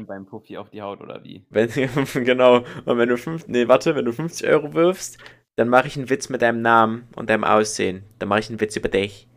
Und 0.00 0.06
beim 0.06 0.24
Puffi 0.24 0.56
auf 0.56 0.70
die 0.70 0.80
Haut 0.80 1.02
oder 1.02 1.22
wie? 1.24 1.44
Wenn, 1.50 1.68
genau. 2.24 2.64
Und 2.86 2.96
wenn 2.96 3.10
du 3.10 3.18
fünf, 3.18 3.46
nee, 3.48 3.68
warte, 3.68 3.94
wenn 3.94 4.06
du 4.06 4.14
50 4.14 4.48
Euro 4.48 4.72
wirfst, 4.72 5.18
dann 5.56 5.68
mache 5.68 5.88
ich 5.88 5.98
einen 5.98 6.08
Witz 6.08 6.30
mit 6.30 6.40
deinem 6.40 6.62
Namen 6.62 7.06
und 7.16 7.28
deinem 7.28 7.44
Aussehen. 7.44 8.02
Dann 8.18 8.30
mache 8.30 8.40
ich 8.40 8.48
einen 8.48 8.62
Witz 8.62 8.76
über 8.76 8.88
dich. 8.88 9.28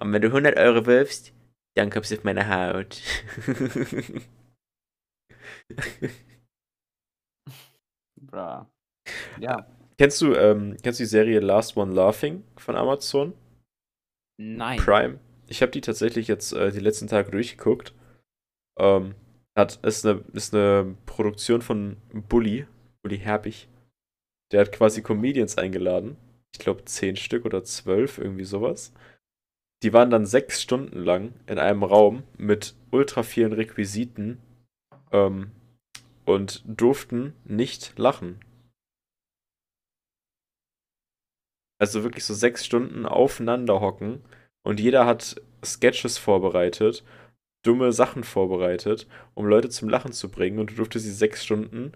Und 0.00 0.14
wenn 0.14 0.22
du 0.22 0.28
100 0.28 0.56
Euro 0.56 0.86
wirfst, 0.86 1.34
dann 1.74 1.90
kommst 1.90 2.10
du 2.10 2.16
auf 2.16 2.24
meine 2.24 2.48
Haut. 2.48 3.02
Bra. 8.18 8.70
Ja, 9.38 9.66
kennst 9.98 10.22
du, 10.22 10.32
ähm, 10.32 10.78
kennst 10.82 11.00
du 11.00 11.04
die 11.04 11.08
Serie 11.08 11.40
Last 11.40 11.76
One 11.76 11.92
Laughing 11.92 12.44
von 12.56 12.76
Amazon 12.76 13.34
nein. 14.38 14.78
Prime? 14.78 15.20
Ich 15.48 15.60
habe 15.60 15.70
die 15.70 15.82
tatsächlich 15.82 16.28
jetzt 16.28 16.54
äh, 16.54 16.72
die 16.72 16.80
letzten 16.80 17.08
Tage 17.08 17.30
durchgeguckt. 17.30 17.92
Ähm, 18.78 19.14
hat, 19.56 19.76
ist 19.84 20.06
eine, 20.06 20.22
ist 20.32 20.54
eine 20.54 20.96
Produktion 21.06 21.62
von 21.62 21.96
Bully, 22.28 22.66
Bully 23.02 23.18
Herbig. 23.18 23.68
Der 24.52 24.60
hat 24.60 24.72
quasi 24.72 25.02
Comedians 25.02 25.58
eingeladen. 25.58 26.16
Ich 26.52 26.60
glaube 26.60 26.84
zehn 26.84 27.16
Stück 27.16 27.44
oder 27.44 27.64
zwölf, 27.64 28.18
irgendwie 28.18 28.44
sowas. 28.44 28.92
Die 29.82 29.92
waren 29.92 30.10
dann 30.10 30.26
sechs 30.26 30.62
Stunden 30.62 31.02
lang 31.02 31.34
in 31.46 31.58
einem 31.58 31.82
Raum 31.82 32.22
mit 32.38 32.74
ultra 32.90 33.22
vielen 33.22 33.52
Requisiten 33.52 34.40
ähm, 35.12 35.50
und 36.24 36.62
durften 36.66 37.34
nicht 37.44 37.98
lachen. 37.98 38.40
Also 41.78 42.04
wirklich 42.04 42.24
so 42.24 42.32
sechs 42.32 42.64
Stunden 42.64 43.04
aufeinander 43.04 43.80
hocken 43.80 44.22
und 44.64 44.80
jeder 44.80 45.04
hat 45.04 45.40
Sketches 45.62 46.16
vorbereitet, 46.16 47.04
dumme 47.66 47.92
Sachen 47.92 48.24
vorbereitet, 48.24 49.06
um 49.34 49.46
Leute 49.46 49.68
zum 49.68 49.88
Lachen 49.88 50.12
zu 50.12 50.30
bringen 50.30 50.58
und 50.58 50.70
du 50.70 50.74
durftest 50.74 51.06
die 51.06 51.10
sechs 51.10 51.44
Stunden. 51.44 51.92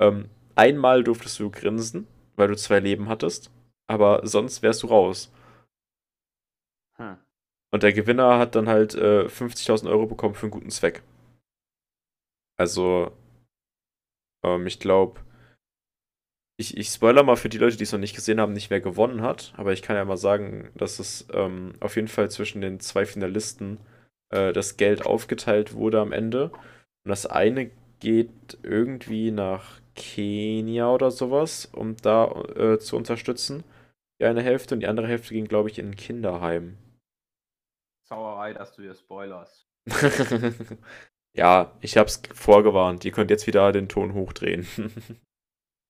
Ähm, 0.00 0.28
einmal 0.54 1.04
durftest 1.04 1.38
du 1.40 1.50
grinsen, 1.50 2.06
weil 2.36 2.48
du 2.48 2.56
zwei 2.56 2.80
Leben 2.80 3.08
hattest, 3.08 3.50
aber 3.88 4.26
sonst 4.26 4.62
wärst 4.62 4.82
du 4.82 4.88
raus. 4.88 5.32
Hm. 6.96 7.18
Und 7.72 7.82
der 7.82 7.92
Gewinner 7.92 8.38
hat 8.38 8.54
dann 8.54 8.68
halt 8.68 8.94
äh, 8.94 9.26
50.000 9.26 9.88
Euro 9.88 10.06
bekommen 10.06 10.34
für 10.34 10.44
einen 10.44 10.50
guten 10.50 10.70
Zweck. 10.70 11.02
Also, 12.58 13.12
ähm, 14.44 14.66
ich 14.66 14.78
glaube, 14.78 15.20
ich, 16.58 16.76
ich 16.76 16.88
spoiler 16.88 17.22
mal 17.22 17.36
für 17.36 17.48
die 17.48 17.58
Leute, 17.58 17.76
die 17.76 17.84
es 17.84 17.92
noch 17.92 17.98
nicht 17.98 18.14
gesehen 18.14 18.40
haben, 18.40 18.52
nicht 18.52 18.70
wer 18.70 18.80
gewonnen 18.80 19.22
hat. 19.22 19.52
Aber 19.56 19.72
ich 19.72 19.82
kann 19.82 19.96
ja 19.96 20.04
mal 20.04 20.16
sagen, 20.18 20.70
dass 20.74 20.98
es 20.98 21.26
ähm, 21.32 21.74
auf 21.80 21.96
jeden 21.96 22.08
Fall 22.08 22.30
zwischen 22.30 22.60
den 22.60 22.78
zwei 22.78 23.06
Finalisten 23.06 23.78
äh, 24.32 24.52
das 24.52 24.76
Geld 24.76 25.06
aufgeteilt 25.06 25.74
wurde 25.74 26.00
am 26.00 26.12
Ende. 26.12 26.50
Und 26.50 27.08
das 27.08 27.26
eine 27.26 27.70
geht 28.00 28.58
irgendwie 28.62 29.30
nach 29.30 29.80
Kenia 29.94 30.90
oder 30.90 31.10
sowas, 31.10 31.66
um 31.66 31.96
da 31.96 32.30
äh, 32.56 32.78
zu 32.78 32.96
unterstützen. 32.96 33.64
Die 34.20 34.24
eine 34.24 34.42
Hälfte 34.42 34.74
und 34.74 34.80
die 34.80 34.86
andere 34.86 35.06
Hälfte 35.06 35.34
ging, 35.34 35.46
glaube 35.46 35.70
ich, 35.70 35.78
in 35.78 35.90
ein 35.90 35.96
Kinderheim. 35.96 36.78
Sauerei, 38.08 38.52
dass 38.52 38.72
du 38.74 38.82
hier 38.82 38.94
spoilerst. 38.94 39.68
ja, 41.36 41.76
ich 41.80 41.96
hab's 41.96 42.22
vorgewarnt. 42.32 43.04
Ihr 43.04 43.12
könnt 43.12 43.30
jetzt 43.30 43.46
wieder 43.46 43.72
den 43.72 43.88
Ton 43.88 44.14
hochdrehen. 44.14 44.66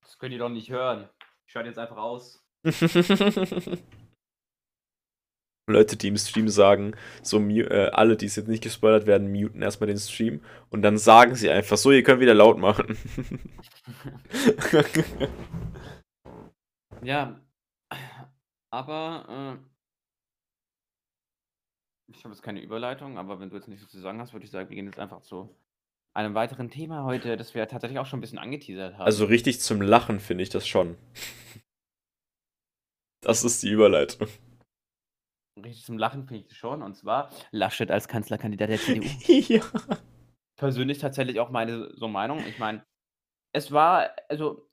Das 0.04 0.18
könnt 0.18 0.34
ihr 0.34 0.38
doch 0.38 0.50
nicht 0.50 0.68
hören. 0.68 1.08
Ich 1.46 1.52
schalte 1.52 1.68
jetzt 1.68 1.78
einfach 1.78 1.96
aus. 1.96 2.44
Leute, 5.72 5.96
die 5.96 6.08
im 6.08 6.16
Stream 6.16 6.48
sagen, 6.48 6.94
so 7.22 7.38
äh, 7.38 7.90
alle, 7.92 8.16
die 8.16 8.26
es 8.26 8.36
jetzt 8.36 8.48
nicht 8.48 8.62
gespoilert 8.62 9.06
werden, 9.06 9.32
muten 9.32 9.62
erstmal 9.62 9.88
den 9.88 9.98
Stream 9.98 10.40
und 10.70 10.82
dann 10.82 10.98
sagen 10.98 11.34
sie 11.34 11.50
einfach 11.50 11.76
so, 11.76 11.90
ihr 11.90 12.02
könnt 12.02 12.20
wieder 12.20 12.34
laut 12.34 12.58
machen. 12.58 12.96
Ja, 17.02 17.40
aber 18.70 19.26
äh, 19.28 19.56
ich 22.12 22.24
habe 22.24 22.32
jetzt 22.32 22.42
keine 22.42 22.62
Überleitung, 22.62 23.18
aber 23.18 23.40
wenn 23.40 23.50
du 23.50 23.56
jetzt 23.56 23.66
nichts 23.66 23.88
zu 23.88 24.00
sagen 24.00 24.20
hast, 24.20 24.32
würde 24.32 24.44
ich 24.44 24.52
sagen, 24.52 24.68
wir 24.68 24.76
gehen 24.76 24.86
jetzt 24.86 25.00
einfach 25.00 25.20
zu 25.20 25.52
einem 26.14 26.34
weiteren 26.34 26.70
Thema 26.70 27.04
heute, 27.04 27.36
das 27.36 27.54
wir 27.54 27.66
tatsächlich 27.66 27.98
auch 27.98 28.06
schon 28.06 28.18
ein 28.18 28.20
bisschen 28.20 28.38
angeteasert 28.38 28.94
haben. 28.94 29.02
also 29.02 29.24
richtig 29.24 29.60
zum 29.60 29.82
Lachen 29.82 30.20
finde 30.20 30.44
ich 30.44 30.50
das 30.50 30.66
schon. 30.66 30.96
Das 33.20 33.44
ist 33.44 33.62
die 33.62 33.70
Überleitung. 33.70 34.28
Richtig 35.56 35.84
zum 35.84 35.98
Lachen 35.98 36.26
finde 36.26 36.42
ich 36.42 36.48
das 36.48 36.56
schon, 36.56 36.82
und 36.82 36.94
zwar 36.94 37.30
Laschet 37.50 37.90
als 37.90 38.08
Kanzlerkandidat 38.08 38.70
der 38.70 38.78
CDU. 38.78 39.06
ja. 39.52 39.62
Persönlich 40.56 40.98
tatsächlich 40.98 41.40
auch 41.40 41.50
meine 41.50 41.92
so 41.94 42.08
Meinung. 42.08 42.38
Ich 42.46 42.58
meine, 42.58 42.84
es 43.52 43.72
war, 43.72 44.10
also 44.28 44.68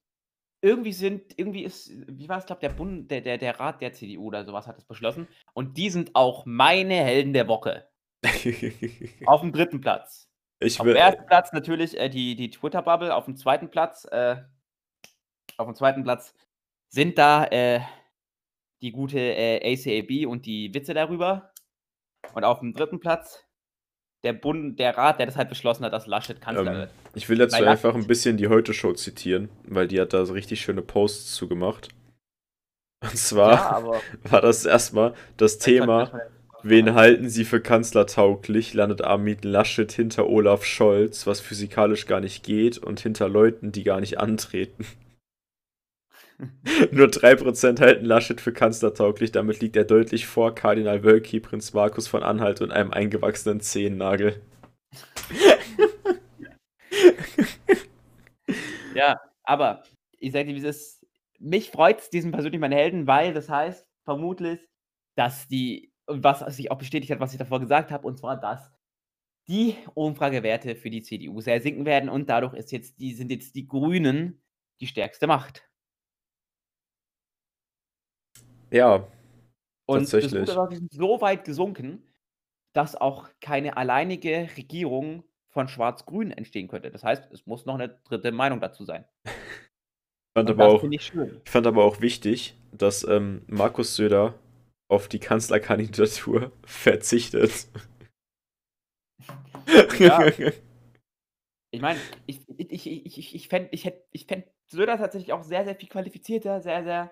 irgendwie 0.61 0.93
sind, 0.93 1.37
irgendwie 1.37 1.63
ist, 1.63 1.91
wie 2.07 2.27
war 2.27 2.37
es, 2.37 2.45
glaube 2.45 2.61
der 2.61 2.69
Bund, 2.69 3.09
der, 3.09 3.21
der, 3.21 3.37
der 3.37 3.59
Rat 3.59 3.81
der 3.81 3.93
CDU 3.93 4.25
oder 4.25 4.43
sowas 4.45 4.67
hat 4.67 4.77
es 4.77 4.85
beschlossen. 4.85 5.27
Und 5.53 5.77
die 5.77 5.89
sind 5.89 6.15
auch 6.15 6.45
meine 6.45 6.95
Helden 6.95 7.33
der 7.33 7.47
Woche. 7.47 7.89
Auf 9.25 9.41
dem 9.41 9.53
dritten 9.53 9.79
Platz. 9.79 10.29
Ich 10.61 10.79
Auf 10.79 10.85
dem 10.85 10.95
ersten 10.95 11.25
Platz 11.25 11.53
natürlich 11.53 11.97
äh, 11.97 12.09
die, 12.09 12.35
die 12.35 12.49
Twitter-Bubble, 12.49 13.15
auf 13.15 13.23
dem 13.23 13.37
zweiten 13.37 13.71
Platz, 13.71 14.03
äh, 14.11 14.35
auf 15.55 15.67
dem 15.67 15.75
zweiten 15.75 16.03
Platz 16.03 16.35
sind 16.89 17.17
da 17.17 17.45
äh, 17.45 17.79
die 18.81 18.91
gute 18.91 19.19
äh, 19.19 19.73
ACAB 19.73 20.27
und 20.27 20.45
die 20.45 20.73
Witze 20.73 20.93
darüber. 20.93 21.51
Und 22.33 22.43
auf 22.43 22.59
dem 22.59 22.73
dritten 22.73 22.99
Platz 22.99 23.45
der 24.23 24.33
Bund, 24.33 24.77
der 24.79 24.97
Rat, 24.97 25.19
der 25.19 25.25
das 25.25 25.37
halt 25.37 25.49
beschlossen 25.49 25.85
hat, 25.85 25.93
dass 25.93 26.05
Laschet 26.07 26.41
Kanzler 26.41 26.71
ähm, 26.71 26.77
wird. 26.79 26.91
ich 27.15 27.29
will 27.29 27.37
dazu 27.37 27.57
Weil 27.57 27.67
einfach 27.69 27.93
Laschet- 27.93 28.03
ein 28.03 28.07
bisschen 28.07 28.37
die 28.37 28.49
Heute-Show 28.49 28.93
zitieren, 28.93 29.49
weil 29.63 29.87
die 29.87 29.99
hat 29.99 30.13
da 30.13 30.25
so 30.25 30.33
richtig 30.33 30.59
schöne 30.61 30.81
Posts 30.81 31.35
zugemacht. 31.35 31.89
Und 33.01 33.17
zwar 33.17 33.51
Ja, 33.53 34.01
war 34.29 34.41
das 34.41 34.65
erstmal 34.65 35.13
das 35.37 35.57
Thema, 35.57 36.11
wen 36.63 36.95
halten 36.95 37.29
Sie 37.29 37.45
für 37.45 37.61
kanzlertauglich, 37.61 38.73
landet 38.73 39.01
Armin 39.01 39.37
Laschet 39.41 39.89
hinter 39.89 40.27
Olaf 40.27 40.65
Scholz, 40.65 41.25
was 41.25 41.39
physikalisch 41.39 42.05
gar 42.05 42.19
nicht 42.19 42.43
geht, 42.43 42.77
und 42.77 42.99
hinter 42.99 43.29
Leuten, 43.29 43.71
die 43.71 43.83
gar 43.85 44.01
nicht 44.01 44.19
antreten. 44.19 44.85
Nur 46.91 47.07
3% 47.07 47.79
halten 47.79 48.05
Laschet 48.05 48.39
für 48.39 48.53
kanzlertauglich, 48.53 49.31
damit 49.31 49.59
liegt 49.59 49.75
er 49.75 49.83
deutlich 49.83 50.25
vor 50.25 50.55
Kardinal 50.55 51.03
Wölki, 51.03 51.39
Prinz 51.39 51.73
Markus 51.73 52.07
von 52.07 52.23
Anhalt 52.23 52.61
und 52.61 52.71
einem 52.71 52.91
eingewachsenen 52.91 53.59
Zehennagel. 53.59 54.41
Ja, 58.99 59.15
aber 59.43 59.83
ich 60.17 60.33
sage 60.33 60.45
dir, 60.49 60.55
wie 60.55 60.59
es 60.59 60.77
ist. 60.77 61.05
Mich 61.39 61.69
freut 61.71 61.99
es, 61.99 62.09
diesen 62.09 62.31
persönlich 62.31 62.59
meine 62.59 62.75
Helden, 62.75 63.07
weil 63.07 63.33
das 63.33 63.47
heißt 63.47 63.87
vermutlich, 64.03 64.59
dass 65.15 65.47
die, 65.47 65.93
was 66.05 66.39
sich 66.55 66.69
auch 66.69 66.77
bestätigt 66.77 67.11
hat, 67.11 67.21
was 67.21 67.31
ich 67.31 67.39
davor 67.39 67.61
gesagt 67.61 67.91
habe, 67.91 68.05
und 68.05 68.17
zwar, 68.17 68.37
dass 68.37 68.73
die 69.47 69.77
Umfragewerte 69.93 70.75
für 70.75 70.89
die 70.89 71.01
CDU 71.01 71.39
sehr 71.39 71.61
sinken 71.61 71.85
werden 71.85 72.09
und 72.09 72.29
dadurch 72.29 72.53
ist 72.55 72.71
jetzt 72.73 72.99
die, 72.99 73.13
sind 73.13 73.31
jetzt 73.31 73.55
die 73.55 73.67
Grünen 73.67 74.41
die 74.81 74.87
stärkste 74.87 75.27
Macht. 75.27 75.68
Ja, 78.71 79.07
Und 79.85 80.01
das 80.01 80.11
Tatsächlich. 80.11 80.45
Gute 80.47 80.67
die 80.69 80.75
sind 80.77 80.91
so 80.93 81.21
weit 81.21 81.45
gesunken, 81.45 82.03
dass 82.73 82.95
auch 82.95 83.27
keine 83.41 83.77
alleinige 83.77 84.47
Regierung 84.55 85.23
von 85.49 85.67
Schwarz-Grün 85.67 86.31
entstehen 86.31 86.67
könnte. 86.67 86.91
Das 86.91 87.03
heißt, 87.03 87.31
es 87.31 87.45
muss 87.47 87.65
noch 87.65 87.73
eine 87.75 87.89
dritte 87.89 88.31
Meinung 88.31 88.61
dazu 88.61 88.85
sein. 88.85 89.05
ich 89.25 90.33
fand, 90.35 90.49
aber 90.51 90.65
das 90.65 90.73
auch, 90.75 90.83
ich 90.83 91.11
ich 91.43 91.51
fand 91.51 91.67
aber 91.67 91.83
auch 91.83 92.01
wichtig, 92.01 92.55
dass 92.71 93.03
ähm, 93.03 93.41
Markus 93.47 93.95
Söder 93.95 94.35
auf 94.87 95.07
die 95.07 95.19
Kanzlerkandidatur 95.19 96.51
verzichtet. 96.63 97.67
Ja. 99.99 100.29
Ich 101.71 101.81
meine, 101.81 101.99
ich, 102.25 102.41
ich, 102.57 102.71
ich, 102.71 102.87
ich, 103.05 103.17
ich, 103.19 103.35
ich 103.35 103.47
fände 103.47 103.69
ich 103.71 103.85
hätt- 103.85 104.07
ich 104.11 104.25
fänd 104.25 104.45
Söder 104.65 104.97
tatsächlich 104.97 105.33
auch 105.33 105.43
sehr, 105.43 105.65
sehr 105.65 105.75
viel 105.75 105.87
qualifizierter, 105.87 106.61
sehr, 106.61 106.83
sehr, 106.83 107.11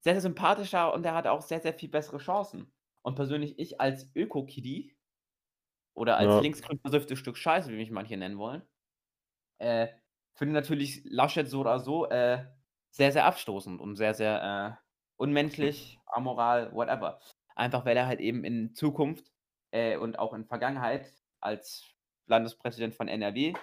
sehr, 0.00 0.14
sehr 0.14 0.22
sympathischer 0.22 0.92
und 0.94 1.04
er 1.04 1.14
hat 1.14 1.26
auch 1.26 1.42
sehr, 1.42 1.60
sehr 1.60 1.74
viel 1.74 1.88
bessere 1.90 2.18
Chancen. 2.18 2.72
Und 3.02 3.14
persönlich, 3.16 3.58
ich 3.58 3.80
als 3.80 4.10
Öko-Kiddy 4.14 4.96
oder 5.94 6.16
als 6.18 6.38
Ja. 6.38 6.40
linksgrün 6.40 6.80
versüfftes 6.80 7.18
Stück 7.18 7.36
Scheiße, 7.36 7.70
wie 7.72 7.76
mich 7.76 7.90
manche 7.90 8.16
nennen 8.16 8.38
wollen, 8.38 8.62
äh, 9.58 9.88
finde 10.34 10.54
natürlich 10.54 11.02
Laschet 11.04 11.48
so 11.48 11.60
oder 11.60 11.80
so 11.80 12.08
äh, 12.10 12.46
sehr, 12.90 13.12
sehr 13.12 13.26
abstoßend 13.26 13.80
und 13.80 13.96
sehr, 13.96 14.14
sehr 14.14 14.78
äh, 14.80 14.84
unmenschlich, 15.16 16.02
amoral, 16.06 16.72
whatever. 16.74 17.20
Einfach 17.54 17.84
weil 17.84 17.96
er 17.96 18.06
halt 18.06 18.20
eben 18.20 18.44
in 18.44 18.74
Zukunft 18.74 19.32
äh, 19.72 19.96
und 19.96 20.18
auch 20.18 20.32
in 20.34 20.46
Vergangenheit 20.46 21.12
als 21.40 21.84
Landespräsident 22.26 22.94
von 22.94 23.08
NRW 23.08 23.54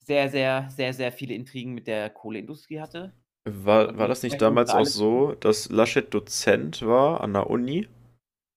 sehr, 0.00 0.30
sehr, 0.30 0.70
sehr, 0.70 0.94
sehr 0.94 1.12
viele 1.12 1.34
Intrigen 1.34 1.74
mit 1.74 1.86
der 1.88 2.10
Kohleindustrie 2.10 2.80
hatte. 2.80 3.14
War, 3.46 3.98
war 3.98 4.08
das 4.08 4.22
nicht 4.22 4.40
damals 4.40 4.70
auch 4.70 4.86
so, 4.86 5.34
dass 5.40 5.68
Laschet 5.68 6.12
Dozent 6.14 6.80
war 6.82 7.20
an 7.20 7.34
der 7.34 7.50
Uni? 7.50 7.88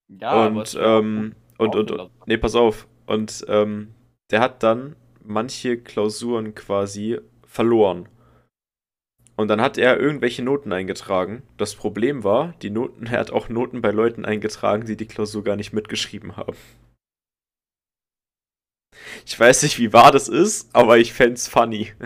Ja, 0.08 0.46
und, 0.46 0.78
ähm, 0.80 1.34
und, 1.58 1.76
und, 1.76 1.90
und, 1.90 2.10
nee, 2.26 2.38
pass 2.38 2.54
auf. 2.54 2.88
Und 3.06 3.44
ähm, 3.48 3.94
der 4.30 4.40
hat 4.40 4.62
dann 4.62 4.96
manche 5.22 5.76
Klausuren 5.76 6.54
quasi 6.54 7.20
verloren. 7.44 8.08
Und 9.36 9.48
dann 9.48 9.60
hat 9.60 9.78
er 9.78 10.00
irgendwelche 10.00 10.42
Noten 10.42 10.72
eingetragen. 10.72 11.42
Das 11.58 11.74
Problem 11.74 12.24
war, 12.24 12.54
die 12.62 12.70
Noten, 12.70 13.06
er 13.10 13.20
hat 13.20 13.30
auch 13.30 13.50
Noten 13.50 13.82
bei 13.82 13.90
Leuten 13.90 14.24
eingetragen, 14.24 14.86
die 14.86 14.96
die 14.96 15.06
Klausur 15.06 15.44
gar 15.44 15.56
nicht 15.56 15.74
mitgeschrieben 15.74 16.36
haben. 16.36 16.56
Ich 19.26 19.38
weiß 19.38 19.62
nicht, 19.62 19.78
wie 19.78 19.92
wahr 19.92 20.10
das 20.10 20.28
ist, 20.28 20.74
aber 20.74 20.98
ich 20.98 21.12
fände 21.12 21.34
es 21.34 21.46
funny. 21.46 21.92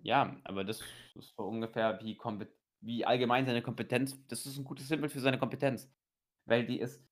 Ja, 0.00 0.36
aber 0.44 0.64
das 0.64 0.82
ist 1.18 1.34
so 1.36 1.44
ungefähr 1.44 1.98
wie, 2.02 2.18
wie 2.80 3.04
allgemein 3.04 3.46
seine 3.46 3.62
Kompetenz. 3.62 4.16
Das 4.28 4.46
ist 4.46 4.56
ein 4.58 4.64
gutes 4.64 4.88
Symbol 4.88 5.08
für 5.08 5.20
seine 5.20 5.38
Kompetenz. 5.38 5.90
Weil 6.46 6.66
die 6.66 6.80
ist 6.80 7.04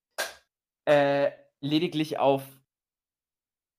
äh, 0.87 1.31
lediglich 1.61 2.19
auf 2.19 2.43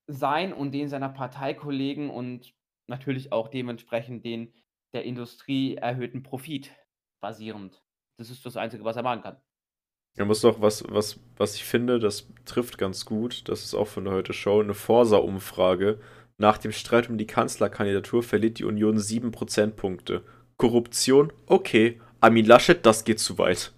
sein 0.08 0.54
und 0.54 0.72
den 0.72 0.90
seiner 0.90 1.10
Parteikollegen 1.10 2.10
und 2.10 2.54
natürlich 2.88 3.32
auch 3.32 3.48
dementsprechend 3.48 4.24
den 4.26 4.54
der 4.94 5.04
Industrie 5.04 5.76
erhöhten 5.76 6.24
Profit 6.24 6.72
basierend. 7.22 7.84
Das 8.18 8.30
ist 8.30 8.46
das 8.46 8.58
Einzige, 8.58 8.84
was 8.84 8.96
er 8.96 9.04
machen 9.04 9.22
kann. 9.22 9.42
Er 10.16 10.26
muss 10.26 10.42
doch, 10.42 10.62
was, 10.62 10.84
was, 10.90 11.20
was 11.36 11.56
ich 11.56 11.64
finde, 11.64 12.00
das 12.00 12.28
trifft 12.46 12.78
ganz 12.78 13.06
gut, 13.06 13.48
das 13.50 13.64
ist 13.64 13.76
auch 13.76 13.88
von 13.88 14.06
der 14.06 14.14
Heute 14.14 14.34
Show, 14.34 14.62
eine 14.62 14.74
Forsa-Umfrage. 14.74 16.00
Nach 16.40 16.58
dem 16.58 16.72
Streit 16.72 17.10
um 17.10 17.18
die 17.18 17.28
Kanzlerkandidatur 17.28 18.22
verliert 18.22 18.60
die 18.60 18.66
Union 18.66 19.00
7 19.00 19.32
Prozentpunkte. 19.32 20.24
Korruption? 20.58 21.34
Okay. 21.48 22.00
Armin 22.22 22.46
Laschet, 22.46 22.86
das 22.86 23.04
geht 23.06 23.20
zu 23.20 23.38
weit. 23.38 23.74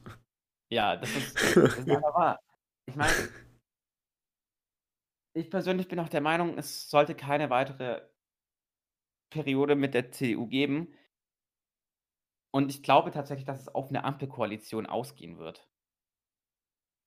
Ja, 0.71 0.97
das 0.97 1.09
ist, 1.15 1.35
das 1.35 1.77
ist 1.77 1.87
wahr. 1.87 2.39
Ich 2.85 2.95
meine, 2.95 3.13
ich 5.33 5.49
persönlich 5.49 5.87
bin 5.87 5.99
auch 5.99 6.09
der 6.09 6.21
Meinung, 6.21 6.57
es 6.57 6.89
sollte 6.89 7.15
keine 7.15 7.49
weitere 7.49 8.01
Periode 9.29 9.75
mit 9.75 9.93
der 9.93 10.11
CDU 10.11 10.47
geben. 10.47 10.93
Und 12.51 12.69
ich 12.69 12.83
glaube 12.83 13.11
tatsächlich, 13.11 13.45
dass 13.45 13.61
es 13.61 13.67
auf 13.67 13.89
eine 13.89 14.03
Ampelkoalition 14.03 14.85
ausgehen 14.85 15.37
wird. 15.37 15.69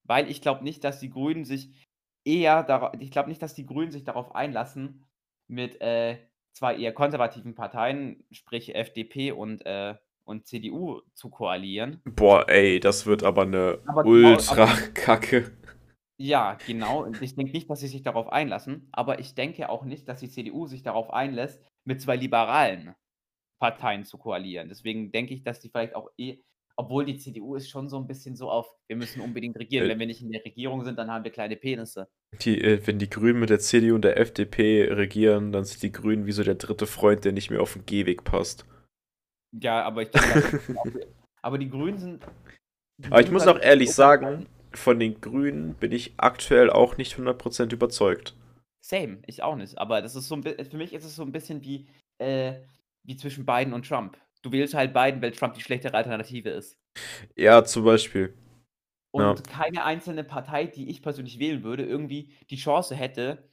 Weil 0.04 0.30
ich 0.30 0.40
glaube 0.40 0.64
nicht, 0.64 0.84
dass 0.84 1.00
die 1.00 1.10
Grünen 1.10 1.44
sich 1.44 1.88
eher 2.24 2.62
darauf 2.62 2.94
ich 3.00 3.10
glaube 3.10 3.28
nicht, 3.28 3.42
dass 3.42 3.54
die 3.54 3.66
Grünen 3.66 3.90
sich 3.90 4.04
darauf 4.04 4.34
einlassen, 4.34 5.04
mit, 5.52 5.80
äh, 5.80 6.18
zwei 6.52 6.76
eher 6.76 6.92
konservativen 6.92 7.54
Parteien, 7.54 8.24
sprich 8.30 8.74
FDP 8.74 9.32
und, 9.32 9.64
äh, 9.66 9.94
und 10.24 10.46
CDU 10.46 11.00
zu 11.14 11.30
koalieren. 11.30 12.00
Boah, 12.04 12.48
ey, 12.48 12.80
das 12.80 13.06
wird 13.06 13.22
aber 13.22 13.42
eine 13.42 13.80
aber 13.86 14.04
Ultra-Kacke. 14.04 15.52
Ja, 16.18 16.56
genau. 16.66 17.02
Und 17.02 17.20
ich 17.20 17.34
denke 17.34 17.52
nicht, 17.52 17.68
dass 17.68 17.80
sie 17.80 17.88
sich 17.88 18.02
darauf 18.02 18.28
einlassen, 18.28 18.88
aber 18.92 19.18
ich 19.18 19.34
denke 19.34 19.68
auch 19.68 19.84
nicht, 19.84 20.08
dass 20.08 20.20
die 20.20 20.30
CDU 20.30 20.66
sich 20.66 20.82
darauf 20.82 21.12
einlässt, 21.12 21.60
mit 21.84 22.00
zwei 22.00 22.16
liberalen 22.16 22.94
Parteien 23.58 24.04
zu 24.04 24.18
koalieren. 24.18 24.68
Deswegen 24.68 25.10
denke 25.10 25.34
ich, 25.34 25.42
dass 25.42 25.58
die 25.58 25.68
vielleicht 25.68 25.96
auch 25.96 26.10
eh 26.18 26.42
obwohl 26.76 27.04
die 27.04 27.16
CDU 27.18 27.54
ist 27.56 27.68
schon 27.70 27.88
so 27.88 27.98
ein 27.98 28.06
bisschen 28.06 28.36
so 28.36 28.50
auf: 28.50 28.66
„Wir 28.88 28.96
müssen 28.96 29.20
unbedingt 29.20 29.56
regieren. 29.58 29.86
Äh 29.86 29.88
Wenn 29.90 29.98
wir 29.98 30.06
nicht 30.06 30.22
in 30.22 30.30
der 30.32 30.44
Regierung 30.44 30.84
sind, 30.84 30.98
dann 30.98 31.10
haben 31.10 31.24
wir 31.24 31.30
kleine 31.30 31.56
Penisse.“ 31.56 32.08
Die 32.40 32.60
äh, 32.62 32.80
wenn 32.86 32.98
die 32.98 33.10
Grünen 33.10 33.40
mit 33.40 33.50
der 33.50 33.58
CDU 33.58 33.94
und 33.94 34.02
der 34.04 34.16
FDP 34.18 34.88
regieren, 34.90 35.52
dann 35.52 35.64
sind 35.64 35.82
die 35.82 35.92
Grünen 35.92 36.26
wie 36.26 36.32
so 36.32 36.42
der 36.42 36.54
dritte 36.54 36.86
Freund, 36.86 37.24
der 37.24 37.32
nicht 37.32 37.50
mehr 37.50 37.60
auf 37.60 37.76
'n 37.76 37.84
Gehweg 37.86 38.24
passt. 38.24 38.64
Ja, 39.52 39.82
aber 39.82 40.02
ich 40.02 40.10
denke, 40.10 40.42
aber 41.42 41.58
die 41.58 41.68
Grünen 41.68 41.98
sind 41.98 42.22
die 42.98 43.10
Aber 43.10 43.20
ich 43.20 43.30
muss 43.30 43.46
auch 43.46 43.60
ehrlich 43.60 43.90
sagen, 43.92 44.46
von 44.72 44.98
den 44.98 45.20
Grünen 45.20 45.74
bin 45.74 45.92
ich 45.92 46.14
aktuell 46.16 46.70
auch 46.70 46.96
nicht 46.96 47.18
100% 47.18 47.72
überzeugt. 47.72 48.34
Same, 48.84 49.22
ich 49.26 49.42
auch 49.42 49.56
nicht. 49.56 49.78
Aber 49.78 50.02
das 50.02 50.16
ist 50.16 50.26
so 50.28 50.34
'n 50.34 50.42
für 50.42 50.76
mich 50.76 50.92
ist 50.92 51.04
es 51.04 51.14
so 51.14 51.22
ein 51.22 51.32
bisschen 51.32 51.62
wie, 51.62 51.86
äh 52.18 52.54
wie 53.04 53.16
zwischen 53.16 53.44
Biden 53.46 53.72
und 53.72 53.86
Trump. 53.86 54.16
Du 54.42 54.52
wählst 54.52 54.74
halt 54.74 54.92
Biden, 54.92 55.22
weil 55.22 55.32
Trump 55.32 55.54
die 55.54 55.60
schlechtere 55.60 55.94
Alternative 55.94 56.50
ist. 56.50 56.78
Ja, 57.36 57.64
zum 57.64 57.84
Beispiel. 57.84 58.34
Und 59.12 59.22
ja. 59.22 59.34
keine 59.34 59.84
einzelne 59.84 60.24
Partei, 60.24 60.66
die 60.66 60.88
ich 60.88 61.02
persönlich 61.02 61.38
wählen 61.38 61.62
würde, 61.62 61.84
irgendwie 61.84 62.32
die 62.50 62.56
Chance 62.56 62.94
hätte, 62.94 63.48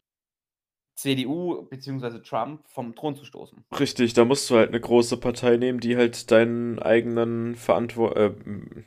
CDU 0.96 1.64
bzw. 1.70 2.20
Trump 2.20 2.68
vom 2.68 2.96
Thron 2.96 3.16
zu 3.16 3.26
stoßen. 3.26 3.64
Richtig, 3.80 4.14
da 4.14 4.26
musst 4.26 4.50
du 4.50 4.56
halt 4.56 4.70
eine 4.70 4.80
große 4.80 5.18
Partei 5.18 5.58
nehmen, 5.58 5.80
die 5.80 5.96
halt 5.96 6.32
deinen 6.32 6.80
eigenen 6.80 7.56
Verantwort 7.56 8.18
äh, 8.18 8.84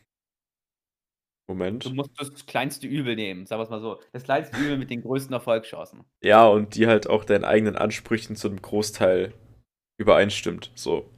Moment. 1.48 1.84
Du 1.84 1.90
musst 1.90 2.12
das 2.18 2.46
kleinste 2.46 2.86
Übel 2.86 3.16
nehmen, 3.16 3.46
sagen 3.46 3.61
wir 3.61 3.64
es 3.64 3.70
mal 3.70 3.80
so. 3.80 4.00
Das 4.12 4.22
kleinste 4.22 4.57
Übel 4.59 4.78
mit 4.78 4.90
den 4.90 5.03
größten 5.03 5.32
Erfolgschancen. 5.32 6.05
Ja, 6.22 6.46
und 6.46 6.76
die 6.76 6.86
halt 6.86 7.09
auch 7.09 7.24
deinen 7.24 7.44
eigenen 7.44 7.76
Ansprüchen 7.76 8.36
zu 8.36 8.48
einem 8.48 8.62
Großteil 8.62 9.34
übereinstimmt. 9.98 10.70
So. 10.74 11.11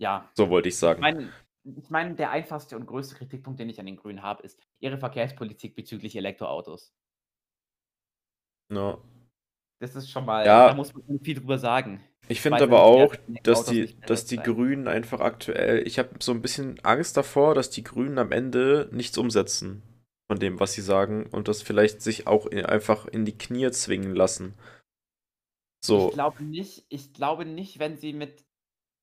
Ja. 0.00 0.28
So 0.34 0.48
wollte 0.48 0.68
ich 0.68 0.78
sagen. 0.78 0.98
Ich 0.98 1.02
meine, 1.02 1.32
ich 1.64 1.90
mein, 1.90 2.16
der 2.16 2.30
einfachste 2.30 2.76
und 2.76 2.86
größte 2.86 3.14
Kritikpunkt, 3.16 3.60
den 3.60 3.68
ich 3.68 3.78
an 3.78 3.86
den 3.86 3.96
Grünen 3.96 4.22
habe, 4.22 4.42
ist 4.42 4.58
ihre 4.80 4.98
Verkehrspolitik 4.98 5.76
bezüglich 5.76 6.16
Elektroautos. 6.16 6.94
No. 8.70 9.02
Das 9.80 9.94
ist 9.94 10.10
schon 10.10 10.24
mal, 10.24 10.46
ja. 10.46 10.68
da 10.68 10.74
muss 10.74 10.92
man 10.94 11.20
viel 11.20 11.36
drüber 11.36 11.58
sagen. 11.58 12.02
Ich 12.28 12.40
finde 12.40 12.62
aber 12.62 12.82
auch, 12.82 13.14
dass 13.42 13.64
die, 13.64 13.98
dass 14.02 14.24
die 14.24 14.36
Grünen 14.36 14.88
einfach 14.88 15.20
aktuell, 15.20 15.86
ich 15.86 15.98
habe 15.98 16.10
so 16.20 16.32
ein 16.32 16.42
bisschen 16.42 16.78
Angst 16.84 17.16
davor, 17.16 17.54
dass 17.54 17.70
die 17.70 17.82
Grünen 17.82 18.18
am 18.18 18.30
Ende 18.30 18.88
nichts 18.92 19.18
umsetzen 19.18 19.82
von 20.30 20.38
dem, 20.38 20.60
was 20.60 20.74
sie 20.74 20.82
sagen 20.82 21.26
und 21.26 21.48
das 21.48 21.60
vielleicht 21.60 22.02
sich 22.02 22.26
auch 22.26 22.46
in, 22.46 22.64
einfach 22.64 23.06
in 23.06 23.24
die 23.24 23.36
Knie 23.36 23.70
zwingen 23.72 24.14
lassen. 24.14 24.54
So. 25.84 26.08
Ich 26.08 26.14
glaube 26.14 26.44
nicht, 26.44 26.84
ich 26.88 27.12
glaube 27.12 27.44
nicht, 27.44 27.78
wenn 27.78 27.96
sie 27.96 28.12
mit 28.12 28.44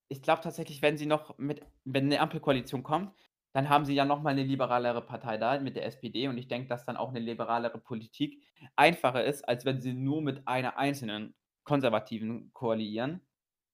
ich 0.10 0.22
glaube 0.22 0.42
tatsächlich, 0.42 0.82
wenn 0.82 0.98
sie 0.98 1.06
noch 1.06 1.38
mit 1.38 1.62
wenn 1.86 2.06
eine 2.06 2.20
Ampelkoalition 2.22 2.84
kommt, 2.84 3.14
dann 3.54 3.70
haben 3.70 3.86
sie 3.86 3.96
ja 3.96 4.06
noch 4.06 4.22
mal 4.22 4.34
'ne 4.36 4.44
liberalere 4.44 5.02
Partei 5.06 5.38
da 5.38 5.60
mit 5.60 5.76
der 5.76 5.86
SPD 5.86 6.28
und 6.28 6.38
ich 6.38 6.48
denke, 6.48 6.68
dass 6.70 6.86
dann 6.86 6.98
auch 6.98 7.10
eine 7.10 7.20
liberalere 7.20 7.80
Politik 7.80 8.44
einfacher 8.76 9.24
ist, 9.26 9.48
als 9.48 9.66
wenn 9.66 9.82
sie 9.82 9.94
nur 9.94 10.22
mit 10.22 10.48
einer 10.48 10.78
einzelnen 10.78 11.36
Konservativen 11.64 12.52
koalieren. 12.54 13.22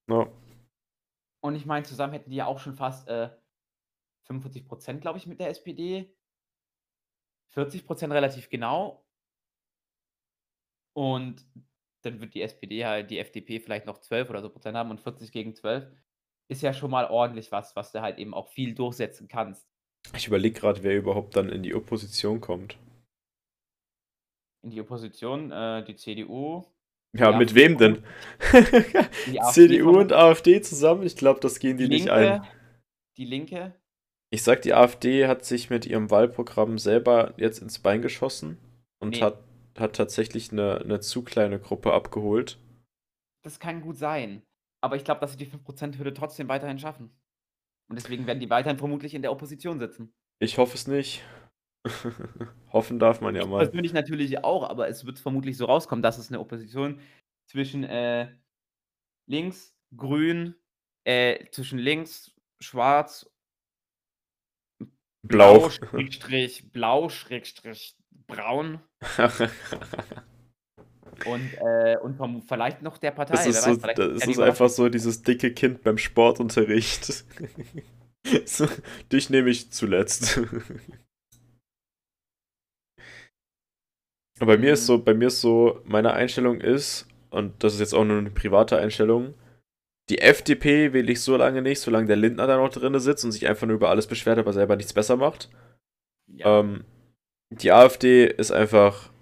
Ja. 0.07 0.27
Und 1.43 1.55
ich 1.55 1.65
meine, 1.65 1.83
zusammen 1.85 2.13
hätten 2.13 2.29
die 2.29 2.37
ja 2.37 2.45
auch 2.45 2.57
schon 2.59 2.73
fast, 2.73 3.09
äh, 3.09 3.29
45% 4.25 5.01
glaube 5.01 5.17
ich, 5.19 5.27
mit 5.27 5.39
der 5.41 5.49
SPD. 5.49 6.15
40% 7.53 8.11
relativ 8.11 8.49
genau. 8.49 9.03
Und 10.97 11.45
dann 12.03 12.21
wird 12.21 12.33
die 12.35 12.41
SPD 12.41 12.85
halt 12.85 13.09
die 13.09 13.17
FDP 13.19 13.59
vielleicht 13.59 13.85
noch 13.85 13.97
12 13.99 14.29
oder 14.29 14.41
so 14.41 14.49
Prozent 14.49 14.77
haben 14.77 14.91
und 14.91 15.01
40 15.01 15.31
gegen 15.31 15.55
12 15.55 15.87
ist 16.47 16.61
ja 16.61 16.73
schon 16.73 16.91
mal 16.91 17.05
ordentlich 17.05 17.51
was, 17.51 17.75
was 17.75 17.91
du 17.91 18.01
halt 18.01 18.17
eben 18.17 18.33
auch 18.33 18.49
viel 18.49 18.75
durchsetzen 18.75 19.27
kannst. 19.27 19.67
Ich 20.15 20.27
überlege 20.27 20.59
gerade, 20.59 20.83
wer 20.83 20.97
überhaupt 20.97 21.35
dann 21.35 21.49
in 21.49 21.63
die 21.63 21.73
Opposition 21.73 22.41
kommt. 22.41 22.77
In 24.63 24.69
die 24.69 24.81
Opposition, 24.81 25.51
äh, 25.51 25.83
die 25.83 25.95
CDU. 25.95 26.63
Ja, 27.15 27.31
die 27.31 27.37
mit 27.37 27.49
AfD 27.49 27.55
wem 27.55 27.77
denn? 27.77 28.03
CDU 29.51 29.99
und 29.99 30.13
AfD 30.13 30.61
zusammen? 30.61 31.03
Ich 31.03 31.15
glaube, 31.15 31.39
das 31.39 31.59
gehen 31.59 31.77
die, 31.77 31.85
die 31.85 31.95
nicht 31.95 32.05
Linke, 32.05 32.33
ein. 32.33 32.47
Die 33.17 33.25
Linke. 33.25 33.75
Ich 34.31 34.43
sag, 34.43 34.63
die 34.63 34.73
AfD 34.73 35.27
hat 35.27 35.45
sich 35.45 35.69
mit 35.69 35.85
ihrem 35.85 36.09
Wahlprogramm 36.09 36.79
selber 36.79 37.33
jetzt 37.37 37.59
ins 37.59 37.79
Bein 37.79 38.01
geschossen 38.01 38.57
und 38.99 39.11
nee. 39.11 39.21
hat, 39.21 39.43
hat 39.77 39.95
tatsächlich 39.95 40.51
eine, 40.51 40.79
eine 40.79 40.99
zu 41.01 41.23
kleine 41.23 41.59
Gruppe 41.59 41.93
abgeholt. 41.93 42.57
Das 43.43 43.59
kann 43.59 43.81
gut 43.81 43.97
sein. 43.97 44.41
Aber 44.83 44.97
ich 44.97 45.05
glaube, 45.05 45.21
dass 45.21 45.31
sie 45.31 45.37
die 45.37 45.47
5%-Hürde 45.47 46.13
trotzdem 46.13 46.49
weiterhin 46.49 46.77
schaffen. 46.77 47.09
Und 47.89 47.95
deswegen 47.95 48.27
werden 48.27 48.41
die 48.41 48.49
weiterhin 48.49 48.77
vermutlich 48.77 49.13
in 49.13 49.21
der 49.21 49.31
Opposition 49.31 49.79
sitzen. 49.79 50.13
Ich 50.39 50.57
hoffe 50.57 50.75
es 50.75 50.87
nicht. 50.87 51.23
Hoffen 52.73 52.99
darf 52.99 53.21
man 53.21 53.33
ja 53.33 53.43
ich 53.43 53.47
mal. 53.47 53.59
Persönlich 53.59 53.93
natürlich 53.93 54.43
auch, 54.43 54.69
aber 54.69 54.89
es 54.89 55.05
wird 55.05 55.19
vermutlich 55.19 55.55
so 55.55 55.65
rauskommen, 55.65 56.03
dass 56.03 56.17
es 56.17 56.27
eine 56.27 56.41
Opposition 56.41 56.99
zwischen 57.49 57.85
äh, 57.85 58.35
links, 59.25 59.73
grün, 59.95 60.55
äh, 61.05 61.45
zwischen 61.51 61.79
links, 61.79 62.35
schwarz, 62.59 63.31
blau, 65.21 65.59
blau 65.59 65.69
Schrägstrich, 65.69 66.73
blau, 66.73 67.07
Schrägstrich, 67.07 67.95
braun. 68.27 68.81
Und, 71.25 71.53
äh, 71.59 71.97
und 72.01 72.17
vom, 72.17 72.41
vielleicht 72.41 72.81
noch 72.81 72.97
der 72.97 73.11
Partei. 73.11 73.33
Das 73.33 73.45
ist, 73.45 73.63
so, 73.63 73.81
weiß, 73.81 73.95
das 73.95 74.27
ist 74.27 74.39
einfach 74.39 74.69
so 74.69 74.89
dieses 74.89 75.21
dicke 75.21 75.53
Kind 75.53 75.83
beim 75.83 75.97
Sportunterricht. 75.97 77.05
so, 78.45 78.67
dich 79.11 79.29
nehme 79.29 79.49
ich 79.49 79.71
zuletzt. 79.71 80.39
bei 84.39 84.57
mir 84.57 84.73
ist 84.73 84.83
mhm. 84.83 84.85
so, 84.85 85.03
bei 85.03 85.13
mir 85.13 85.27
ist 85.27 85.41
so, 85.41 85.81
meine 85.85 86.13
Einstellung 86.13 86.61
ist, 86.61 87.07
und 87.29 87.63
das 87.63 87.73
ist 87.73 87.79
jetzt 87.79 87.93
auch 87.93 88.05
nur 88.05 88.17
eine 88.17 88.31
private 88.31 88.77
Einstellung, 88.77 89.33
die 90.09 90.19
FDP 90.19 90.91
wähle 90.91 91.11
ich 91.11 91.21
so 91.21 91.37
lange 91.37 91.61
nicht, 91.61 91.79
solange 91.79 92.07
der 92.07 92.17
Lindner 92.17 92.45
da 92.45 92.57
noch 92.57 92.69
drin 92.69 92.99
sitzt 92.99 93.23
und 93.23 93.31
sich 93.31 93.47
einfach 93.47 93.67
nur 93.67 93.77
über 93.77 93.89
alles 93.89 94.07
beschwert, 94.07 94.37
aber 94.37 94.51
selber 94.51 94.75
nichts 94.75 94.93
besser 94.93 95.15
macht. 95.15 95.49
Ja. 96.27 96.59
Ähm, 96.59 96.83
die 97.49 97.71
AfD 97.71 98.25
ist 98.25 98.51
einfach 98.51 99.12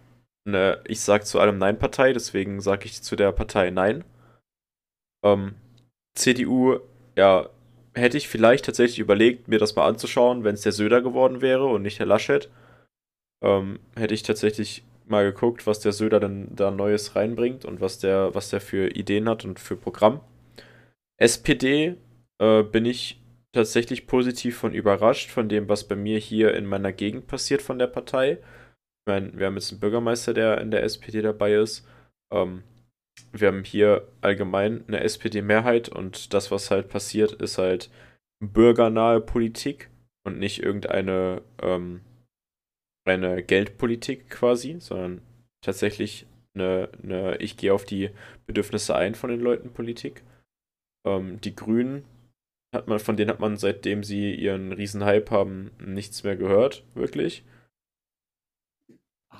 eine, 0.46 0.82
ich 0.86 1.02
sag 1.02 1.26
zu 1.26 1.40
allem 1.40 1.58
Nein-Partei, 1.58 2.14
deswegen 2.14 2.62
sage 2.62 2.86
ich 2.86 3.02
zu 3.02 3.16
der 3.16 3.32
Partei 3.32 3.70
Nein. 3.70 4.04
Ähm, 5.24 5.56
CDU, 6.16 6.80
ja, 7.16 7.50
hätte 7.94 8.18
ich 8.18 8.28
vielleicht 8.28 8.66
tatsächlich 8.66 9.00
überlegt, 9.00 9.48
mir 9.48 9.60
das 9.60 9.76
mal 9.76 9.88
anzuschauen, 9.88 10.44
wenn 10.44 10.56
es 10.56 10.62
der 10.62 10.72
Söder 10.72 11.02
geworden 11.02 11.42
wäre 11.42 11.66
und 11.66 11.82
nicht 11.82 12.00
der 12.00 12.06
Laschet. 12.06 12.50
Ähm, 13.44 13.80
hätte 13.96 14.14
ich 14.14 14.24
tatsächlich 14.24 14.84
mal 15.06 15.26
geguckt, 15.26 15.68
was 15.68 15.80
der 15.80 15.92
Söder 15.92 16.20
denn 16.20 16.56
da 16.56 16.72
Neues 16.72 17.16
reinbringt 17.16 17.66
und 17.66 17.82
was 17.82 18.00
der, 18.00 18.34
was 18.34 18.50
der 18.50 18.62
für 18.62 18.96
Ideen 18.96 19.28
hat 19.28 19.46
und 19.46 19.60
für 19.60 19.76
Programm. 19.76 20.22
SPD 21.18 21.98
äh, 22.40 22.64
bin 22.64 22.86
ich 22.86 23.22
tatsächlich 23.52 24.08
positiv 24.08 24.58
von 24.58 24.74
überrascht, 24.74 25.30
von 25.30 25.50
dem, 25.50 25.68
was 25.68 25.88
bei 25.88 25.96
mir 25.96 26.18
hier 26.18 26.54
in 26.56 26.66
meiner 26.66 26.94
Gegend 26.94 27.28
passiert 27.28 27.62
von 27.62 27.78
der 27.78 27.88
Partei. 27.88 28.38
Ich 29.02 29.12
meine, 29.12 29.38
wir 29.38 29.48
haben 29.48 29.56
jetzt 29.56 29.72
einen 29.72 29.80
Bürgermeister, 29.80 30.34
der 30.34 30.62
in 30.62 30.72
der 30.72 30.84
SPD 30.84 31.22
dabei 31.22 31.56
ist. 31.56 31.88
Ähm, 32.32 32.64
wir 33.32 33.48
haben 33.48 33.64
hier 33.64 34.08
allgemein 34.22 34.84
eine 34.88 35.00
SPD-Mehrheit 35.00 35.90
und 35.90 36.34
das, 36.34 36.52
was 36.52 36.70
halt 36.70 36.90
passiert, 36.90 37.34
ist 37.34 37.58
halt 37.58 37.90
bürgernahe 38.42 39.22
Politik 39.22 39.90
und 40.24 40.38
nicht 40.38 40.62
irgendeine 40.62 41.42
ähm, 41.62 42.02
eine 43.06 43.42
Geldpolitik 43.44 44.30
quasi, 44.30 44.80
sondern 44.80 45.22
tatsächlich 45.62 46.28
eine, 46.54 46.90
eine 47.02 47.38
ich 47.38 47.58
gehe 47.58 47.74
auf 47.74 47.86
die 47.86 48.12
Bedürfnisse 48.46 48.96
ein 48.96 49.16
von 49.16 49.30
den 49.30 49.40
Leuten 49.40 49.72
Politik. 49.72 50.24
Ähm, 51.08 51.40
die 51.42 51.56
Grünen 51.56 52.06
hat 52.76 52.88
man, 52.88 53.00
von 53.00 53.18
denen 53.18 53.32
hat 53.32 53.40
man, 53.40 53.58
seitdem 53.58 54.04
sie 54.04 54.34
ihren 54.34 54.72
Riesenhype 54.72 55.32
haben, 55.32 55.72
nichts 55.80 56.24
mehr 56.24 56.36
gehört, 56.36 56.84
wirklich. 56.94 57.44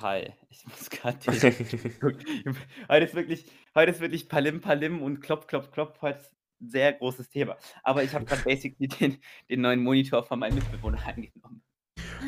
Hi, 0.00 0.32
ich 0.48 0.66
muss 0.66 0.90
gerade 0.90 1.18
heute 2.88 3.04
ist 3.04 3.14
wirklich, 3.14 3.44
heute 3.74 3.92
ist 3.92 4.00
wirklich 4.00 4.28
Palim 4.28 4.60
Palim 4.60 5.02
und 5.02 5.20
Klopp, 5.20 5.46
Klopp, 5.46 5.70
Klopp, 5.70 6.00
heute 6.00 6.18
ist 6.18 6.32
ein 6.60 6.70
sehr 6.70 6.92
großes 6.94 7.28
Thema. 7.28 7.56
Aber 7.82 8.02
ich 8.02 8.14
habe 8.14 8.24
gerade 8.24 8.42
basically 8.44 8.88
den, 8.88 9.18
den 9.50 9.60
neuen 9.60 9.82
Monitor 9.82 10.24
von 10.24 10.38
meinem 10.38 10.56
Mitbewohner 10.56 10.98
angenommen. 11.06 11.62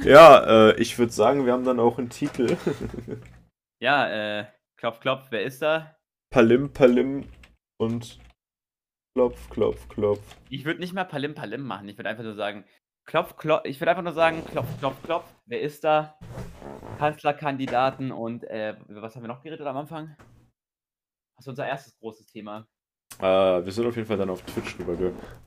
Ja, 0.04 0.70
äh, 0.70 0.80
ich 0.80 0.98
würde 0.98 1.12
sagen, 1.12 1.46
wir 1.46 1.52
haben 1.52 1.64
dann 1.64 1.80
auch 1.80 1.98
einen 1.98 2.10
Titel. 2.10 2.56
ja, 3.80 4.40
äh, 4.40 4.46
Klopf, 4.76 5.00
Klopf, 5.00 5.26
wer 5.30 5.42
ist 5.42 5.62
da? 5.62 5.96
Palim, 6.30 6.72
Palim 6.72 7.24
und 7.80 8.18
Klopf, 9.16 9.48
Klopf, 9.48 9.88
Klopf. 9.88 10.36
Ich 10.50 10.64
würde 10.64 10.80
nicht 10.80 10.92
mal 10.92 11.04
Palim 11.04 11.34
Palim 11.34 11.62
machen. 11.62 11.88
Ich 11.88 11.96
würde 11.96 12.10
einfach 12.10 12.24
nur 12.24 12.34
sagen, 12.34 12.64
Klopf, 13.04 13.36
Klopf. 13.36 13.64
Ich 13.64 13.80
würde 13.80 13.90
einfach 13.90 14.02
nur 14.02 14.12
sagen, 14.12 14.44
Klopf, 14.46 14.68
Klopf, 14.78 15.02
Klopf. 15.02 15.24
Wer 15.46 15.60
ist 15.60 15.84
da? 15.84 16.18
Kanzlerkandidaten 16.98 18.12
und 18.12 18.44
äh, 18.44 18.76
was 18.88 19.14
haben 19.14 19.22
wir 19.22 19.28
noch 19.28 19.42
geredet 19.42 19.66
am 19.66 19.76
Anfang? 19.76 20.16
Das 21.36 21.44
ist 21.44 21.48
unser 21.48 21.66
erstes 21.66 21.98
großes 21.98 22.26
Thema. 22.26 22.66
Äh, 23.18 23.64
wir 23.64 23.72
sind 23.72 23.86
auf 23.86 23.96
jeden 23.96 24.08
Fall 24.08 24.16
dann 24.16 24.30
auf 24.30 24.42
Twitch 24.42 24.78
rüber 24.78 24.96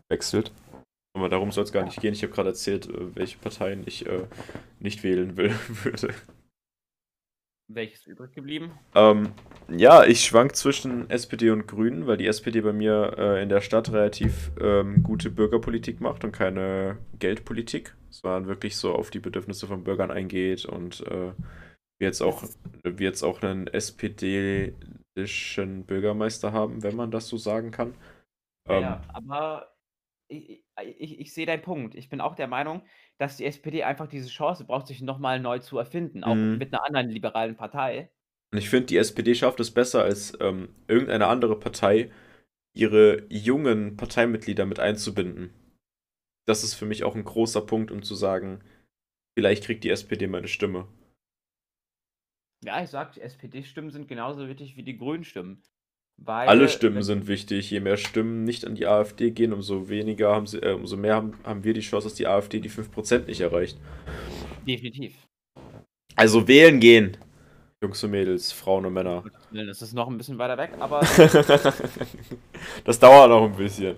gewechselt. 0.10 0.52
Aber 1.14 1.30
darum 1.30 1.52
soll 1.52 1.64
es 1.64 1.72
gar 1.72 1.84
nicht 1.84 2.00
gehen. 2.00 2.14
Ich 2.14 2.22
habe 2.22 2.34
gerade 2.34 2.50
erzählt, 2.50 2.88
äh, 2.88 3.16
welche 3.16 3.40
Parteien 3.40 3.84
ich 3.86 4.06
äh, 4.06 4.28
nicht 4.80 5.04
wählen 5.04 5.36
will, 5.36 5.50
würde. 5.84 6.14
Welches 7.70 8.08
übrig 8.08 8.32
geblieben? 8.34 8.72
Ähm, 8.96 9.34
ja, 9.68 10.06
ich 10.06 10.24
schwank 10.24 10.56
zwischen 10.56 11.10
SPD 11.10 11.50
und 11.50 11.68
Grünen, 11.68 12.08
weil 12.08 12.16
die 12.16 12.28
SPD 12.28 12.62
bei 12.62 12.72
mir 12.72 13.16
äh, 13.18 13.44
in 13.44 13.50
der 13.50 13.60
Stadt 13.60 13.92
relativ 13.92 14.52
ähm, 14.62 15.04
gute 15.04 15.30
Bürgerpolitik 15.30 16.00
macht 16.00 16.24
und 16.24 16.32
keine 16.32 16.98
Geldpolitik, 17.20 17.94
sondern 18.10 18.48
wirklich 18.48 18.78
so 18.78 18.96
auf 18.96 19.10
die 19.10 19.20
Bedürfnisse 19.20 19.68
von 19.68 19.84
Bürgern 19.84 20.12
eingeht 20.12 20.64
und 20.64 21.06
äh, 21.08 21.34
wir 22.00 22.08
jetzt 22.08 22.22
auch, 22.22 22.44
wir 22.84 23.08
jetzt 23.08 23.24
auch 23.24 23.42
einen 23.42 23.68
SPD-ischen 23.68 24.76
Bürgermeister 25.86 26.54
haben, 26.54 26.84
wenn 26.84 26.96
man 26.96 27.12
das 27.12 27.28
so 27.28 27.36
sagen 27.36 27.72
kann. 27.72 27.96
Ähm, 28.70 28.82
ja, 28.82 29.02
aber 29.10 29.76
ich, 30.30 30.64
ich, 30.84 31.20
ich 31.20 31.34
sehe 31.34 31.46
deinen 31.46 31.62
Punkt. 31.62 31.96
Ich 31.96 32.10
bin 32.10 32.22
auch 32.22 32.36
der 32.36 32.48
Meinung, 32.48 32.84
dass 33.18 33.38
die 33.38 33.46
SPD 33.46 33.84
einfach 33.84 34.08
diese 34.08 34.30
Chance 34.30 34.66
braucht, 34.66 34.88
sich 34.88 35.02
nochmal 35.02 35.40
neu 35.40 35.60
zu 35.60 35.78
erfinden, 35.78 36.24
auch 36.24 36.36
mhm. 36.36 36.58
mit 36.58 36.74
einer 36.74 36.86
anderen 36.86 37.10
liberalen 37.10 37.56
Partei. 37.56 38.10
Und 38.52 38.60
ich 38.60 38.70
finde, 38.70 38.88
die 38.88 38.98
SPD 38.98 39.36
schafft 39.36 39.60
es 39.60 39.72
besser 39.72 40.04
als 40.04 40.38
ähm, 40.40 40.70
irgendeine 40.88 41.28
andere 41.28 41.60
Partei, 41.60 42.12
ihre 42.74 43.26
jungen 43.30 43.98
Parteimitglieder 43.98 44.66
mit 44.66 44.80
einzubinden. 44.80 45.54
Das 46.46 46.64
ist 46.64 46.76
für 46.76 46.86
mich 46.86 47.04
auch 47.04 47.16
ein 47.16 47.26
großer 47.26 47.62
Punkt, 47.62 47.92
um 47.92 48.04
zu 48.04 48.16
sagen, 48.16 48.64
vielleicht 49.38 49.66
kriegt 49.66 49.84
die 49.84 49.90
SPD 49.90 50.28
meine 50.28 50.48
Stimme. 50.48 50.88
Ja, 52.64 52.82
ich 52.82 52.90
sag, 52.90 53.18
SPD-Stimmen 53.18 53.92
sind 53.92 54.08
genauso 54.08 54.48
wichtig 54.48 54.78
wie 54.78 54.84
die 54.84 54.98
Grünen-Stimmen. 54.98 55.62
Weil, 56.18 56.48
Alle 56.48 56.68
Stimmen 56.68 57.04
sind 57.04 57.28
wichtig. 57.28 57.70
Je 57.70 57.80
mehr 57.80 57.98
Stimmen 57.98 58.44
nicht 58.44 58.66
an 58.66 58.76
die 58.76 58.88
AfD 58.88 59.32
gehen, 59.32 59.54
umso 59.54 59.88
weniger 59.88 60.34
haben 60.34 60.48
sie, 60.48 60.58
äh, 60.62 60.74
umso 60.74 60.98
mehr 60.98 61.16
haben, 61.16 61.34
haben 61.44 61.64
wir 61.64 61.74
die 61.74 61.82
Chance, 61.82 62.08
dass 62.08 62.16
die 62.16 62.28
AfD 62.28 62.60
die 62.60 62.70
5% 62.70 63.28
nicht 63.28 63.42
erreicht. 63.42 63.78
Definitiv. 64.68 65.16
Also 66.16 66.48
wählen 66.48 66.80
gehen. 66.80 67.18
Jungs 67.82 68.04
und 68.04 68.12
Mädels, 68.12 68.52
Frauen 68.52 68.88
und 68.88 68.94
Männer. 68.94 69.24
Das 69.52 69.84
ist 69.84 69.94
noch 69.94 70.08
ein 70.08 70.18
bisschen 70.18 70.40
weiter 70.40 70.58
weg, 70.58 70.72
aber. 70.80 71.02
das 72.84 73.00
dauert 73.00 73.30
noch 73.30 73.44
ein 73.44 73.56
bisschen. 73.56 73.96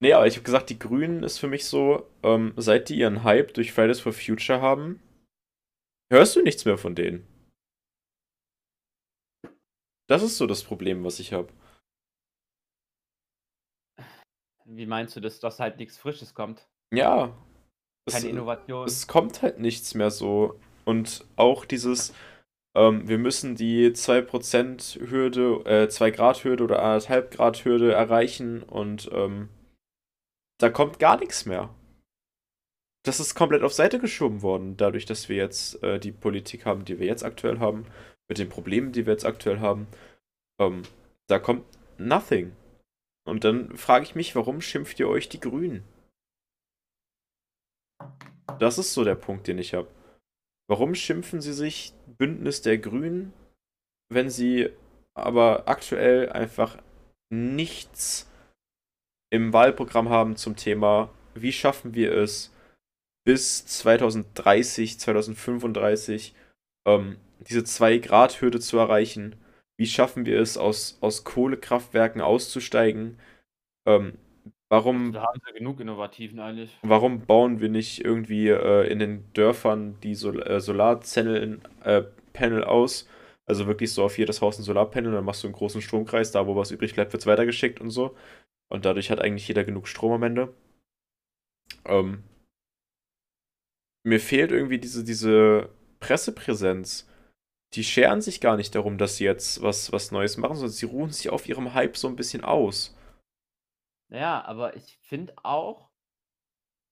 Nee, 0.00 0.12
aber 0.12 0.26
ich 0.26 0.34
habe 0.34 0.44
gesagt, 0.44 0.70
die 0.70 0.78
Grünen 0.78 1.24
ist 1.24 1.38
für 1.38 1.48
mich 1.48 1.64
so, 1.64 2.08
ähm, 2.22 2.52
seit 2.56 2.88
die 2.88 2.96
ihren 2.96 3.24
Hype 3.24 3.54
durch 3.54 3.72
Fridays 3.72 4.00
for 4.00 4.12
Future 4.12 4.60
haben, 4.60 5.00
hörst 6.12 6.36
du 6.36 6.42
nichts 6.42 6.64
mehr 6.64 6.78
von 6.78 6.94
denen. 6.94 7.26
Das 10.08 10.22
ist 10.22 10.36
so 10.36 10.46
das 10.46 10.64
Problem, 10.64 11.04
was 11.04 11.20
ich 11.20 11.32
habe. 11.32 11.52
Wie 14.64 14.86
meinst 14.86 15.16
du 15.16 15.20
das, 15.20 15.40
dass 15.40 15.60
halt 15.60 15.78
nichts 15.78 15.98
Frisches 15.98 16.34
kommt? 16.34 16.66
Ja. 16.92 17.36
Keine 18.10 18.24
es, 18.24 18.24
Innovation. 18.24 18.86
Es 18.86 19.06
kommt 19.06 19.42
halt 19.42 19.58
nichts 19.58 19.94
mehr 19.94 20.10
so. 20.10 20.58
Und 20.84 21.24
auch 21.36 21.64
dieses, 21.64 22.14
ähm, 22.76 23.06
wir 23.08 23.18
müssen 23.18 23.54
die 23.54 23.92
2% 23.92 24.98
Hürde, 25.08 25.62
äh, 25.64 25.88
2 25.88 26.10
Grad 26.10 26.44
Hürde 26.44 26.64
oder 26.64 26.82
1,5 26.82 27.30
Grad 27.30 27.64
Hürde 27.64 27.92
erreichen 27.92 28.62
und 28.62 29.10
ähm, 29.12 29.48
da 30.58 30.70
kommt 30.70 30.98
gar 30.98 31.18
nichts 31.18 31.46
mehr. 31.46 31.74
Das 33.04 33.18
ist 33.18 33.34
komplett 33.34 33.62
auf 33.62 33.72
Seite 33.72 33.98
geschoben 33.98 34.42
worden, 34.42 34.76
dadurch, 34.76 35.06
dass 35.06 35.28
wir 35.28 35.36
jetzt 35.36 35.82
äh, 35.82 35.98
die 35.98 36.12
Politik 36.12 36.66
haben, 36.66 36.84
die 36.84 36.98
wir 36.98 37.06
jetzt 37.06 37.24
aktuell 37.24 37.58
haben 37.58 37.86
mit 38.32 38.38
den 38.38 38.48
Problemen, 38.48 38.92
die 38.92 39.04
wir 39.04 39.12
jetzt 39.12 39.26
aktuell 39.26 39.60
haben, 39.60 39.86
ähm, 40.58 40.84
da 41.28 41.38
kommt 41.38 41.66
nothing. 41.98 42.56
Und 43.28 43.44
dann 43.44 43.76
frage 43.76 44.06
ich 44.06 44.14
mich, 44.14 44.34
warum 44.34 44.62
schimpft 44.62 44.98
ihr 44.98 45.08
euch 45.08 45.28
die 45.28 45.38
Grünen? 45.38 45.84
Das 48.58 48.78
ist 48.78 48.94
so 48.94 49.04
der 49.04 49.16
Punkt, 49.16 49.48
den 49.48 49.58
ich 49.58 49.74
habe. 49.74 49.88
Warum 50.66 50.94
schimpfen 50.94 51.42
sie 51.42 51.52
sich 51.52 51.92
Bündnis 52.06 52.62
der 52.62 52.78
Grünen, 52.78 53.34
wenn 54.08 54.30
sie 54.30 54.70
aber 55.12 55.68
aktuell 55.68 56.32
einfach 56.32 56.78
nichts 57.30 58.30
im 59.30 59.52
Wahlprogramm 59.52 60.08
haben 60.08 60.36
zum 60.36 60.56
Thema, 60.56 61.10
wie 61.34 61.52
schaffen 61.52 61.94
wir 61.94 62.16
es 62.16 62.50
bis 63.26 63.66
2030, 63.66 64.98
2035 64.98 66.34
ähm, 66.86 67.18
diese 67.48 67.60
2-Grad-Hürde 67.60 68.60
zu 68.60 68.78
erreichen? 68.78 69.36
Wie 69.76 69.86
schaffen 69.86 70.26
wir 70.26 70.40
es, 70.40 70.56
aus, 70.56 70.98
aus 71.00 71.24
Kohlekraftwerken 71.24 72.20
auszusteigen? 72.20 73.18
Ähm, 73.86 74.18
warum. 74.68 75.12
Da 75.12 75.22
haben 75.22 75.40
wir 75.44 75.52
genug 75.52 75.80
Innovativen 75.80 76.40
eigentlich. 76.40 76.76
Warum 76.82 77.26
bauen 77.26 77.60
wir 77.60 77.68
nicht 77.68 78.04
irgendwie 78.04 78.48
äh, 78.48 78.86
in 78.90 78.98
den 78.98 79.32
Dörfern 79.32 79.98
die 80.02 80.14
Sol 80.14 80.42
äh, 80.42 80.60
Solarzellen 80.60 81.62
äh, 81.84 82.02
aus? 82.62 83.08
Also 83.44 83.66
wirklich 83.66 83.92
so 83.92 84.04
auf 84.04 84.18
jedes 84.18 84.40
Haus 84.40 84.58
ein 84.58 84.62
Solarpanel, 84.62 85.12
dann 85.12 85.24
machst 85.24 85.42
du 85.42 85.48
einen 85.48 85.54
großen 85.54 85.82
Stromkreis, 85.82 86.30
da 86.30 86.46
wo 86.46 86.54
was 86.54 86.70
übrig 86.70 86.94
bleibt, 86.94 87.12
wird 87.12 87.22
es 87.22 87.26
weitergeschickt 87.26 87.80
und 87.80 87.90
so. 87.90 88.16
Und 88.68 88.84
dadurch 88.84 89.10
hat 89.10 89.20
eigentlich 89.20 89.48
jeder 89.48 89.64
genug 89.64 89.88
Strom 89.88 90.12
am 90.12 90.22
Ende. 90.22 90.54
Ähm, 91.84 92.22
mir 94.04 94.20
fehlt 94.20 94.52
irgendwie 94.52 94.78
diese, 94.78 95.04
diese 95.04 95.68
Pressepräsenz 96.00 97.08
die 97.74 97.84
scheren 97.84 98.20
sich 98.20 98.40
gar 98.40 98.56
nicht 98.56 98.74
darum, 98.74 98.98
dass 98.98 99.16
sie 99.16 99.24
jetzt 99.24 99.62
was, 99.62 99.92
was 99.92 100.10
Neues 100.12 100.36
machen, 100.36 100.56
sondern 100.56 100.72
sie 100.72 100.86
ruhen 100.86 101.10
sich 101.10 101.30
auf 101.30 101.48
ihrem 101.48 101.72
Hype 101.74 101.96
so 101.96 102.08
ein 102.08 102.16
bisschen 102.16 102.44
aus. 102.44 102.96
Ja, 104.10 104.44
aber 104.44 104.76
ich 104.76 104.98
finde 105.02 105.32
auch, 105.42 105.88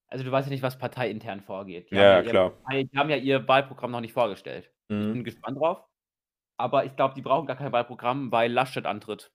also 0.08 0.24
du 0.24 0.32
weißt 0.32 0.48
ja 0.48 0.52
nicht, 0.52 0.62
was 0.62 0.78
parteiintern 0.78 1.42
vorgeht. 1.42 1.90
Die 1.90 1.96
Ja, 1.96 2.20
ja, 2.20 2.22
klar. 2.22 2.52
ihr, 2.72 2.84
die 2.84 2.98
haben 2.98 3.10
ja 3.10 3.16
ihr 3.16 3.46
Wahlprogramm 3.46 3.90
noch 3.90 4.00
nicht 4.00 4.14
vorgestellt. 4.14 4.72
Ich 4.88 4.96
Mhm. 4.96 5.12
bin 5.12 5.24
gespannt 5.24 5.58
drauf. 5.58 5.84
Aber 6.58 6.84
ich 6.84 6.96
glaube, 6.96 7.14
die 7.14 7.22
brauchen 7.22 7.46
gar 7.46 7.56
kein 7.56 7.72
Wahlprogramm, 7.72 8.32
weil 8.32 8.52
Laschet 8.52 8.84
antritt. 8.86 9.32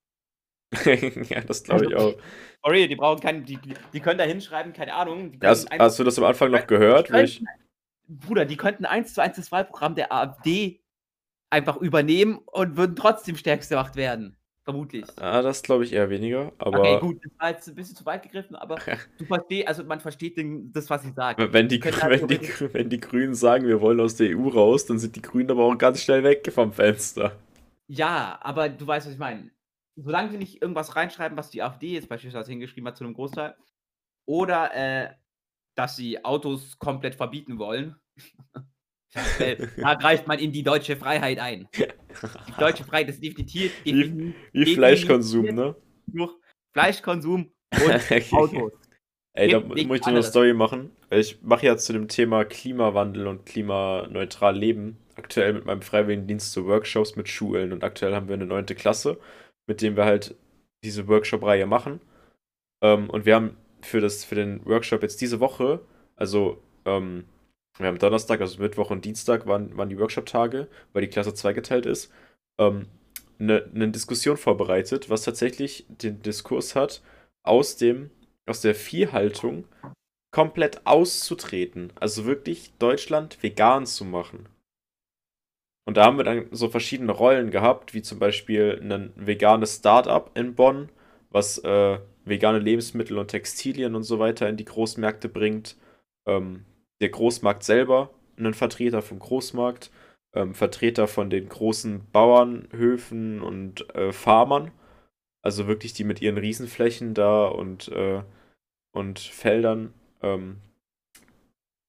ja, 1.29 1.41
das 1.41 1.63
glaube 1.63 1.85
ich 1.87 1.95
auch. 1.95 2.15
Sorry, 2.63 2.87
die 2.87 2.95
brauchen 2.95 3.21
kein, 3.21 3.45
die, 3.45 3.57
die- 3.93 3.99
können 3.99 4.17
da 4.17 4.25
hinschreiben, 4.25 4.73
keine 4.73 4.93
Ahnung. 4.93 5.39
Hast, 5.43 5.69
hast 5.71 5.99
du 5.99 6.03
das 6.03 6.17
am 6.17 6.25
Anfang 6.25 6.51
noch 6.51 6.67
gehört? 6.67 7.09
Ich, 7.11 7.43
Bruder, 8.07 8.45
die 8.45 8.57
könnten 8.57 8.85
eins 8.85 9.13
zu 9.13 9.21
eins 9.21 9.37
das 9.37 9.51
Wahlprogramm 9.51 9.95
der 9.95 10.11
AfD 10.11 10.83
einfach 11.49 11.77
übernehmen 11.77 12.39
und 12.45 12.77
würden 12.77 12.95
trotzdem 12.95 13.35
stärkste 13.35 13.75
Macht 13.75 13.95
werden. 13.95 14.37
Vermutlich. 14.63 15.05
ah, 15.17 15.43
das 15.43 15.61
glaube 15.61 15.83
ich 15.83 15.93
eher 15.93 16.09
weniger, 16.09 16.51
aber 16.57 16.79
okay, 16.79 16.99
gut, 16.99 17.23
das 17.23 17.31
war 17.37 17.49
jetzt 17.51 17.67
ein 17.69 17.75
bisschen 17.75 17.95
zu 17.95 18.03
weit 18.07 18.23
gegriffen, 18.23 18.55
aber 18.55 18.77
du 19.19 19.25
verstehst, 19.25 19.67
also 19.67 19.83
man 19.83 19.99
versteht 19.99 20.37
den, 20.37 20.71
das, 20.71 20.89
was 20.89 21.05
ich 21.05 21.13
sage. 21.13 21.53
wenn 21.53 21.67
die, 21.67 21.79
wenn, 21.83 22.27
die, 22.27 22.37
theoretisch- 22.39 22.73
wenn 22.73 22.89
die 22.89 22.99
Grünen 22.99 23.35
sagen, 23.35 23.67
wir 23.67 23.79
wollen 23.79 23.99
aus 23.99 24.15
der 24.15 24.35
EU 24.35 24.47
raus, 24.47 24.87
dann 24.87 24.97
sind 24.97 25.15
die 25.15 25.21
Grünen 25.21 25.51
aber 25.51 25.65
auch 25.65 25.77
ganz 25.77 26.01
schnell 26.01 26.23
weg 26.23 26.51
vom 26.51 26.73
Fenster. 26.73 27.37
Ja, 27.87 28.39
aber 28.41 28.67
du 28.69 28.87
weißt, 28.87 29.05
was 29.05 29.13
ich 29.13 29.19
meine. 29.19 29.51
Solange 29.97 30.31
sie 30.31 30.37
nicht 30.39 30.63
irgendwas 30.63 30.95
reinschreiben, 30.95 31.37
was 31.37 31.51
die 31.51 31.61
AfD 31.61 31.93
jetzt 31.93 32.09
beispielsweise 32.09 32.49
hingeschrieben 32.51 32.87
hat 32.87 32.97
zu 32.97 33.03
einem 33.03 33.13
Großteil, 33.13 33.55
oder 34.25 34.73
äh, 34.73 35.13
dass 35.75 35.95
sie 35.95 36.25
Autos 36.25 36.79
komplett 36.79 37.13
verbieten 37.13 37.59
wollen, 37.59 37.95
da 39.77 39.93
greift 39.95 40.27
man 40.27 40.39
in 40.39 40.51
die 40.51 40.63
deutsche 40.63 40.95
Freiheit 40.95 41.39
ein. 41.39 41.67
Die 41.77 42.53
deutsche 42.59 42.83
Freiheit 42.83 43.09
ist 43.09 43.23
definitiv, 43.23 43.71
Wie- 43.83 44.33
Wie. 44.53 44.75
Fleischkonsum, 44.75 45.45
ne? 45.45 45.75
durch 46.07 46.31
Fleischkonsum 46.73 47.51
und 47.73 48.11
Autos. 48.33 48.71
Ey, 49.33 49.49
da 49.49 49.59
muss 49.59 49.77
ich 49.77 49.85
dir 49.87 49.93
alle 50.05 50.15
eine. 50.15 50.23
Story 50.23 50.53
machen. 50.53 50.91
Ich 51.09 51.41
mache 51.41 51.65
ja 51.65 51.75
zu 51.77 51.91
dem 51.93 52.07
Thema 52.07 52.45
Klimawandel 52.45 53.27
und 53.27 53.45
klimaneutral 53.45 54.57
Leben 54.57 54.97
aktuell 55.15 55.53
mit 55.53 55.65
meinem 55.65 55.81
Freiwilligendienst 55.81 56.51
so 56.53 56.65
Workshops 56.65 57.15
mit 57.15 57.27
Schulen. 57.27 57.73
Und 57.73 57.83
aktuell 57.83 58.13
haben 58.15 58.27
wir 58.27 58.35
eine 58.35 58.45
neunte 58.45 58.75
Klasse, 58.75 59.17
mit 59.67 59.81
dem 59.81 59.97
wir 59.97 60.05
halt 60.05 60.35
diese 60.83 61.07
Workshop-Reihe 61.07 61.65
machen. 61.65 61.99
Ähm, 62.81 63.09
und 63.09 63.25
wir 63.25 63.35
haben 63.35 63.57
für, 63.81 63.99
das, 63.99 64.23
für 64.23 64.35
den 64.35 64.65
Workshop 64.65 65.01
jetzt 65.03 65.19
diese 65.19 65.39
Woche, 65.41 65.81
also 66.15 66.61
ähm, 66.85 67.25
wir 67.77 67.87
haben 67.87 67.99
Donnerstag, 67.99 68.41
also 68.41 68.61
Mittwoch 68.61 68.89
und 68.89 69.03
Dienstag 69.03 69.47
waren, 69.47 69.75
waren 69.77 69.89
die 69.89 69.99
Workshop-Tage, 69.99 70.67
weil 70.93 71.01
die 71.01 71.09
Klasse 71.09 71.33
zweigeteilt 71.33 71.85
ist, 71.85 72.11
ähm, 72.57 72.87
eine, 73.39 73.89
Diskussion 73.89 74.37
vorbereitet, 74.37 75.09
was 75.09 75.23
tatsächlich 75.23 75.85
den 75.89 76.21
Diskurs 76.21 76.75
hat, 76.75 77.01
aus 77.43 77.75
dem, 77.75 78.11
aus 78.45 78.61
der 78.61 78.75
Viehhaltung 78.75 79.65
komplett 80.31 80.85
auszutreten. 80.85 81.91
Also 81.95 82.25
wirklich 82.25 82.73
Deutschland 82.79 83.41
vegan 83.43 83.85
zu 83.85 84.05
machen. 84.05 84.47
Und 85.87 85.97
da 85.97 86.05
haben 86.05 86.17
wir 86.17 86.23
dann 86.23 86.47
so 86.51 86.69
verschiedene 86.69 87.11
Rollen 87.11 87.51
gehabt, 87.51 87.93
wie 87.93 88.01
zum 88.01 88.19
Beispiel 88.19 88.79
ein 88.81 89.13
veganes 89.15 89.77
Start-up 89.77 90.31
in 90.35 90.55
Bonn, 90.55 90.89
was 91.29 91.59
äh, 91.59 91.99
vegane 92.23 92.59
Lebensmittel 92.59 93.17
und 93.17 93.27
Textilien 93.27 93.95
und 93.95 94.03
so 94.03 94.17
weiter 94.17 94.49
in 94.49 94.57
die 94.57 94.65
Großmärkte 94.65 95.29
bringt. 95.29 95.77
Ähm, 96.25 96.65
der 97.01 97.09
Großmarkt 97.09 97.63
selber, 97.63 98.11
einen 98.37 98.53
Vertreter 98.53 99.01
vom 99.01 99.19
Großmarkt, 99.19 99.91
ähm, 100.33 100.53
Vertreter 100.53 101.07
von 101.07 101.29
den 101.29 101.49
großen 101.49 102.09
Bauernhöfen 102.11 103.41
und 103.41 103.93
äh, 103.95 104.11
Farmern. 104.11 104.71
Also 105.41 105.67
wirklich 105.67 105.93
die 105.93 106.03
mit 106.03 106.21
ihren 106.21 106.37
Riesenflächen 106.37 107.13
da 107.13 107.45
und, 107.45 107.87
äh, 107.89 108.23
und 108.93 109.19
Feldern 109.19 109.93
ähm, 110.21 110.57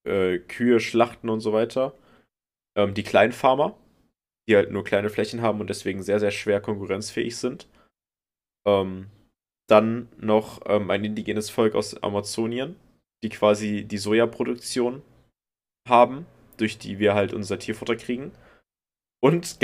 äh, 0.06 0.38
Kühe 0.38 0.80
schlachten 0.80 1.28
und 1.28 1.40
so 1.40 1.52
weiter. 1.52 1.94
Ähm, 2.76 2.94
die 2.94 3.02
Kleinfarmer, 3.02 3.76
die 4.48 4.56
halt 4.56 4.70
nur 4.70 4.84
kleine 4.84 5.10
Flächen 5.10 5.42
haben 5.42 5.60
und 5.60 5.70
deswegen 5.70 6.02
sehr, 6.02 6.20
sehr 6.20 6.30
schwer 6.30 6.60
konkurrenzfähig 6.60 7.36
sind. 7.36 7.66
Ähm, 8.66 9.06
dann 9.68 10.08
noch 10.18 10.60
ähm, 10.66 10.90
ein 10.90 11.04
indigenes 11.04 11.50
Volk 11.50 11.74
aus 11.74 12.00
Amazonien, 12.02 12.76
die 13.22 13.28
quasi 13.28 13.84
die 13.84 13.98
Sojaproduktion 13.98 15.02
haben, 15.88 16.26
durch 16.56 16.78
die 16.78 16.98
wir 16.98 17.14
halt 17.14 17.32
unser 17.32 17.58
Tierfutter 17.58 17.96
kriegen. 17.96 18.32
Und 19.22 19.58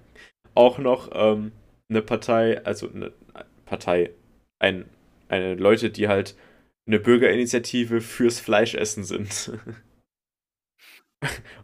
auch 0.54 0.78
noch 0.78 1.10
ähm, 1.12 1.52
eine 1.88 2.02
Partei, 2.02 2.64
also 2.64 2.90
eine 2.90 3.12
Partei, 3.64 4.10
ein, 4.58 4.88
eine 5.28 5.54
Leute, 5.54 5.90
die 5.90 6.08
halt 6.08 6.36
eine 6.86 6.98
Bürgerinitiative 6.98 8.00
fürs 8.00 8.40
Fleischessen 8.40 9.04
sind. 9.04 9.52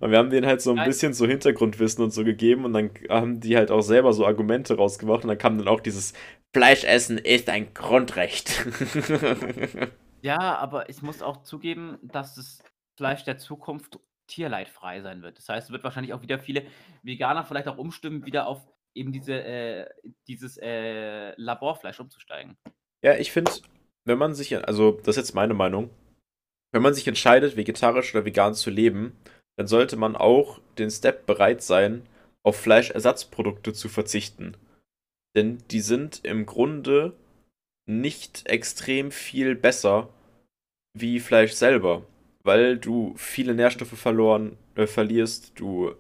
Und 0.01 0.11
wir 0.11 0.19
haben 0.19 0.31
denen 0.31 0.47
halt 0.47 0.61
so 0.61 0.71
ein 0.71 0.77
Nein. 0.77 0.89
bisschen 0.89 1.15
so 1.15 1.27
Hintergrundwissen 1.27 2.03
und 2.03 2.11
so 2.11 2.25
gegeben 2.25 2.65
und 2.65 2.73
dann 2.73 2.91
haben 3.09 3.39
die 3.39 3.57
halt 3.57 3.71
auch 3.71 3.83
selber 3.83 4.13
so 4.13 4.27
Argumente 4.27 4.75
rausgebracht 4.75 5.23
und 5.23 5.29
dann 5.29 5.39
kam 5.39 5.59
dann 5.59 5.69
auch 5.69 5.79
dieses 5.79 6.13
Fleischessen 6.53 7.19
ist 7.19 7.49
ein 7.49 7.73
Grundrecht. 7.73 8.67
Ja, 10.25 10.57
aber 10.57 10.89
ich 10.89 11.03
muss 11.03 11.21
auch 11.21 11.43
zugeben, 11.43 11.99
dass 12.03 12.35
das 12.35 12.65
Fleisch 12.97 13.25
der 13.25 13.37
Zukunft 13.37 13.99
tierleidfrei 14.27 15.03
sein 15.03 15.21
wird. 15.21 15.37
Das 15.37 15.51
heißt, 15.51 15.67
es 15.69 15.73
wird 15.73 15.85
wahrscheinlich 15.85 16.15
auch 16.15 16.23
wieder 16.23 16.39
viele 16.39 16.65
Veganer 17.03 17.45
vielleicht 17.45 17.69
auch 17.69 17.77
umstimmen, 17.77 18.25
wieder 18.25 18.47
auf 18.47 18.67
eben 18.95 19.13
diese, 19.13 19.35
äh, 19.35 19.87
dieses 20.27 20.57
äh, 20.57 21.35
Laborfleisch 21.37 22.01
umzusteigen. 22.01 22.57
Ja, 23.03 23.17
ich 23.17 23.33
finde, 23.33 23.53
wenn 24.07 24.17
man 24.17 24.35
sich, 24.35 24.57
also 24.67 24.93
das 24.93 25.09
ist 25.09 25.17
jetzt 25.17 25.35
meine 25.35 25.53
Meinung, 25.53 25.91
wenn 26.73 26.81
man 26.81 26.95
sich 26.95 27.07
entscheidet, 27.07 27.59
vegetarisch 27.59 28.15
oder 28.15 28.25
vegan 28.25 28.55
zu 28.55 28.71
leben, 28.71 29.15
dann 29.59 29.67
sollte 29.67 29.97
man 29.97 30.17
auch 30.17 30.59
den 30.79 30.91
Step 30.91 31.27
bereit 31.27 31.63
sein, 31.63 32.03
auf 32.43 32.57
Fleischersatzprodukte 32.57 33.75
zu 33.75 33.91
verzichten. 33.91 34.57
Denn 35.37 35.59
die 35.71 35.81
sind 35.81 36.25
im 36.25 36.47
Grunde 36.47 37.15
nicht 37.87 38.47
extrem 38.47 39.11
viel 39.11 39.55
besser 39.55 40.09
wie 40.97 41.21
Fleisch 41.21 41.53
selber, 41.53 42.07
weil 42.43 42.79
du 42.79 43.15
viele 43.17 43.55
Nährstoffe 43.55 43.99
verloren, 43.99 44.57
äh, 44.75 44.87
verlierst, 44.87 45.59
du 45.59 45.95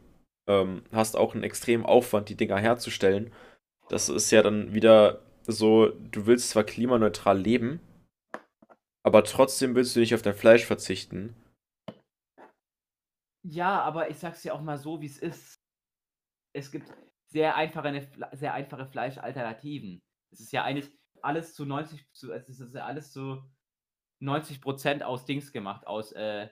ähm, 0.49 0.83
hast 0.93 1.17
auch 1.17 1.35
einen 1.35 1.45
extremen 1.45 1.85
Aufwand, 1.85 2.29
die 2.29 2.37
Dinger 2.37 2.59
herzustellen. 2.59 3.33
Das 3.89 4.09
ist 4.09 4.31
ja 4.31 4.43
dann 4.43 4.73
wieder 4.73 5.23
so, 5.47 5.89
du 5.89 6.27
willst 6.27 6.51
zwar 6.51 6.65
klimaneutral 6.65 7.39
leben, 7.39 7.81
aber 9.03 9.25
trotzdem 9.25 9.75
willst 9.75 9.95
du 9.95 10.01
nicht 10.01 10.15
auf 10.15 10.23
dein 10.23 10.35
Fleisch 10.35 10.65
verzichten. 10.65 11.35
Ja, 13.47 13.83
aber 13.83 14.09
ich 14.09 14.17
sag's 14.17 14.41
dir 14.41 14.55
auch 14.55 14.63
mal 14.63 14.79
so, 14.79 15.03
wie 15.03 15.07
es 15.07 15.19
ist. 15.19 15.61
Es 16.55 16.71
gibt 16.71 16.91
sehr 17.31 17.57
einfache, 17.57 18.09
sehr 18.33 18.55
einfache 18.55 18.87
Fleischalternativen. 18.87 20.01
Es 20.33 20.41
ist 20.41 20.53
ja 20.53 20.65
eigentlich 20.65 20.91
alles 21.25 21.55
zu 21.55 21.65
90, 21.65 22.07
zu, 22.13 22.33
es 22.33 22.49
ist 22.49 22.77
alles 22.77 23.13
zu 23.13 23.43
90 24.21 24.61
Prozent 24.61 25.03
aus 25.03 25.25
Dings 25.25 25.53
gemacht, 25.53 25.87
aus, 25.87 26.13
äh, 26.13 26.49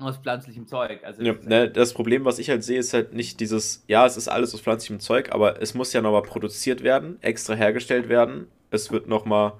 aus 0.00 0.18
pflanzlichem 0.18 0.66
Zeug. 0.66 1.04
Also 1.04 1.22
Ja, 1.22 1.34
ne, 1.42 1.70
das 1.70 1.92
Problem, 1.92 2.24
was 2.24 2.38
ich 2.38 2.50
halt 2.50 2.64
sehe, 2.64 2.78
ist 2.78 2.94
halt 2.94 3.12
nicht 3.14 3.40
dieses, 3.40 3.84
ja, 3.88 4.06
es 4.06 4.16
ist 4.16 4.28
alles 4.28 4.54
aus 4.54 4.60
pflanzlichem 4.60 5.00
Zeug, 5.00 5.32
aber 5.32 5.60
es 5.60 5.74
muss 5.74 5.92
ja 5.92 6.00
nochmal 6.00 6.22
produziert 6.22 6.82
werden, 6.82 7.20
extra 7.22 7.54
hergestellt 7.54 8.08
werden. 8.08 8.48
Es 8.70 8.90
wird 8.90 9.08
nochmal 9.08 9.58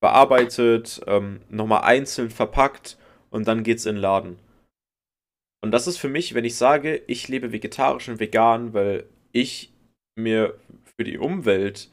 bearbeitet, 0.00 1.00
ähm, 1.06 1.40
nochmal 1.48 1.82
einzeln 1.82 2.30
verpackt 2.30 2.98
und 3.30 3.48
dann 3.48 3.64
geht's 3.64 3.86
in 3.86 3.96
den 3.96 4.02
Laden. 4.02 4.38
Und 5.62 5.72
das 5.72 5.86
ist 5.86 5.96
für 5.96 6.08
mich, 6.08 6.34
wenn 6.34 6.44
ich 6.44 6.56
sage, 6.56 7.02
ich 7.06 7.26
lebe 7.28 7.50
vegetarisch 7.50 8.08
und 8.08 8.20
vegan, 8.20 8.72
weil 8.72 9.08
ich 9.32 9.72
mir 10.16 10.58
für 10.96 11.04
die 11.04 11.18
Umwelt, 11.18 11.90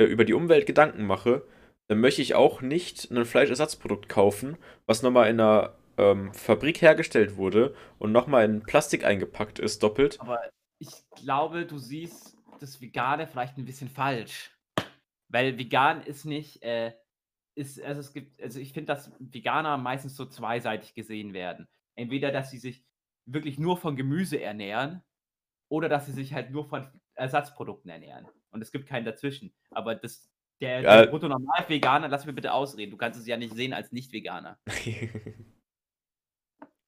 äh, 0.00 0.04
über 0.04 0.24
die 0.24 0.32
Umwelt 0.32 0.66
Gedanken 0.66 1.04
mache, 1.04 1.46
dann 1.88 2.00
möchte 2.00 2.22
ich 2.22 2.34
auch 2.34 2.62
nicht 2.62 3.10
ein 3.10 3.24
Fleischersatzprodukt 3.24 4.08
kaufen, 4.08 4.56
was 4.86 5.02
nochmal 5.02 5.28
in 5.28 5.40
einer 5.40 5.74
ähm, 5.98 6.32
Fabrik 6.32 6.80
hergestellt 6.80 7.36
wurde 7.36 7.74
und 7.98 8.12
nochmal 8.12 8.44
in 8.44 8.62
Plastik 8.62 9.04
eingepackt 9.04 9.58
ist, 9.58 9.82
doppelt. 9.82 10.18
Aber 10.20 10.40
ich 10.78 10.90
glaube, 11.16 11.66
du 11.66 11.78
siehst 11.78 12.36
das 12.60 12.80
Vegane 12.80 13.26
vielleicht 13.26 13.58
ein 13.58 13.64
bisschen 13.64 13.90
falsch. 13.90 14.56
Weil 15.28 15.58
vegan 15.58 16.02
ist 16.02 16.24
nicht, 16.24 16.62
äh, 16.62 16.92
ist, 17.54 17.80
also 17.82 18.00
es 18.00 18.12
gibt, 18.12 18.40
also 18.42 18.58
ich 18.58 18.72
finde, 18.72 18.86
dass 18.86 19.12
Veganer 19.18 19.76
meistens 19.76 20.16
so 20.16 20.24
zweiseitig 20.24 20.94
gesehen 20.94 21.34
werden. 21.34 21.68
Entweder, 21.94 22.32
dass 22.32 22.50
sie 22.50 22.58
sich 22.58 22.84
wirklich 23.26 23.58
nur 23.58 23.76
von 23.76 23.96
Gemüse 23.96 24.40
ernähren 24.40 25.02
oder 25.68 25.88
dass 25.88 26.06
sie 26.06 26.12
sich 26.12 26.32
halt 26.32 26.50
nur 26.50 26.64
von 26.64 26.88
Ersatzprodukten 27.14 27.90
ernähren. 27.90 28.26
Und 28.50 28.62
es 28.62 28.72
gibt 28.72 28.86
keinen 28.88 29.04
dazwischen. 29.04 29.52
Aber 29.70 29.94
das, 29.94 30.28
der, 30.60 30.80
Ja. 30.82 31.02
der 31.02 31.10
Brutto-Normal-Veganer, 31.10 32.08
lass 32.08 32.26
mich 32.26 32.34
bitte 32.34 32.52
ausreden, 32.52 32.90
du 32.90 32.96
kannst 32.96 33.18
es 33.20 33.26
ja 33.26 33.36
nicht 33.36 33.54
sehen 33.54 33.72
als 33.72 33.92
Nicht-Veganer. 33.92 34.58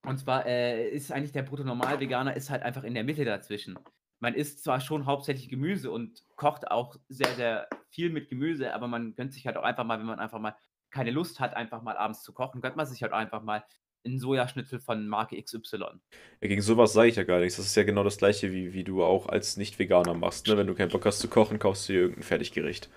Und 0.05 0.19
zwar 0.19 0.47
äh, 0.47 0.89
ist 0.91 1.13
eigentlich 1.13 1.33
der 1.33 1.43
Brutto-Normal-Veganer 1.43 2.35
ist 2.37 2.51
halt 2.51 2.63
einfach 2.63 2.83
in 2.83 2.95
der 2.95 3.05
Mitte 3.05 3.25
dazwischen. 3.25 3.79
man 4.19 4.35
isst 4.35 4.63
zwar 4.65 4.81
schon 4.81 5.07
hauptsächlich 5.07 5.49
Gemüse 5.49 5.91
und 5.91 6.25
kocht 6.37 6.71
auch 6.71 6.97
sehr, 7.09 7.35
sehr 7.35 7.69
viel 7.91 8.11
mit 8.11 8.29
Gemüse, 8.29 8.73
aber 8.75 8.87
man 8.89 9.15
gönnt 9.17 9.33
sich 9.33 9.47
halt 9.47 9.57
auch 9.57 9.63
einfach 9.65 9.85
mal, 9.85 9.99
wenn 9.99 10.07
man 10.07 10.19
einfach 10.21 10.39
mal 10.39 10.57
keine 10.91 11.11
Lust 11.11 11.41
hat, 11.41 11.55
einfach 11.55 11.83
mal 11.83 11.97
abends 11.97 12.23
zu 12.23 12.33
kochen, 12.33 12.61
gönnt 12.61 12.77
man 12.77 12.87
sich 12.87 13.03
halt 13.03 13.13
einfach 13.13 13.43
mal 13.43 13.65
'n 14.07 14.19
Sojaschnitzel 14.19 14.81
von 14.81 15.07
Marke 15.09 15.37
XY. 15.37 16.01
Ja, 16.43 16.49
gegen 16.49 16.61
sowas 16.61 16.93
sage 16.93 17.09
ich 17.09 17.15
ja 17.15 17.23
gar 17.23 17.39
nichts. 17.39 17.57
Das 17.57 17.67
ist 17.67 17.77
ja 17.77 17.85
genau 17.85 18.03
das 18.03 18.17
Gleiche, 18.19 18.51
wie 18.53 18.73
wie 18.75 18.83
du 18.83 19.05
auch 19.05 19.29
als 19.29 19.57
Nicht-Veganer 19.57 20.13
machst, 20.15 20.49
ne? 20.49 20.57
Wenn 20.57 20.67
du 20.67 20.75
keinen 20.75 20.91
Bock 20.91 21.07
hast 21.07 21.21
zu 21.21 21.29
kochen, 21.29 21.61
kaufst 21.61 21.89
du 21.89 21.93
dir 21.93 22.01
irgend 22.01 22.19
'n 22.19 22.23
Fertiggericht. 22.25 22.91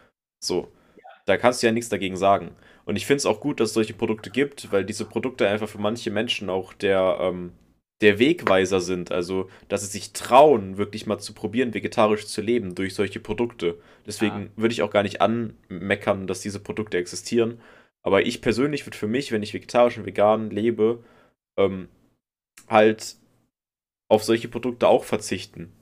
So. 0.43 0.71
Ja. 0.97 1.15
Da 1.25 1.37
kannst 1.37 1.61
du 1.61 1.67
ja 1.67 1.73
nichts 1.73 1.89
dagegen 1.89 2.17
sagen. 2.17 2.55
Und 2.85 2.95
ich 2.95 3.05
finde 3.05 3.17
es 3.17 3.25
auch 3.27 3.39
gut, 3.39 3.59
dass 3.59 3.69
es 3.69 3.73
solche 3.75 3.93
Produkte 3.93 4.31
gibt, 4.31 4.71
weil 4.71 4.83
diese 4.85 5.05
Produkte 5.05 5.47
einfach 5.47 5.69
für 5.69 5.77
manche 5.79 6.09
Menschen 6.11 6.49
auch 6.49 6.73
der, 6.73 7.17
ähm 7.21 7.53
der 8.01 8.19
Wegweiser 8.19 8.81
sind. 8.81 9.11
Also, 9.11 9.49
dass 9.69 9.81
sie 9.81 9.87
sich 9.87 10.11
trauen, 10.13 10.77
wirklich 10.77 11.05
mal 11.07 11.17
zu 11.19 11.33
probieren, 11.33 11.73
vegetarisch 11.73 12.27
zu 12.27 12.41
leben 12.41 12.75
durch 12.75 12.93
solche 12.95 13.19
Produkte. 13.21 13.79
Deswegen 14.05 14.51
Ja. 14.51 14.55
würde 14.57 14.73
ich 14.73 14.81
auch 14.83 14.91
gar 14.91 15.03
nicht 15.03 15.21
anmeckern, 15.21 16.27
dass 16.27 16.41
diese 16.41 16.59
Produkte 16.59 16.97
existieren. 16.97 17.61
Aber 18.05 18.25
ich 18.25 18.41
persönlich 18.41 18.85
würde 18.85 18.97
für 18.97 19.07
mich, 19.07 19.31
wenn 19.33 19.43
ich 19.43 19.53
vegetarisch 19.53 19.97
und 19.97 20.05
vegan 20.05 20.49
lebe, 20.51 21.03
ähm, 21.57 21.89
halt 22.69 23.17
auf 24.09 24.23
solche 24.23 24.49
Produkte 24.49 24.87
auch 24.87 25.03
verzichten. 25.05 25.73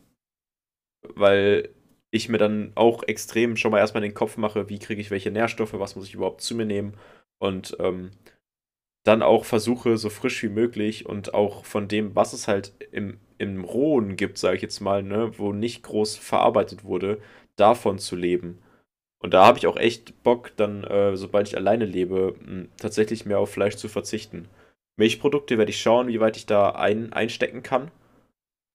Weil 1.16 1.70
ich 2.12 2.30
mir 2.30 2.38
dann 2.38 2.72
auch 2.76 3.04
extrem 3.04 3.58
schon 3.58 3.72
mal 3.72 3.80
erst 3.80 3.94
mal 3.94 4.02
den 4.02 4.14
Kopf 4.14 4.38
mache: 4.38 4.70
„Wie 4.70 4.80
kriege 4.80 5.02
ich 5.02 5.12
welche 5.12 5.32
Nährstoffe? 5.32 5.74
Was 5.74 5.96
muss 5.96 6.08
ich 6.08 6.14
überhaupt 6.14 6.42
zu 6.42 6.56
mir 6.56 6.66
nehmen?“ 6.66 6.96
Und, 7.40 7.76
ähm, 7.80 8.12
dann 9.06 9.24
auch 9.24 9.46
versuche, 9.46 9.98
so 9.98 10.10
frisch 10.10 10.44
wie 10.44 10.50
möglich 10.50 11.06
und 11.08 11.34
auch 11.34 11.66
von 11.66 11.88
dem, 11.90 12.16
was 12.16 12.34
es 12.34 12.48
halt 12.50 12.74
im 12.92 13.20
im 13.40 13.66
Rohen 13.66 14.18
gibt, 14.18 14.38
sage 14.40 14.58
ich 14.58 14.64
jetzt 14.64 14.82
mal, 14.82 15.04
ne, 15.04 15.38
wo 15.40 15.54
nicht 15.54 15.84
groß 15.84 16.18
verarbeitet 16.18 16.86
wurde, 16.86 17.20
davon 17.58 18.00
zu 18.00 18.16
leben. 18.16 18.60
Und 19.24 19.34
da 19.34 19.46
habe 19.46 19.58
ich 19.58 19.66
auch 19.66 19.78
echt 19.78 20.22
Bock, 20.22 20.56
dann, 20.58 20.84
äh, 20.84 21.18
sobald 21.18 21.48
ich 21.48 21.58
alleine 21.58 21.86
lebe, 21.86 22.36
hm, 22.40 22.70
tatsächlich 22.78 23.26
mehr 23.26 23.40
auf 23.40 23.52
Fleisch 23.52 23.78
zu 23.78 23.88
verzichten. 23.88 24.48
Milchprodukte 24.98 25.58
werde 25.58 25.72
ich 25.72 25.82
schauen, 25.82 26.08
wie 26.08 26.20
weit 26.20 26.38
ich 26.38 26.46
da 26.46 26.72
ein 26.72 27.14
einstecken 27.14 27.64
kann. 27.64 27.90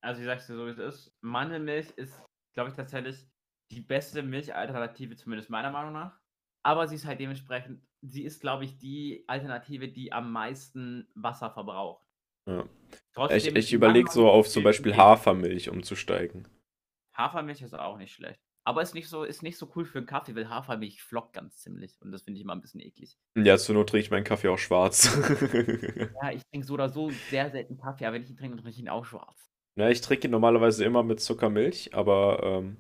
Also, 0.03 0.21
ich 0.21 0.27
sage 0.27 0.41
es 0.41 0.47
dir 0.47 0.57
so, 0.57 0.67
wie 0.67 0.71
es 0.71 0.79
ist. 0.79 1.13
Mandelmilch 1.21 1.91
ist, 1.91 2.21
glaube 2.55 2.71
ich, 2.71 2.77
tatsächlich 2.77 3.27
die 3.71 3.81
beste 3.81 4.23
Milchalternative, 4.23 5.15
zumindest 5.17 5.51
meiner 5.51 5.71
Meinung 5.71 5.93
nach. 5.93 6.19
Aber 6.65 6.89
sie 6.89 6.97
ist 6.97 7.05
halt 7.05 7.21
dementsprechend 7.21 7.81
sie 8.03 8.25
ist, 8.25 8.41
glaube 8.41 8.65
ich, 8.65 8.79
die 8.79 9.25
Alternative, 9.27 9.89
die 9.89 10.13
am 10.13 10.33
meisten 10.33 11.09
Wasser 11.15 11.51
verbraucht. 11.51 12.07
Ja. 12.49 12.65
Ich 12.91 12.99
Trotzdem 13.13 13.57
ich 13.57 13.69
die 13.69 13.75
überlege 13.75 14.11
so 14.11 14.31
auf 14.31 14.49
zum 14.49 14.61
ich 14.61 14.65
Beispiel. 14.65 14.97
Hafermilch 14.97 15.69
umzusteigen. 15.69 16.49
Hafermilch 17.17 17.63
ist 17.63 17.75
auch 17.75 17.99
nicht 17.99 18.15
schlecht. 18.15 18.41
Aber 18.69 18.83
ist 18.83 18.93
nicht 18.93 19.09
so 19.09 19.25
ist 19.25 19.43
nicht 19.43 19.57
so 19.57 19.73
cool 19.77 19.87
für 19.87 19.99
'n 19.99 20.05
Kaffee, 20.05 20.35
weil 20.35 20.51
Hafermilch 20.51 21.03
flockt 21.03 21.33
ganz 21.33 21.57
ziemlich 21.57 22.03
und 22.03 22.13
das 22.13 22.21
finde 22.23 22.37
ich 22.39 22.45
immer 22.45 22.53
'n 22.53 22.61
bisschen 22.61 22.81
eklig. 22.83 23.15
Ja, 23.37 23.57
zur 23.59 23.75
Not 23.75 23.89
trinke 23.91 24.05
ich 24.05 24.11
meinen 24.11 24.25
Kaffee 24.25 24.49
auch 24.49 24.59
schwarz. 24.59 25.11
Ja, 26.21 26.33
ich 26.33 26.43
trinke 26.47 26.67
so 26.67 26.75
oder 26.75 26.89
so 26.89 27.13
sehr 27.13 27.51
selten 27.51 27.77
Kaffee, 27.77 28.07
aber 28.07 28.15
wenn 28.15 28.23
ich 28.23 28.31
ihn 28.31 28.37
trinke, 28.37 28.57
dann 28.57 28.63
trinke 28.65 28.71
ich 28.75 28.79
ihn 28.81 28.89
auch 28.89 29.05
schwarz. 29.05 29.49
Ja, 29.77 29.89
ich 29.91 30.01
trinke 30.01 30.27
ihn 30.27 30.33
normalerweise 30.33 30.85
immer 30.85 31.05
mit 31.05 31.21
Zuckermilch, 31.21 31.95
aber, 31.95 32.41
ähm, 32.43 32.77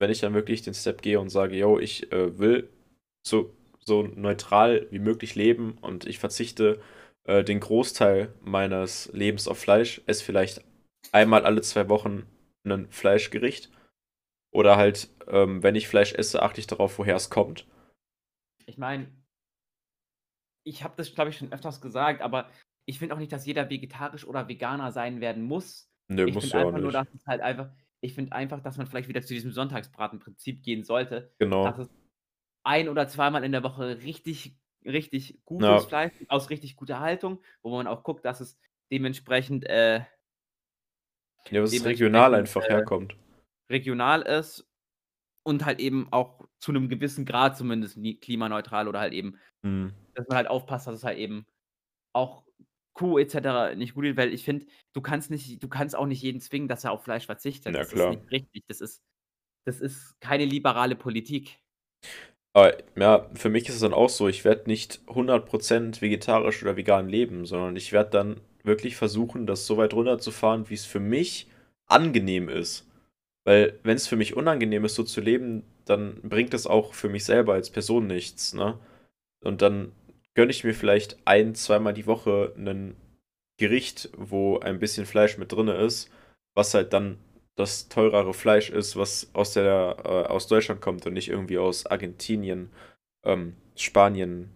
wenn 0.00 0.10
ich 0.10 0.18
dann 0.20 0.34
wirklich 0.34 0.62
den 0.62 0.74
Step 0.74 1.00
gehe 1.00 1.20
und 1.20 1.28
sage: 1.28 1.56
„Jo, 1.56 1.78
ich, 1.78 2.10
äh, 2.12 2.38
will 2.38 2.70
so 3.22 3.54
so 3.82 4.02
neutral 4.02 4.86
wie 4.90 4.98
möglich 4.98 5.34
leben 5.36 5.78
und 5.80 6.06
ich 6.06 6.18
verzichte, 6.18 6.80
äh, 7.24 7.44
den 7.44 7.60
Großteil 7.60 8.34
meines 8.42 9.10
Lebens 9.12 9.46
auf 9.48 9.58
Fleisch, 9.58 10.02
esse 10.06 10.22
vielleicht 10.24 10.62
einmal 11.12 11.44
alle 11.44 11.60
2 11.62 11.88
Wochen 11.88 12.26
'nen 12.64 12.90
Fleischgericht.“ 12.90 13.70
Oder 14.52 14.76
halt, 14.76 15.08
ähm, 15.28 15.62
wenn 15.62 15.76
ich 15.76 15.86
Fleisch 15.88 16.12
esse, 16.14 16.42
achte 16.42 16.60
ich 16.60 16.66
darauf, 16.66 16.98
woher 16.98 17.16
es 17.16 17.30
kommt. 17.30 17.66
Ich 18.66 18.78
meine 18.78 19.10
ich 20.66 20.82
habe 20.84 20.94
das, 20.96 21.14
glaube 21.14 21.30
ich, 21.30 21.38
schon 21.38 21.52
öfters 21.52 21.80
gesagt, 21.80 22.20
aber 22.22 22.50
ich 22.86 22.98
finde 22.98 23.14
auch 23.14 23.18
nicht, 23.18 23.32
dass 23.32 23.46
jeder 23.46 23.70
vegetarisch 23.70 24.26
oder 24.26 24.48
Veganer 24.48 24.92
sein 24.92 25.20
werden 25.20 25.42
muss. 25.44 25.90
Nö, 26.08 26.26
Ich 26.26 26.34
du 26.38 26.46
ja 26.46 26.58
auch 26.64 26.68
einfach 26.68 26.78
nur, 26.80 26.92
nicht. 26.92 26.92
dass 26.92 27.06
es 27.14 27.26
halt 27.26 27.40
einfach 27.40 27.70
ich 28.02 28.14
finde 28.14 28.32
einfach, 28.32 28.62
dass 28.62 28.78
man 28.78 28.86
vielleicht 28.86 29.08
wieder 29.10 29.20
zu 29.22 29.34
diesem 29.34 29.52
Sonntagsbratenprinzip 29.52 30.62
gehen 30.62 30.84
sollte, 30.84 31.34
dass 31.60 31.76
Genau. 31.76 31.78
es 31.78 31.88
ein 32.64 32.88
oder 32.88 33.08
zweimal 33.08 33.44
in 33.44 33.52
der 33.52 33.62
Woche 33.64 33.98
richtig 34.02 34.58
richtig 34.86 35.40
gutes 35.44 35.84
Ja. 35.84 35.86
Fleisch 35.86 36.12
aus 36.28 36.50
richtig 36.50 36.76
guter 36.76 37.00
Haltung, 37.00 37.42
wo 37.62 37.70
man 37.76 37.86
auch 37.88 38.02
guckt, 38.04 38.24
dass 38.26 38.40
es 38.40 38.58
dementsprechend, 38.92 39.66
äh 39.66 40.02
Ja, 41.50 41.62
dass 41.62 41.72
es 41.72 41.84
regional 41.84 42.34
dementsprechend, 42.34 42.34
einfach 42.34 42.62
äh, 42.62 42.68
herkommt. 42.68 43.16
Regional 43.70 44.22
ist 44.22 44.68
und 45.44 45.64
halt 45.66 45.80
eben 45.80 46.08
auch 46.12 46.46
zu 46.60 46.72
'nem 46.72 46.88
gewissen 46.90 47.24
Grad 47.26 47.56
zumindest 47.58 47.98
klimaneutral 48.22 48.88
oder 48.88 49.00
halt 49.00 49.14
eben 49.14 49.36
Mhm. 49.64 49.94
dass 50.14 50.28
man 50.28 50.38
halt 50.38 50.48
aufpasst, 50.48 50.86
dass 50.88 50.96
es 50.96 51.04
halt 51.04 51.18
eben 51.18 51.46
auch 52.14 52.44
Kuh 52.94 53.18
et 53.20 53.30
cetera 53.32 53.74
nicht 53.76 53.94
gut 53.94 54.04
geht, 54.04 54.16
weil 54.18 54.34
ich 54.34 54.44
finde, 54.44 54.66
du 54.94 55.02
kannst 55.02 55.30
nicht 55.30 55.62
du 55.62 55.68
kannst 55.68 55.96
auch 55.96 56.06
nicht 56.06 56.22
jeden 56.22 56.40
zwingen, 56.42 56.68
dass 56.68 56.84
er 56.84 56.92
auf 56.92 57.04
Fleisch 57.04 57.26
verzichtet. 57.26 57.76
Ja, 57.76 57.84
Das 57.84 57.92
ist 57.92 58.08
klar. 58.08 58.10
nicht 58.10 58.30
richtig. 58.32 58.64
Das 58.68 58.80
ist 58.82 59.02
das 59.66 59.80
ist 59.80 60.20
keine 60.20 60.44
liberale 60.46 60.96
Politik. 60.96 61.58
Aber 62.54 62.76
ja, 62.96 63.28
für 63.34 63.48
mich 63.48 63.68
ist 63.68 63.76
es 63.76 63.80
dann 63.80 63.94
auch 63.94 64.08
so, 64.08 64.26
ich 64.28 64.44
werde 64.44 64.64
nicht 64.68 65.00
100 65.08 65.48
% 65.48 66.02
vegetarisch 66.02 66.62
oder 66.62 66.76
vegan 66.76 67.08
leben, 67.08 67.46
sondern 67.46 67.76
ich 67.76 67.92
werde 67.92 68.10
dann 68.10 68.40
wirklich 68.64 68.96
versuchen, 68.96 69.46
das 69.46 69.66
so 69.66 69.76
weit 69.76 69.94
runterzufahren, 69.94 70.68
wie's 70.68 70.84
für 70.84 70.98
mich 71.00 71.48
angenehm 71.86 72.48
ist. 72.48 72.89
Weil 73.50 73.80
wenn's 73.82 74.06
für 74.06 74.14
mich 74.14 74.36
unangenehm 74.36 74.84
ist, 74.84 74.94
so 74.94 75.02
zu 75.02 75.20
leben, 75.20 75.64
dann 75.84 76.20
bringt 76.22 76.54
es 76.54 76.68
auch 76.68 76.94
für 76.94 77.08
mich 77.08 77.24
selber 77.24 77.54
als 77.54 77.68
Person 77.68 78.06
nichts, 78.06 78.54
ne? 78.54 78.78
Und 79.44 79.62
dann 79.62 79.92
gönne 80.34 80.52
ich 80.52 80.64
mir 80.64 80.74
vielleicht 80.74 81.18
ein 81.26 81.54
zweimal 81.56 81.94
die 81.94 82.06
Woche 82.06 82.54
'nen 82.56 82.96
Gericht, 83.58 84.10
wo 84.16 84.58
ein 84.60 84.78
bisschen 84.80 85.06
Fleisch 85.06 85.38
mit 85.38 85.52
drinne 85.52 85.74
ist, 85.74 86.10
was 86.54 86.74
halt 86.74 86.92
dann 86.92 87.18
das 87.56 87.88
teurere 87.88 88.34
Fleisch 88.34 88.70
ist, 88.70 88.96
was 88.96 89.30
aus 89.34 89.54
der 89.54 89.96
äh, 90.04 90.08
aus 90.32 90.48
Deutschland 90.48 90.80
kommt 90.80 91.06
und 91.06 91.14
nicht 91.14 91.28
irgendwie 91.28 91.58
aus 91.58 91.86
Argentinien, 91.86 92.70
ähm, 93.24 93.56
Spanien 93.76 94.50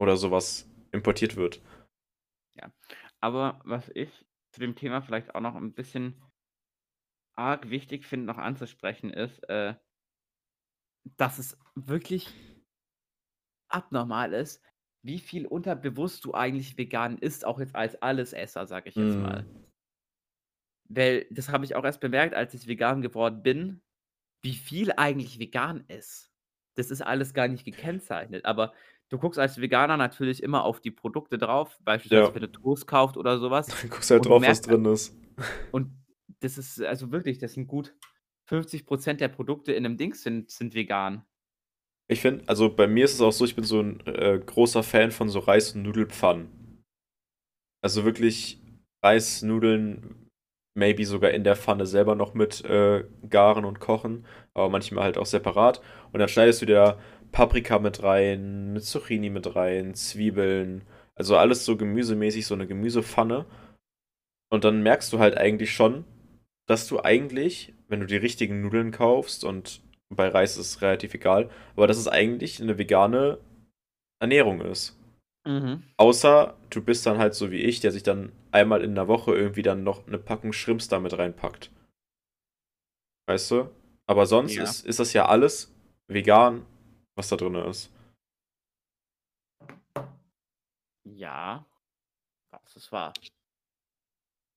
oder 0.00 0.16
so 0.16 0.30
was 0.30 0.68
importiert 0.92 1.36
wird. 1.36 1.60
Ja. 2.56 2.70
Aber 3.20 3.60
was 3.64 3.90
ich 3.94 4.10
zu 4.52 4.60
dem 4.60 4.74
Thema 4.76 5.02
vielleicht 5.02 5.34
auch 5.34 5.40
noch 5.40 5.54
'n 5.56 5.72
bisschen 5.74 6.14
arg 7.36 7.70
wichtig 7.70 8.06
finde, 8.06 8.26
noch 8.26 8.38
anzusprechen, 8.38 9.10
ist, 9.10 9.48
äh 9.48 9.74
dass 11.16 11.38
es 11.38 11.56
wirklich 11.74 12.32
abnormal 13.68 14.32
ist, 14.32 14.62
wie 15.02 15.18
viel 15.18 15.46
unterbewusst 15.46 16.24
du 16.24 16.34
eigentlich 16.34 16.76
vegan 16.76 17.18
isst, 17.18 17.44
auch 17.44 17.60
jetzt 17.60 17.76
als 17.76 18.00
Allesesser, 18.02 18.66
sage 18.66 18.88
ich 18.88 18.96
jetzt 18.96 19.16
mal. 19.16 19.44
Mhm. 19.44 19.64
Weil 20.88 21.26
das 21.30 21.48
habe 21.48 21.64
ich 21.64 21.74
auch 21.74 21.84
erst 21.84 22.00
bemerkt, 22.00 22.34
als 22.34 22.54
ich 22.54 22.66
vegan 22.66 23.02
geworden 23.02 23.42
bin, 23.42 23.82
wie 24.42 24.54
viel 24.54 24.92
eigentlich 24.96 25.38
vegan 25.38 25.84
ist. 25.88 26.32
Das 26.76 26.90
ist 26.90 27.02
alles 27.02 27.34
gar 27.34 27.48
nicht 27.48 27.64
gekennzeichnet, 27.64 28.44
aber 28.44 28.72
du 29.08 29.18
guckst 29.18 29.38
als 29.38 29.60
Veganer 29.60 29.96
natürlich 29.96 30.42
immer 30.42 30.64
auf 30.64 30.80
die 30.80 30.90
Produkte 30.90 31.38
drauf, 31.38 31.78
beispielsweise 31.84 32.28
Ja. 32.28 32.34
wenn 32.34 32.42
du 32.42 32.52
Toast 32.52 32.86
kaufst 32.86 33.16
oder 33.16 33.38
so 33.38 33.50
was. 33.50 33.66
Dann 33.68 33.76
guckst 33.90 34.10
halt 34.10 34.26
drauf, 34.26 34.42
was 34.42 34.48
halt 34.48 34.66
drin 34.66 34.84
ist. 34.86 35.16
und 35.72 35.92
das 36.40 36.58
ist 36.58 36.80
also 36.82 37.12
wirklich, 37.12 37.38
das 37.38 37.54
sind 37.54 37.66
gut 37.68 37.94
50 38.46 38.86
% 38.86 39.20
der 39.20 39.28
Produkte 39.28 39.72
in 39.72 39.82
'nem 39.84 39.96
Dings 39.96 40.22
sind 40.22 40.50
sind 40.50 40.74
vegan. 40.74 41.24
Ich 42.10 42.20
finde 42.20 42.44
also, 42.48 42.70
bei 42.72 42.86
mir 42.86 43.04
ist 43.04 43.14
es 43.14 43.20
auch 43.20 43.32
so, 43.32 43.44
ich 43.44 43.56
bin 43.56 43.64
so 43.64 43.80
'n, 43.80 44.00
äh, 44.06 44.38
großer 44.44 44.82
Fan 44.84 45.10
von 45.10 45.28
so 45.28 45.40
Reis 45.40 45.72
und 45.74 45.82
Nudelpfannen. 45.82 46.48
Also, 47.84 48.04
wirklich 48.04 48.58
Reis, 49.02 49.42
Nudeln, 49.42 50.28
maybe 50.74 51.04
sogar 51.06 51.30
in 51.30 51.44
der 51.44 51.56
Pfanne 51.56 51.86
selber 51.86 52.14
noch 52.14 52.34
mit, 52.34 52.64
äh, 52.64 53.04
garen 53.28 53.64
und 53.64 53.80
kochen, 53.80 54.24
aber 54.54 54.68
manchmal 54.70 55.04
halt 55.04 55.18
auch 55.18 55.26
separat. 55.26 55.80
Und 56.12 56.20
dann 56.20 56.28
schneidest 56.28 56.62
du 56.62 56.66
dir 56.66 56.74
da 56.74 56.98
Paprika 57.32 57.78
mit 57.78 58.02
rein, 58.02 58.72
'ne 58.72 58.80
Zucchini 58.80 59.30
mit 59.30 59.54
rein, 59.56 59.94
Zwiebeln, 59.94 60.82
also 61.14 61.36
alles 61.36 61.64
so 61.64 61.76
gemüsemäßig, 61.76 62.46
so 62.46 62.56
'ne 62.56 62.66
Gemüsepfanne. 62.66 63.46
Und 64.52 64.64
dann 64.64 64.82
merkst 64.82 65.12
du 65.12 65.18
halt 65.18 65.36
eigentlich 65.36 65.72
schon, 65.74 66.04
dass 66.66 66.86
du 66.88 67.02
eigentlich, 67.02 67.74
wenn 67.88 68.00
du 68.00 68.06
die 68.06 68.16
richtigen 68.16 68.60
Nudeln 68.62 68.90
kaufst 68.92 69.44
und 69.44 69.82
bei 70.10 70.28
Reis 70.28 70.52
ist 70.56 70.66
es 70.76 70.82
relativ 70.82 71.14
egal, 71.14 71.50
aber 71.76 71.86
dass 71.86 71.98
es 71.98 72.08
eigentlich 72.08 72.60
'ne 72.60 72.78
vegane 72.78 73.38
Ernährung 74.20 74.60
ist. 74.62 74.98
Mhm. 75.46 75.86
Außer 75.98 76.56
du 76.70 76.82
bist 76.82 77.06
dann 77.06 77.18
halt 77.18 77.34
so 77.34 77.50
wie 77.52 77.62
ich, 77.62 77.80
der 77.80 77.92
sich 77.92 78.02
dann 78.04 78.32
einmal 78.52 78.82
in 78.84 78.94
'ner 78.94 79.08
Woche 79.08 79.34
irgendwie 79.34 79.62
dann 79.62 79.84
noch 79.84 80.06
'ne 80.08 80.18
Packung 80.18 80.52
Shrimps 80.52 80.88
da 80.88 81.00
mit 81.00 81.16
reinpackt. 81.18 81.70
Weißt 83.28 83.50
du? 83.50 83.70
Aber 84.06 84.26
sonst 84.26 84.56
Ja. 84.56 84.62
ist 84.62 84.86
ist 84.86 85.00
das 85.00 85.12
ja 85.12 85.26
alles 85.26 85.74
vegan, 86.08 86.64
was 87.16 87.28
da 87.28 87.36
drinne 87.36 87.64
ist. 87.64 87.90
Ja, 91.06 91.64
das 92.50 92.76
ist 92.76 92.92
wahr. 92.92 93.14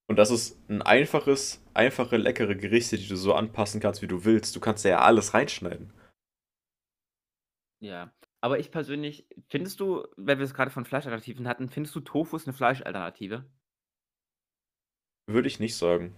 Und 0.09 0.15
das 0.15 0.31
ist 0.31 0.57
ein 0.69 0.81
einfaches, 0.81 1.63
einfache, 1.75 2.17
leckere 2.17 2.55
Gerichte, 2.55 2.97
die 2.97 3.07
du 3.07 3.15
so 3.15 3.35
anpassen 3.35 3.79
kannst, 3.79 4.01
wie 4.01 4.07
du 4.07 4.25
willst. 4.25 4.55
Du 4.55 4.59
kannst 4.59 4.83
ja 4.83 5.01
alles 5.01 5.35
reinschneiden. 5.35 5.93
Ja. 7.79 8.11
Aber 8.41 8.57
ich 8.57 8.71
persönlich, 8.71 9.27
findest 9.49 9.79
du, 9.79 10.07
weil 10.17 10.39
wir 10.39 10.45
es 10.45 10.55
gerade 10.55 10.71
von 10.71 10.83
Fleischalternativen 10.83 11.47
hatten, 11.47 11.69
findest 11.69 11.93
du 11.95 11.99
Tofu 11.99 12.37
ist 12.37 12.47
eine 12.47 12.57
Fleischalternative? 12.57 13.45
Würde 15.27 15.47
ich 15.47 15.59
nicht 15.59 15.75
sagen. 15.75 16.15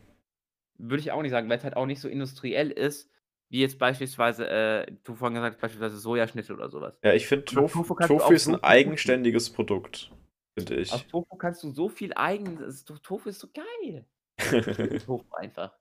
Würde 0.78 1.02
ich 1.02 1.12
auch 1.12 1.22
nicht 1.22 1.32
sagen, 1.32 1.50
weil 1.50 1.58
es 1.58 1.66
halt 1.66 1.76
auch 1.76 1.86
nicht 1.86 2.00
so 2.00 2.08
industriell 2.08 2.72
ist, 2.72 3.12
wie 3.50 3.60
jetzt 3.60 3.78
beispielsweise, 3.78 4.48
äh, 4.48 4.92
du 5.04 5.16
vorhin 5.16 5.36
gesagt 5.36 5.56
hast, 5.56 5.62
beispielsweise 5.62 5.98
Sojaschnitzel 5.98 6.56
oder 6.56 6.70
sowas. 6.70 6.98
Ja, 7.04 7.14
ich 7.14 7.28
finde 7.28 7.44
Tofu, 7.44 7.84
Tofu 7.84 7.96
Tofu 7.96 8.32
ist 8.32 8.48
ein 8.48 8.64
eigenständiges 8.64 9.50
Produkt, 9.50 10.12
finde 10.58 10.76
ich. 10.76 10.92
Aus 10.92 11.08
Tofu 11.08 11.36
kannst 11.38 11.64
du 11.64 11.72
so 11.72 11.90
viel 11.90 12.12
eigen 12.16 12.58
Tofu 13.04 13.30
ist 13.30 13.40
so 13.40 13.48
geil. 13.54 14.06
Tofu 15.06 15.26
einfach. 15.36 15.78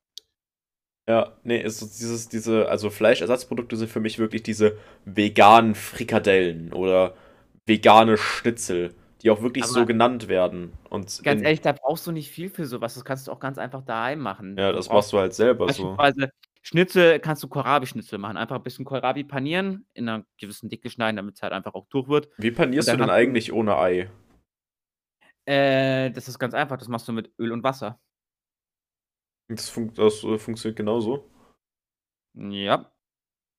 Ja, 1.08 1.32
nee, 1.42 1.60
ist 1.60 1.80
so 1.80 1.86
dieses, 1.86 2.28
diese, 2.28 2.68
also 2.68 2.90
Fleischersatzprodukte 2.90 3.76
sind 3.76 3.88
für 3.90 4.00
mich 4.00 4.18
wirklich 4.18 4.42
diese 4.42 4.76
veganen 5.04 5.74
Frikadellen 5.74 6.72
oder 6.72 7.14
vegane 7.66 8.16
Schnitzel, 8.16 8.94
die 9.22 9.30
auch 9.30 9.42
wirklich 9.42 9.66
so 9.66 9.80
Aber 9.80 9.86
genannt 9.86 10.28
werden. 10.28 10.72
Und 10.88 11.22
ganz 11.24 11.42
ehrlich, 11.42 11.60
da 11.62 11.72
brauchst 11.72 12.06
du 12.06 12.12
nicht 12.12 12.30
viel 12.30 12.48
für 12.48 12.64
so 12.66 12.80
was. 12.80 12.94
Das 12.94 13.04
kannst 13.04 13.26
du 13.26 13.32
auch 13.32 13.40
ganz 13.40 13.58
einfach 13.58 13.82
daheim 13.82 14.20
machen. 14.20 14.56
ja, 14.58 14.72
das 14.72 14.88
machst 14.90 15.12
du 15.12 15.18
halt 15.18 15.34
selber 15.34 15.68
so. 15.68 15.96
beispielsweise 15.96 16.30
Schnitzel 16.62 17.18
kannst 17.20 17.42
du 17.42 17.48
Kohlrabi-Schnitzel 17.48 18.18
machen. 18.18 18.36
Einfach 18.36 18.56
'n 18.56 18.62
bisschen 18.62 18.84
Kohlrabi 18.84 19.24
panieren, 19.24 19.86
in 19.94 20.04
'ner 20.04 20.24
gewissen 20.38 20.68
Dicke 20.68 20.90
schneiden, 20.90 21.16
damit's 21.16 21.42
halt 21.42 21.52
einfach 21.52 21.74
auch 21.74 21.86
durch 21.88 22.08
wird. 22.08 22.28
Wie 22.38 22.50
panierst 22.50 22.92
du 22.92 22.96
denn 22.96 23.10
eigentlich 23.10 23.52
ohne 23.52 23.76
Ei? 23.78 24.08
Äh, 25.50 26.10
das 26.12 26.28
ist 26.28 26.38
ganz 26.38 26.54
einfach. 26.54 26.76
Das 26.78 26.88
machst 26.88 27.08
du 27.08 27.12
mit 27.12 27.32
Öl 27.38 27.52
und 27.52 27.62
Wasser. 27.64 28.00
Das 29.48 29.68
funkt 29.68 29.98
das, 29.98 30.24
äh, 30.24 30.38
funktioniert 30.38 30.78
genauso? 30.78 31.28
Ja. 32.34 32.90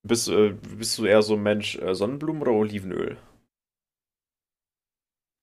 Bist, 0.04 0.28
äh 0.30 0.52
bist 0.78 1.00
du 1.00 1.06
eher 1.06 1.24
so 1.24 1.34
'n 1.34 1.42
Mensch, 1.42 1.76
äh, 1.80 1.96
Sonnenblumen 1.96 2.44
oder 2.44 2.52
Olivenöl? 2.52 3.18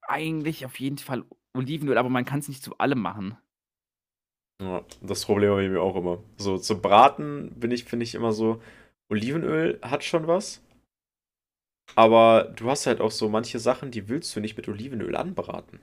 Eigentlich 0.08 0.64
auf 0.66 0.80
jeden 0.80 0.98
Fall 0.98 1.24
Olivenöl, 1.54 1.98
aber 1.98 2.08
man 2.08 2.24
kann's 2.24 2.48
nicht 2.48 2.64
zu 2.64 2.78
allem 2.78 2.98
machen. 3.00 3.38
Ja, 4.60 4.84
das 5.02 5.24
Problem 5.24 5.50
habe 5.50 5.64
ich 5.64 5.70
mir 5.70 5.80
auch 5.80 5.94
immer. 5.96 6.22
So 6.36 6.58
zum 6.58 6.80
Braten 6.82 7.58
bin 7.58 7.70
ich 7.70 7.84
finde 7.84 8.04
ich 8.04 8.14
immer 8.14 8.32
so, 8.32 8.60
Olivenöl 9.08 9.78
hat 9.82 10.02
schon 10.04 10.26
was, 10.26 10.62
aber 11.96 12.44
du 12.56 12.70
hast 12.70 12.86
halt 12.86 13.02
auch 13.02 13.10
so 13.10 13.28
manche 13.28 13.58
Sachen, 13.58 13.90
die 13.90 14.08
willst 14.08 14.34
du 14.34 14.40
nicht 14.40 14.56
mit 14.56 14.68
Olivenöl 14.68 15.14
anbraten. 15.14 15.80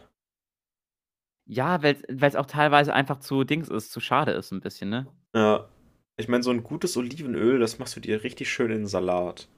Ja, 1.48 1.84
weil's 1.84 2.02
weil's 2.10 2.36
auch 2.36 2.48
teilweise 2.48 2.92
einfach 2.94 3.20
zu 3.20 3.44
Dings 3.44 3.70
ist, 3.70 3.92
zu 3.92 4.00
schade 4.00 4.32
ist 4.32 4.52
'n 4.52 4.62
bisschen, 4.62 4.90
ne? 4.90 5.16
Ja. 5.36 5.70
Ich 6.18 6.30
meine, 6.30 6.44
so 6.44 6.52
'n 6.52 6.64
gutes 6.64 6.96
Olivenöl, 6.96 7.60
das 7.60 7.78
machst 7.78 7.96
du 7.98 8.00
dir 8.00 8.24
richtig 8.24 8.50
schön 8.50 8.72
in 8.72 8.88
Salat. 8.88 9.50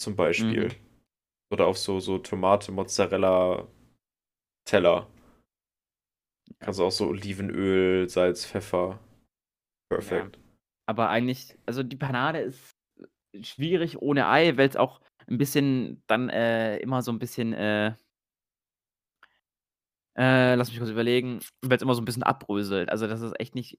Zum 0.00 0.16
Beispiel. 0.16 0.68
Mhm. 0.68 0.76
Oder 1.50 1.66
auf 1.66 1.78
so 1.78 2.00
so 2.00 2.18
Tomate, 2.18 2.72
Mozzarella 2.72 3.68
Teller. 4.66 5.08
Ja. 6.60 6.72
Kannst 6.72 6.78
du 6.78 6.84
auch 6.84 6.92
so 6.92 7.08
Olivenöl, 7.08 8.08
Salz, 8.08 8.46
Pfeffer. 8.46 9.00
Ja. 10.00 10.30
Perfekt. 10.30 10.38
Aber 10.86 11.10
eigentlich 11.10 11.58
also 11.66 11.82
die 11.82 11.96
Panade 11.96 12.40
ist 12.40 12.76
schwierig 13.42 14.00
ohne 14.02 14.28
Ei, 14.28 14.56
weil's 14.58 14.76
auch 14.76 15.00
'n 15.28 15.38
bisschen 15.38 16.02
dann, 16.08 16.30
äh, 16.30 16.78
immer 16.78 17.02
so 17.02 17.12
'n 17.12 17.18
bisschen, 17.20 17.52
äh 17.54 17.94
äh, 20.16 20.54
lass 20.56 20.68
mich 20.70 20.78
kurz 20.78 20.90
überlegen, 20.90 21.40
weil's 21.62 21.82
immer 21.82 21.94
so 21.94 22.02
'n 22.02 22.04
bisschen 22.04 22.22
abbröselt. 22.24 22.90
Also, 22.90 23.06
das 23.06 23.20
ist 23.22 23.38
echt 23.40 23.54
nicht 23.54 23.78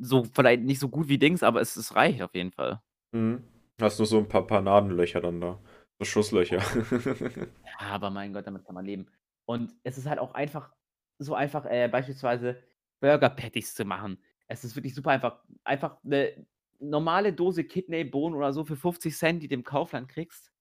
so 0.00 0.24
vielleicht 0.24 0.62
nicht 0.62 0.80
so 0.80 0.88
gut 0.90 1.08
wie 1.08 1.18
Dings, 1.18 1.42
aber 1.44 1.60
es 1.62 1.76
es 1.76 1.94
reicht 1.96 2.22
auf 2.22 2.34
jeden 2.34 2.52
Fall. 2.52 2.82
Mhm. 3.14 3.44
Hast 3.80 3.98
nur 3.98 4.06
so 4.06 4.18
'n 4.18 4.28
paar 4.28 4.46
Panadenlöcher 4.46 5.20
dann 5.20 5.40
da. 5.40 5.60
So 5.98 6.04
Schusslöcher. 6.06 6.60
Ja, 7.64 7.86
aber 7.88 8.10
mein 8.10 8.32
Gott, 8.32 8.46
damit 8.46 8.64
kann 8.64 8.74
man 8.74 8.84
leben. 8.84 9.06
Und 9.44 9.74
es 9.84 9.98
ist 9.98 10.06
halt 10.08 10.18
auch 10.18 10.34
einfach 10.34 10.72
so 11.18 11.34
einfach, 11.34 11.64
äh, 11.66 11.88
beispielsweise 11.88 12.62
Burger 13.00 13.30
Patties 13.30 13.74
zu 13.74 13.84
machen. 13.84 14.18
Es 14.48 14.64
ist 14.64 14.74
wirklich 14.76 14.94
super 14.94 15.10
einfach. 15.10 15.40
Einfach 15.64 15.98
'ne 16.02 16.46
normale 16.80 17.32
Dose 17.32 17.64
Kidneybohnen 17.64 18.36
oder 18.36 18.52
so 18.52 18.64
für 18.64 18.76
50 18.76 19.38
die 19.38 19.48
du 19.48 19.54
im 19.54 19.62
Kaufland 19.64 20.08
kriegst 20.08 20.52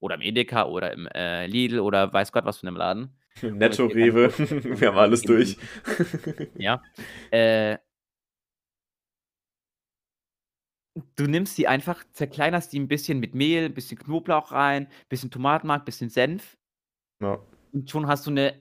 oder 0.00 0.16
im 0.16 0.22
Edeka 0.22 0.66
oder 0.68 0.92
im, 0.92 1.06
äh, 1.08 1.46
Lidl 1.46 1.80
oder 1.80 2.12
weiß 2.12 2.32
Gott 2.32 2.44
was 2.46 2.58
für 2.60 2.66
'nem 2.66 2.76
Laden. 2.76 3.16
Netto, 3.42 3.86
Rewe, 3.86 4.30
wir 4.80 4.88
haben 4.88 4.98
alles 4.98 5.22
geben 5.22 5.34
durch. 5.34 5.56
Ja, 6.56 6.82
äh 7.30 7.78
Du 11.16 11.26
nimmst 11.26 11.58
die 11.58 11.68
einfach, 11.68 12.04
zerkleinerst 12.12 12.72
die 12.72 12.78
'n 12.78 12.88
bisschen 12.88 13.20
mit 13.20 13.34
Mehl, 13.34 13.68
bisschen 13.68 13.98
Knoblauch 13.98 14.52
rein, 14.52 14.88
bisschen 15.10 15.30
Tomatenmark, 15.30 15.84
bisschen 15.84 16.08
Senf. 16.08 16.56
Ja. 17.20 17.38
Und 17.72 17.90
schon 17.90 18.06
hast 18.06 18.26
du 18.26 18.30
'ne 18.30 18.54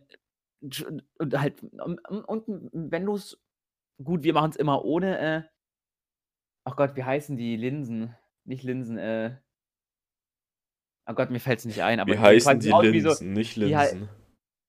sch 0.72 0.84
und 1.20 1.40
halt 1.40 1.64
und 1.64 2.44
wenn 2.74 3.06
du's 3.06 3.42
gut, 4.04 4.24
wir 4.24 4.34
machen's 4.34 4.56
immer 4.58 4.86
ohne, 4.86 5.20
äh 5.20 5.44
ach 6.68 6.76
Gott, 6.76 6.96
wie 6.96 7.04
heißen 7.04 7.38
die 7.38 7.56
Linsen? 7.58 8.16
Nicht 8.44 8.64
Linsen, 8.64 8.98
äh 8.98 9.36
Oh 11.08 11.14
Gott, 11.14 11.30
mir 11.30 11.40
fällt's 11.40 11.66
nicht 11.66 11.84
ein, 11.84 12.00
aber 12.00 12.14
Wie 12.14 12.18
die 12.18 12.20
heißen 12.20 12.60
die 12.60 12.70
wie 12.92 13.00
so 13.02 13.10
Linsen, 13.10 13.34
nicht 13.34 13.56
die 13.56 13.60
Linsen. 13.62 14.10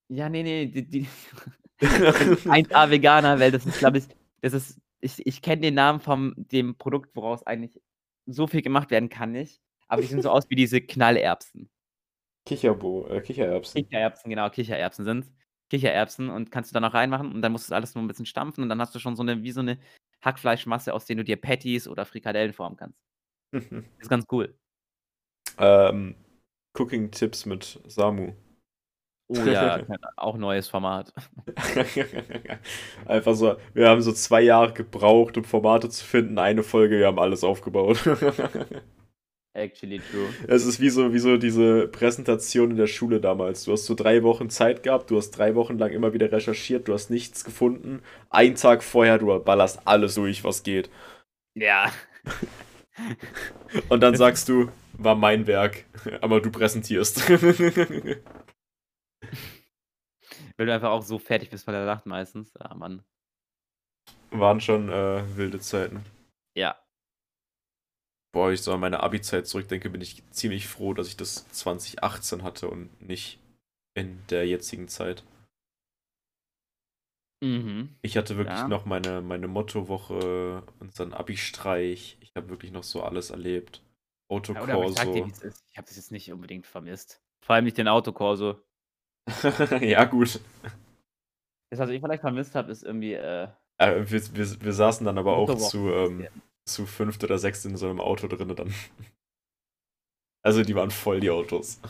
Ja, 0.09 0.29
ne, 0.29 0.43
ne, 0.43 0.67
die 0.69 0.89
die 0.89 1.09
1A 2.49 2.91
Veganer, 2.91 3.39
weil 3.41 3.53
das 3.53 3.67
ist, 3.67 3.79
glaube 3.79 3.99
ich 3.99 4.05
das 4.43 4.55
ist 4.55 4.81
ich 5.01 5.27
ich 5.27 5.43
kenne 5.43 5.63
den 5.63 5.75
Namen 5.75 6.01
vom 6.01 6.35
dem 6.37 6.77
Produkt, 6.79 7.15
woraus 7.17 7.43
eigentlich 7.47 7.81
so 8.27 8.47
viel 8.47 8.63
gemacht 8.63 8.91
werden 8.91 9.09
kann, 9.09 9.33
nicht, 9.33 9.61
aber 9.89 10.03
die 10.03 10.09
sehen 10.09 10.23
so 10.23 10.31
aus 10.31 10.49
wie 10.51 10.57
diese 10.57 10.81
Knallerbsen. 10.81 11.69
Kicherbo 12.47 13.07
äh, 13.09 13.21
Kichererbsen. 13.21 13.83
Kichererbsen, 13.85 14.31
genau, 14.31 14.51
Kichererbsen 14.51 15.05
sind's. 15.05 15.33
Kichererbsen 15.71 16.31
und 16.31 16.53
kannst 16.53 16.71
du 16.71 16.75
da 16.75 16.81
noch 16.81 16.95
reinmachen 16.95 17.33
und 17.33 17.43
dann 17.43 17.53
musst 17.53 17.67
du 17.69 17.71
das 17.71 17.77
alles 17.77 17.95
nur 17.97 18.05
'n 18.05 18.09
bisschen 18.09 18.27
stampfen 18.27 18.63
und 18.63 18.69
dann 18.69 18.81
hast 18.81 18.95
du 18.95 19.01
schon 19.01 19.17
so 19.17 19.25
'ne 19.25 19.43
wie 19.43 19.51
so 19.53 19.63
'ne 19.63 19.79
Hackfleischmasse, 20.25 20.95
aus 20.95 21.07
denen 21.07 21.19
du 21.19 21.25
dir 21.25 21.37
Patties 21.37 21.89
oder 21.89 22.05
Frikadellen 22.07 22.53
formen 22.53 22.77
kannst. 22.77 22.99
Ist 24.01 24.11
ganz 24.11 24.27
cool. 24.33 24.57
Ähm, 25.59 26.15
Cooking-Tipps 26.75 27.47
mit 27.47 27.81
Samu. 27.87 28.35
Oh 29.29 29.35
ja, 29.45 29.83
auch 30.17 30.37
neues 30.37 30.69
Format. 30.69 31.13
Einfach 33.07 33.35
so 33.35 33.57
wir 33.75 33.89
haben 33.89 34.01
so 34.01 34.13
2 34.13 34.43
Jahre 34.43 34.73
gebraucht, 34.73 35.37
um 35.37 35.45
Formate 35.45 35.89
zu 35.89 36.05
finden. 36.05 36.39
Eine 36.39 36.63
Folge, 36.63 36.99
wir 36.99 37.07
haben 37.07 37.19
alles 37.19 37.43
aufgebaut. 37.43 37.99
Actually 39.55 40.01
true. 40.01 40.29
Es 40.49 40.67
ist 40.67 40.81
wie 40.81 40.91
so 40.91 41.13
wie 41.15 41.19
so 41.19 41.39
diese 41.39 41.89
Präsentation 41.89 42.71
in 42.73 42.77
der 42.77 42.87
Schule 42.87 43.21
damals. 43.21 43.65
Du 43.65 43.73
hast 43.73 43.87
so 43.87 43.95
3 43.95 44.23
Wochen 44.23 44.51
Zeit 44.51 44.83
gehabt, 44.83 45.11
du 45.11 45.17
hast 45.17 45.31
3 45.33 45.55
Wochen 45.55 45.79
lang 45.79 45.93
immer 45.93 46.13
wieder 46.13 46.31
recherchiert, 46.31 46.87
du 46.89 46.93
hast 46.95 47.11
nichts 47.11 47.43
gefunden. 47.43 48.03
Einen 48.31 48.57
Tag 48.57 48.85
vorher, 48.85 49.19
du 49.19 49.39
ballerst 49.41 49.81
alles 49.87 50.15
durch, 50.15 50.45
was 50.45 50.63
geht. 50.63 50.91
Ja. 51.55 51.91
Und 53.89 54.03
dann 54.03 54.17
sagst 54.17 54.49
du: 54.49 54.71
„War 54.95 55.15
mein 55.15 55.47
Werk“, 55.47 55.85
aber 56.21 56.41
du 56.41 56.51
präsentierst. 56.51 57.23
Weil 60.57 60.67
du 60.67 60.73
einfach 60.75 60.91
auch 60.91 61.03
so 61.03 61.19
fertig 61.19 61.51
bist 61.51 61.65
von 61.65 61.75
der 61.75 61.85
Nacht 61.85 62.07
meistens. 62.07 62.57
Ah, 62.57 62.75
Mann. 62.75 63.05
Waren 64.31 64.61
schon, 64.61 64.89
äh, 64.89 65.37
wilde 65.37 65.61
Zeiten. 65.61 66.05
Ja. 66.57 66.77
Boah, 68.33 68.51
ich 68.51 68.63
so 68.63 68.73
an 68.73 68.81
meine 68.81 69.03
Abi-Zeit 69.03 69.47
zurückdenke, 69.47 69.89
bin 69.91 70.01
ich 70.01 70.23
ziemlich 70.31 70.67
froh, 70.69 70.93
dass 70.95 71.09
ich 71.09 71.17
das 71.17 71.49
2018 71.53 72.43
hatte 72.43 72.69
und 72.69 73.01
nicht 73.01 73.39
in 73.95 74.27
der 74.29 74.47
jetzigen 74.47 74.89
Zeit. 74.89 75.25
Mhm. 77.43 77.97
Ich 78.03 78.17
hatte 78.17 78.37
wirklich 78.37 78.59
Ja. 78.59 78.69
noch 78.69 78.85
meine 78.87 79.21
meine 79.21 79.47
Mottowoche, 79.49 80.63
unseren 80.81 81.13
Abi-Streich. 81.13 82.17
Ich 82.21 82.35
habe 82.35 82.49
wirklich 82.49 82.73
noch 82.73 82.83
so 82.83 83.03
alles 83.03 83.31
erlebt. 83.31 83.83
Ja, 84.31 84.39
ich 84.39 84.43
dir, 84.43 84.61
Autokorso. 84.75 85.27
wie's 85.27 85.43
ist, 85.43 85.65
ich 85.71 85.77
habe 85.79 85.87
das 85.87 85.97
jetzt 85.97 86.11
nicht 86.13 86.33
unbedingt 86.33 86.67
vermisst. 86.67 87.23
Vor 87.45 87.55
allem 87.55 87.65
nicht 87.65 87.79
den 87.79 87.89
Autokorso. 87.89 88.61
Ja, 89.83 90.05
gut. 90.05 90.41
Das, 91.73 91.81
was 91.81 91.91
ich 91.91 92.01
vielleicht 92.01 92.21
vermisst 92.23 92.55
habe, 92.55 92.71
ist 92.71 92.85
irgendwie, 92.85 93.15
äh 93.15 93.49
Äh, 93.81 94.05
wir 94.11 94.23
wir 94.37 94.61
wir 94.63 94.73
saßen 94.73 95.05
dann 95.05 95.19
aber 95.19 95.37
auch 95.37 95.55
zu, 95.55 95.91
ähm 95.91 96.29
zu 96.65 96.87
5. 96.87 97.25
oder 97.27 97.39
6. 97.39 97.69
in 97.69 97.77
so 97.77 97.87
'nem 97.87 98.01
Auto 98.01 98.27
drinne 98.29 98.55
dann. 98.55 98.73
Also, 100.45 100.63
die 100.63 100.75
waren 100.75 100.91
voll, 100.91 101.21
die 101.21 101.31
Autos. 101.31 101.81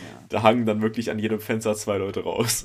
Ja. 0.00 0.26
Da 0.28 0.42
hangen 0.42 0.66
dann 0.66 0.82
wirklich 0.82 1.10
an 1.10 1.18
jedem 1.20 1.40
Fenster 1.40 1.74
2 1.76 1.98
Leute 1.98 2.24
raus. 2.24 2.64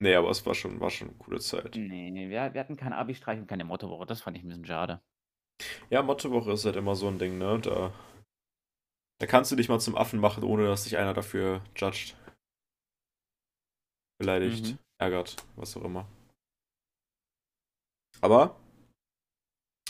Ne, 0.00 0.16
aber 0.16 0.30
es 0.30 0.44
war 0.44 0.54
schon 0.54 0.80
war 0.80 0.90
schon 0.90 1.08
'ne 1.08 1.14
coole 1.18 1.38
Zeit. 1.40 1.76
Ne, 1.76 2.10
ne, 2.12 2.28
wir 2.30 2.54
wir 2.54 2.60
hatten 2.60 2.76
keinen 2.76 2.92
Abi-Streich 2.92 3.38
und 3.40 3.46
keine 3.48 3.64
Mottowoche. 3.64 4.06
Das 4.06 4.20
fand 4.22 4.36
ich 4.36 4.44
'n 4.44 4.48
bisschen 4.48 4.64
schade. 4.66 5.00
Ja, 5.90 6.02
Mottowoche 6.02 6.52
ist 6.52 6.64
halt 6.64 6.76
immer 6.76 6.94
so 6.94 7.08
'n 7.08 7.18
Ding, 7.18 7.38
ne? 7.38 7.58
Da 7.60 7.92
da 9.24 9.30
kannst 9.30 9.50
du 9.50 9.56
dich 9.56 9.70
mal 9.70 9.80
zum 9.80 9.96
Affen 9.96 10.20
machen, 10.20 10.44
ohne 10.44 10.66
dass 10.66 10.84
dich 10.84 10.98
einer 10.98 11.14
dafür 11.14 11.62
judgt. 11.76 12.14
beleidigt, 14.20 14.66
Mhm. 14.66 14.78
ärgert, 14.98 15.36
was 15.56 15.74
auch 15.78 15.82
immer. 15.84 16.06
Aber 18.20 18.54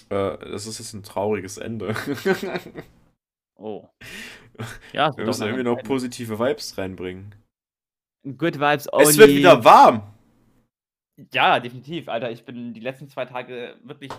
äh, 0.09 0.39
das 0.39 0.67
ist 0.67 0.79
jetzt 0.79 0.93
ein 0.93 1.03
trauriges 1.03 1.59
Ende. 1.59 1.95
Oh. 3.57 3.89
Ja, 4.93 5.17
Wir 5.17 5.25
müssen 5.27 5.45
irgendwie 5.45 5.63
noch 5.65 5.83
positive 5.83 6.39
Vibes 6.39 6.77
reinbringen. 6.79 7.35
Good 8.25 8.59
Vibes 8.61 8.93
only. 8.93 9.09
Es 9.09 9.17
wird 9.19 9.31
wieder 9.31 9.65
warm. 9.65 10.13
Ja, 11.33 11.59
definitiv, 11.61 12.09
Alter. 12.09 12.31
Ich 12.33 12.45
bin 12.45 12.73
die 12.75 12.81
letzten 12.81 13.09
zwei 13.09 13.25
Tage 13.27 13.77
wirklich 13.85 14.11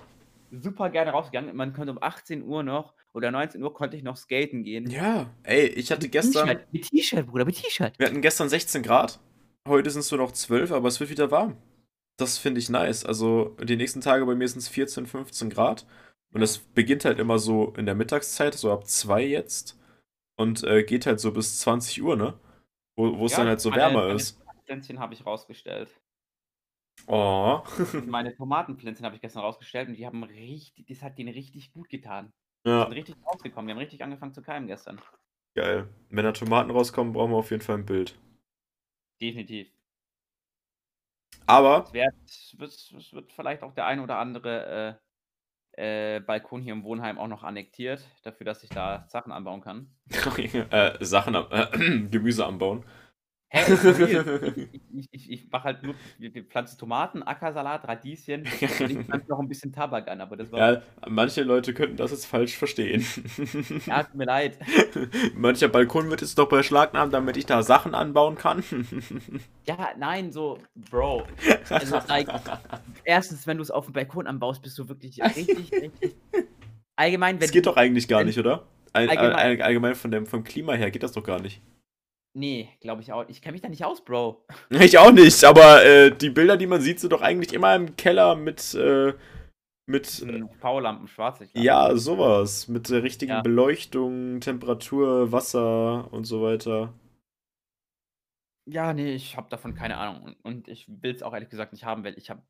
super 0.61 0.89
gerne 0.89 1.11
rausgegangen. 1.11 1.55
Man 1.55 1.73
konnte 1.73 1.91
um 1.91 2.01
18 2.01 2.43
Uhr 2.43 2.63
noch 2.63 2.93
oder 3.13 3.31
19 3.31 3.61
Uhr 3.63 3.73
konnte 3.73 3.95
ich 3.97 4.03
noch 4.03 4.17
skaten 4.17 4.63
gehen. 4.63 4.89
Ja, 4.89 5.29
ey, 5.43 5.67
ich 5.67 5.91
hatte 5.91 6.03
Mit 6.03 6.11
gestern, 6.11 6.47
T-Shirt, 6.47 6.67
mit 6.73 6.89
T-Shirt, 6.89 7.27
Bruder, 7.27 7.45
mit 7.45 7.55
T-Shirt. 7.61 7.97
wir 7.97 8.07
hatten 8.07 8.21
gestern 8.21 8.49
16 8.49 8.83
Grad. 8.83 9.19
Heute 9.67 9.89
sind 9.89 10.01
es 10.01 10.11
nur 10.11 10.19
noch 10.19 10.31
12, 10.31 10.71
aber 10.71 10.87
es 10.87 10.99
wird 10.99 11.09
wieder 11.09 11.31
warm. 11.31 11.57
Das 12.17 12.37
finde 12.37 12.59
ich 12.59 12.69
nice. 12.69 13.03
Also 13.05 13.55
die 13.63 13.75
nächsten 13.75 14.01
Tage 14.01 14.25
bei 14.25 14.35
mir 14.35 14.47
sind 14.47 14.59
es 14.59 14.67
14, 14.67 15.05
15 15.05 15.49
Grad. 15.49 15.85
Und 16.33 16.41
es 16.41 16.57
beginnt 16.59 17.05
halt 17.05 17.17
immer 17.19 17.39
so 17.39 17.73
in 17.77 17.85
der 17.85 17.95
Mittagszeit, 17.95 18.53
so 18.55 18.71
ab 18.71 18.85
2 18.87 19.23
jetzt. 19.25 19.79
Und 20.37 20.63
äh, 20.65 20.83
geht 20.83 21.05
halt 21.05 21.19
so 21.21 21.31
bis 21.31 21.59
20 21.61 22.03
Uhr, 22.03 22.15
ne? 22.17 22.37
Wo 22.97 23.17
wo 23.17 23.25
es 23.25 23.33
dann 23.33 23.47
halt 23.47 23.61
so 23.61 23.69
meine- 23.69 23.81
wärmer 23.83 24.01
meine 24.07 24.15
ist. 24.15 24.41
Pflänzchen 24.65 24.99
habe 24.99 25.13
ich 25.13 25.25
rausgestellt. 25.25 25.89
Oh. 27.07 27.61
Meine 28.05 28.35
Tomatenpflänzchen 28.35 29.05
habe 29.05 29.15
ich 29.15 29.21
gestern 29.21 29.41
rausgestellt 29.43 29.89
und 29.89 29.95
die 29.95 30.05
haben 30.05 30.23
richtig, 30.23 30.87
das 30.87 31.01
hat 31.01 31.17
denen 31.17 31.33
richtig 31.33 31.71
gut 31.71 31.89
getan. 31.89 32.33
Die 32.65 32.69
ja, 32.69 32.83
sind 32.83 32.93
richtig 32.93 33.15
rausgekommen, 33.25 33.67
die 33.67 33.73
haben 33.73 33.79
richtig 33.79 34.03
angefangen 34.03 34.33
zu 34.33 34.41
keimen 34.41 34.67
gestern. 34.67 35.01
geil. 35.55 35.89
Wenn 36.09 36.23
da 36.25 36.31
Tomaten 36.31 36.71
rauskommen, 36.71 37.13
brauchen 37.13 37.31
wir 37.31 37.37
auf 37.37 37.51
jeden 37.51 37.61
Fall 37.63 37.77
ein 37.77 37.85
Bild. 37.85 38.17
Definitiv. 39.21 39.67
Aber 41.47 41.85
Es 42.25 42.55
wird, 42.57 42.71
es 42.71 43.13
wird, 43.13 43.31
vielleicht 43.31 43.63
auch 43.63 43.73
der 43.73 43.85
ein 43.85 43.99
oder 43.99 44.17
andere 44.17 44.99
äh, 45.75 46.17
äh, 46.17 46.19
Balkon 46.21 46.61
hier 46.61 46.73
im 46.73 46.83
Wohnheim 46.83 47.17
auch 47.17 47.27
noch 47.27 47.43
annektiert, 47.43 48.03
dafür, 48.23 48.45
dass 48.45 48.63
ich 48.63 48.69
da 48.69 49.05
Sachen 49.09 49.31
anbauen 49.31 49.61
kann. 49.61 49.95
äh, 50.37 51.03
Sachen, 51.05 51.35
am- 51.35 51.51
äh, 51.51 52.07
Gemüse 52.09 52.45
anbauen. 52.45 52.85
Hä? 53.49 53.61
for 53.75 53.97
real. 53.97 54.53
ich 54.73 54.84
ich, 54.97 55.07
ich, 55.11 55.31
ich 55.31 55.51
mache 55.51 55.63
halt 55.65 55.83
nur, 55.83 55.95
pflanzen 56.49 56.77
Tomaten, 56.77 57.23
Ackersalat, 57.23 57.87
Radieschen 57.87 58.41
und 58.79 58.89
ich 58.89 58.97
pflanze 59.05 59.29
noch 59.29 59.39
ein 59.39 59.47
bisschen 59.47 59.71
Tabak 59.71 60.07
an, 60.07 60.21
aber 60.21 60.37
das 60.37 60.51
war. 60.51 60.73
Ja, 60.73 60.81
manche 61.07 61.43
Leute 61.43 61.73
könnten 61.73 61.97
das 61.97 62.11
jetzt 62.11 62.25
falsch 62.25 62.55
verstehen. 62.57 63.05
Ja, 63.85 64.03
tut 64.03 64.15
mir 64.15 64.25
leid. 64.25 64.57
Mancher 65.35 65.67
Balkon 65.67 66.09
wird 66.09 66.21
jetzt 66.21 66.37
doch 66.37 66.47
beschlagnahmt, 66.49 67.13
damit 67.13 67.37
ich 67.37 67.45
da 67.45 67.61
Sachen 67.63 67.93
anbauen 67.95 68.35
kann. 68.35 68.63
Ja, 69.65 69.89
nein, 69.97 70.31
so, 70.31 70.57
Bro. 70.89 71.23
Also, 71.69 71.99
like, 72.07 72.27
erstens, 73.03 73.45
wenn 73.47 73.57
du 73.57 73.63
es 73.63 73.71
auf 73.71 73.85
dem 73.85 73.93
Balkon 73.93 74.27
anbaust, 74.27 74.61
bist 74.61 74.77
du 74.77 74.87
wirklich 74.89 75.21
richtig, 75.21 75.71
richtig. 75.71 76.15
Allgemein, 76.95 77.35
wenn 77.35 77.41
das 77.41 77.51
geht 77.51 77.65
du, 77.65 77.71
doch 77.71 77.77
eigentlich 77.77 78.07
gar 78.07 78.21
wenn- 78.21 78.27
nicht, 78.27 78.39
oder? 78.39 78.67
All, 78.93 79.09
Allgemein- 79.09 79.33
all, 79.33 79.49
all, 79.51 79.61
allgemein 79.61 79.95
von 79.95 80.11
dem, 80.11 80.25
vom 80.25 80.43
Klima 80.43 80.73
her 80.73 80.89
geht 80.91 81.03
das 81.03 81.11
doch 81.11 81.23
gar 81.23 81.41
nicht. 81.41 81.61
Nee, 82.38 82.69
glaube 82.81 83.01
ich 83.01 83.11
auch. 83.13 83.27
Ich 83.29 83.41
kenne 83.41 83.53
mich 83.53 83.61
da 83.61 83.69
nicht 83.69 83.86
aus, 83.86 84.03
Bro. 84.03 84.45
Ich 84.69 84.97
auch 84.97 85.11
nicht, 85.11 85.43
aber 85.43 85.83
äh, 85.86 86.11
die 86.15 86.29
Bilder, 86.29 86.57
die 86.57 86.67
man 86.67 86.81
sieht, 86.81 86.99
sind 86.99 87.13
doch 87.13 87.21
eigentlich 87.21 87.53
immer 87.53 87.75
im 87.75 87.95
Keller 87.95 88.36
mit, 88.36 88.73
äh, 88.73 89.13
mit 89.88 90.07
Hm, 90.19 90.49
V-Lampen, 90.59 91.07
Schwarzlicht. 91.07 91.55
ja, 91.55 91.95
sowas. 91.95 92.67
Mit 92.67 92.89
der 92.89 93.03
richtigen 93.03 93.31
Ja. 93.31 93.41
Beleuchtung, 93.41 94.39
Temperatur, 94.41 95.31
Wasser 95.31 96.11
und 96.13 96.25
so 96.25 96.41
weiter. 96.41 96.93
Ja, 98.67 98.93
nee, 98.93 99.13
ich 99.13 99.38
habe 99.38 99.49
davon 99.49 99.75
keine 99.75 99.97
Ahnung. 99.97 100.23
Und, 100.23 100.36
und 100.43 100.67
ich 100.67 100.88
will 100.88 101.13
es 101.13 101.21
auch 101.23 101.33
ehrlich 101.33 101.49
gesagt 101.49 101.71
nicht 101.71 101.86
haben, 101.86 102.03
weil 102.03 102.17
ich 102.17 102.29
habe 102.29 102.41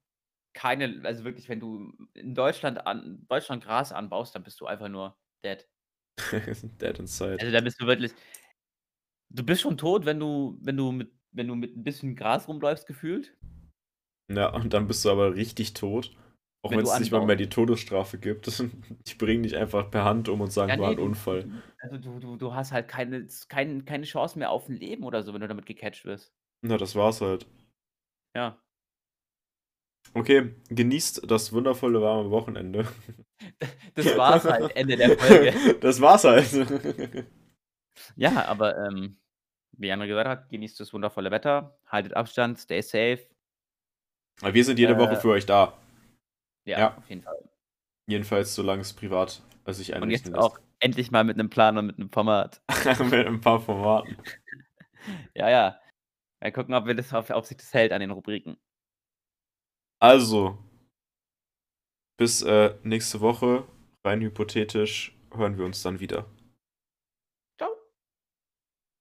keine, 0.54 1.02
also 1.06 1.26
wirklich, 1.26 1.50
wenn 1.50 1.60
du 1.60 1.94
in 2.14 2.36
Deutschland 2.36 2.88
an 2.88 3.26
Deutschland 3.30 3.64
Gras 3.64 3.92
anbaust, 3.92 4.36
dann 4.36 4.44
bist 4.44 4.62
du 4.62 4.66
einfach 4.68 4.90
nur 4.90 5.18
dead. 5.44 5.68
Dead 6.80 7.00
inside. 7.00 7.38
Also 7.40 7.52
da 7.52 7.62
bist 7.62 7.82
du 7.82 7.88
wirklich. 7.88 8.14
Du 9.36 9.44
bist 9.44 9.62
schon 9.62 9.78
tot, 9.78 10.06
wenn 10.06 10.20
du, 10.20 10.58
wenn 10.62 10.78
du 10.78 10.92
mit, 10.92 11.12
wenn 11.32 11.48
du 11.48 11.56
mit 11.56 11.76
ein 11.76 11.84
bisschen 11.84 12.16
Gras 12.16 12.48
rumläufst, 12.48 12.88
gefühlt. 12.88 13.36
Ja, 14.32 14.54
und 14.54 14.74
dann 14.74 14.88
bist 14.88 15.04
du 15.06 15.12
aber 15.12 15.36
richtig 15.36 15.74
tot. 15.74 16.16
Auch 16.64 16.72
Wenn 16.72 16.80
es 16.80 17.00
nicht 17.00 17.12
mal 17.12 17.24
mehr 17.26 17.36
die 17.36 17.50
Todesstrafe 17.50 18.18
gibt. 18.18 18.48
Die 19.08 19.16
bringen 19.16 19.44
dich 19.44 19.56
einfach 19.56 19.92
per 19.92 20.04
Hand 20.04 20.30
um 20.30 20.42
und 20.42 20.52
sagen, 20.52 20.72
Ja, 20.72 20.80
war 20.80 20.90
nee, 20.90 20.96
ein 20.96 20.98
du, 20.98 21.04
Unfall. 21.04 21.52
also 21.78 21.98
du, 21.98 22.20
du, 22.20 22.38
du 22.38 22.54
hast 22.56 22.72
halt 22.72 22.88
keine, 22.88 23.28
kein, 23.50 23.86
keine 23.86 24.06
Chance 24.06 24.40
mehr 24.40 24.50
auf 24.50 24.68
ein 24.68 24.76
Leben 24.76 25.04
oder 25.04 25.22
so, 25.22 25.34
wenn 25.34 25.42
du 25.42 25.48
damit 25.48 25.68
gecatcht 25.68 26.06
wirst. 26.06 26.34
Na, 26.64 26.78
das 26.78 26.96
war's 26.96 27.22
halt. 27.22 27.46
Ja. 28.36 28.60
Okay, 30.14 30.56
genießt 30.70 31.30
das 31.30 31.52
wundervolle 31.52 32.02
warme 32.02 32.32
Wochenende. 32.32 32.88
Das 33.96 34.18
war's 34.18 34.46
halt, 34.46 34.76
Ende 34.76 34.96
der 34.96 35.10
Folge. 35.20 35.78
Das 35.82 36.00
war's 36.02 36.24
halt. 36.24 36.50
Ja, 38.16 38.46
aber 38.46 38.78
ähm, 38.88 39.18
wie 39.78 39.92
André 39.92 40.08
gesagt 40.08 40.28
hat, 40.30 40.50
genießt 40.50 40.80
das 40.80 40.94
wundervolle 40.94 41.32
Wetter, 41.32 41.78
haltet 41.88 42.14
Abstand, 42.14 42.58
stay 42.60 42.82
safe. 42.82 43.28
Wir 44.42 44.64
sind 44.66 44.80
jede 44.80 44.94
Äh, 44.94 44.98
Woche 44.98 45.16
für 45.18 45.30
euch 45.30 45.46
da. 45.46 45.78
Ja, 46.66 46.80
Ja. 46.80 46.98
auf 46.98 47.10
jeden 47.10 47.22
Fall. 47.22 47.50
Jedenfalls, 48.08 48.54
solange 48.54 48.82
es 48.82 48.94
privat 48.94 49.42
äh, 49.66 49.74
sich 49.74 49.94
Und 49.96 50.12
jetzt 50.12 50.34
auch 50.36 50.60
endlich 50.80 51.12
mal 51.12 51.24
mit 51.24 51.40
einem 51.40 51.50
Plan 51.50 51.78
und 51.78 51.88
mit 51.88 51.98
einem 51.98 52.10
Format. 52.12 52.62
lässt. 52.84 53.00
Mit 53.04 53.26
ein 53.28 53.42
paar 53.42 53.60
Formaten. 53.60 54.18
Ja, 55.36 55.50
ja. 55.52 55.80
Mal 56.42 56.52
gucken, 56.52 56.74
ob, 56.74 56.88
wir 56.88 56.96
das, 56.96 57.14
ob, 57.14 57.30
ob 57.30 57.46
sich 57.46 57.58
das 57.58 57.72
hält 57.76 57.92
an 57.94 58.00
den 58.02 58.10
Rubriken. 58.10 58.58
Also, 60.02 60.58
bis 62.18 62.42
äh, 62.42 62.76
nächste 62.82 63.22
Woche, 63.22 63.68
rein 64.04 64.22
hypothetisch, 64.22 65.16
hören 65.32 65.60
wir 65.60 65.66
uns 65.66 65.84
dann 65.84 66.00
wieder. 66.00 66.26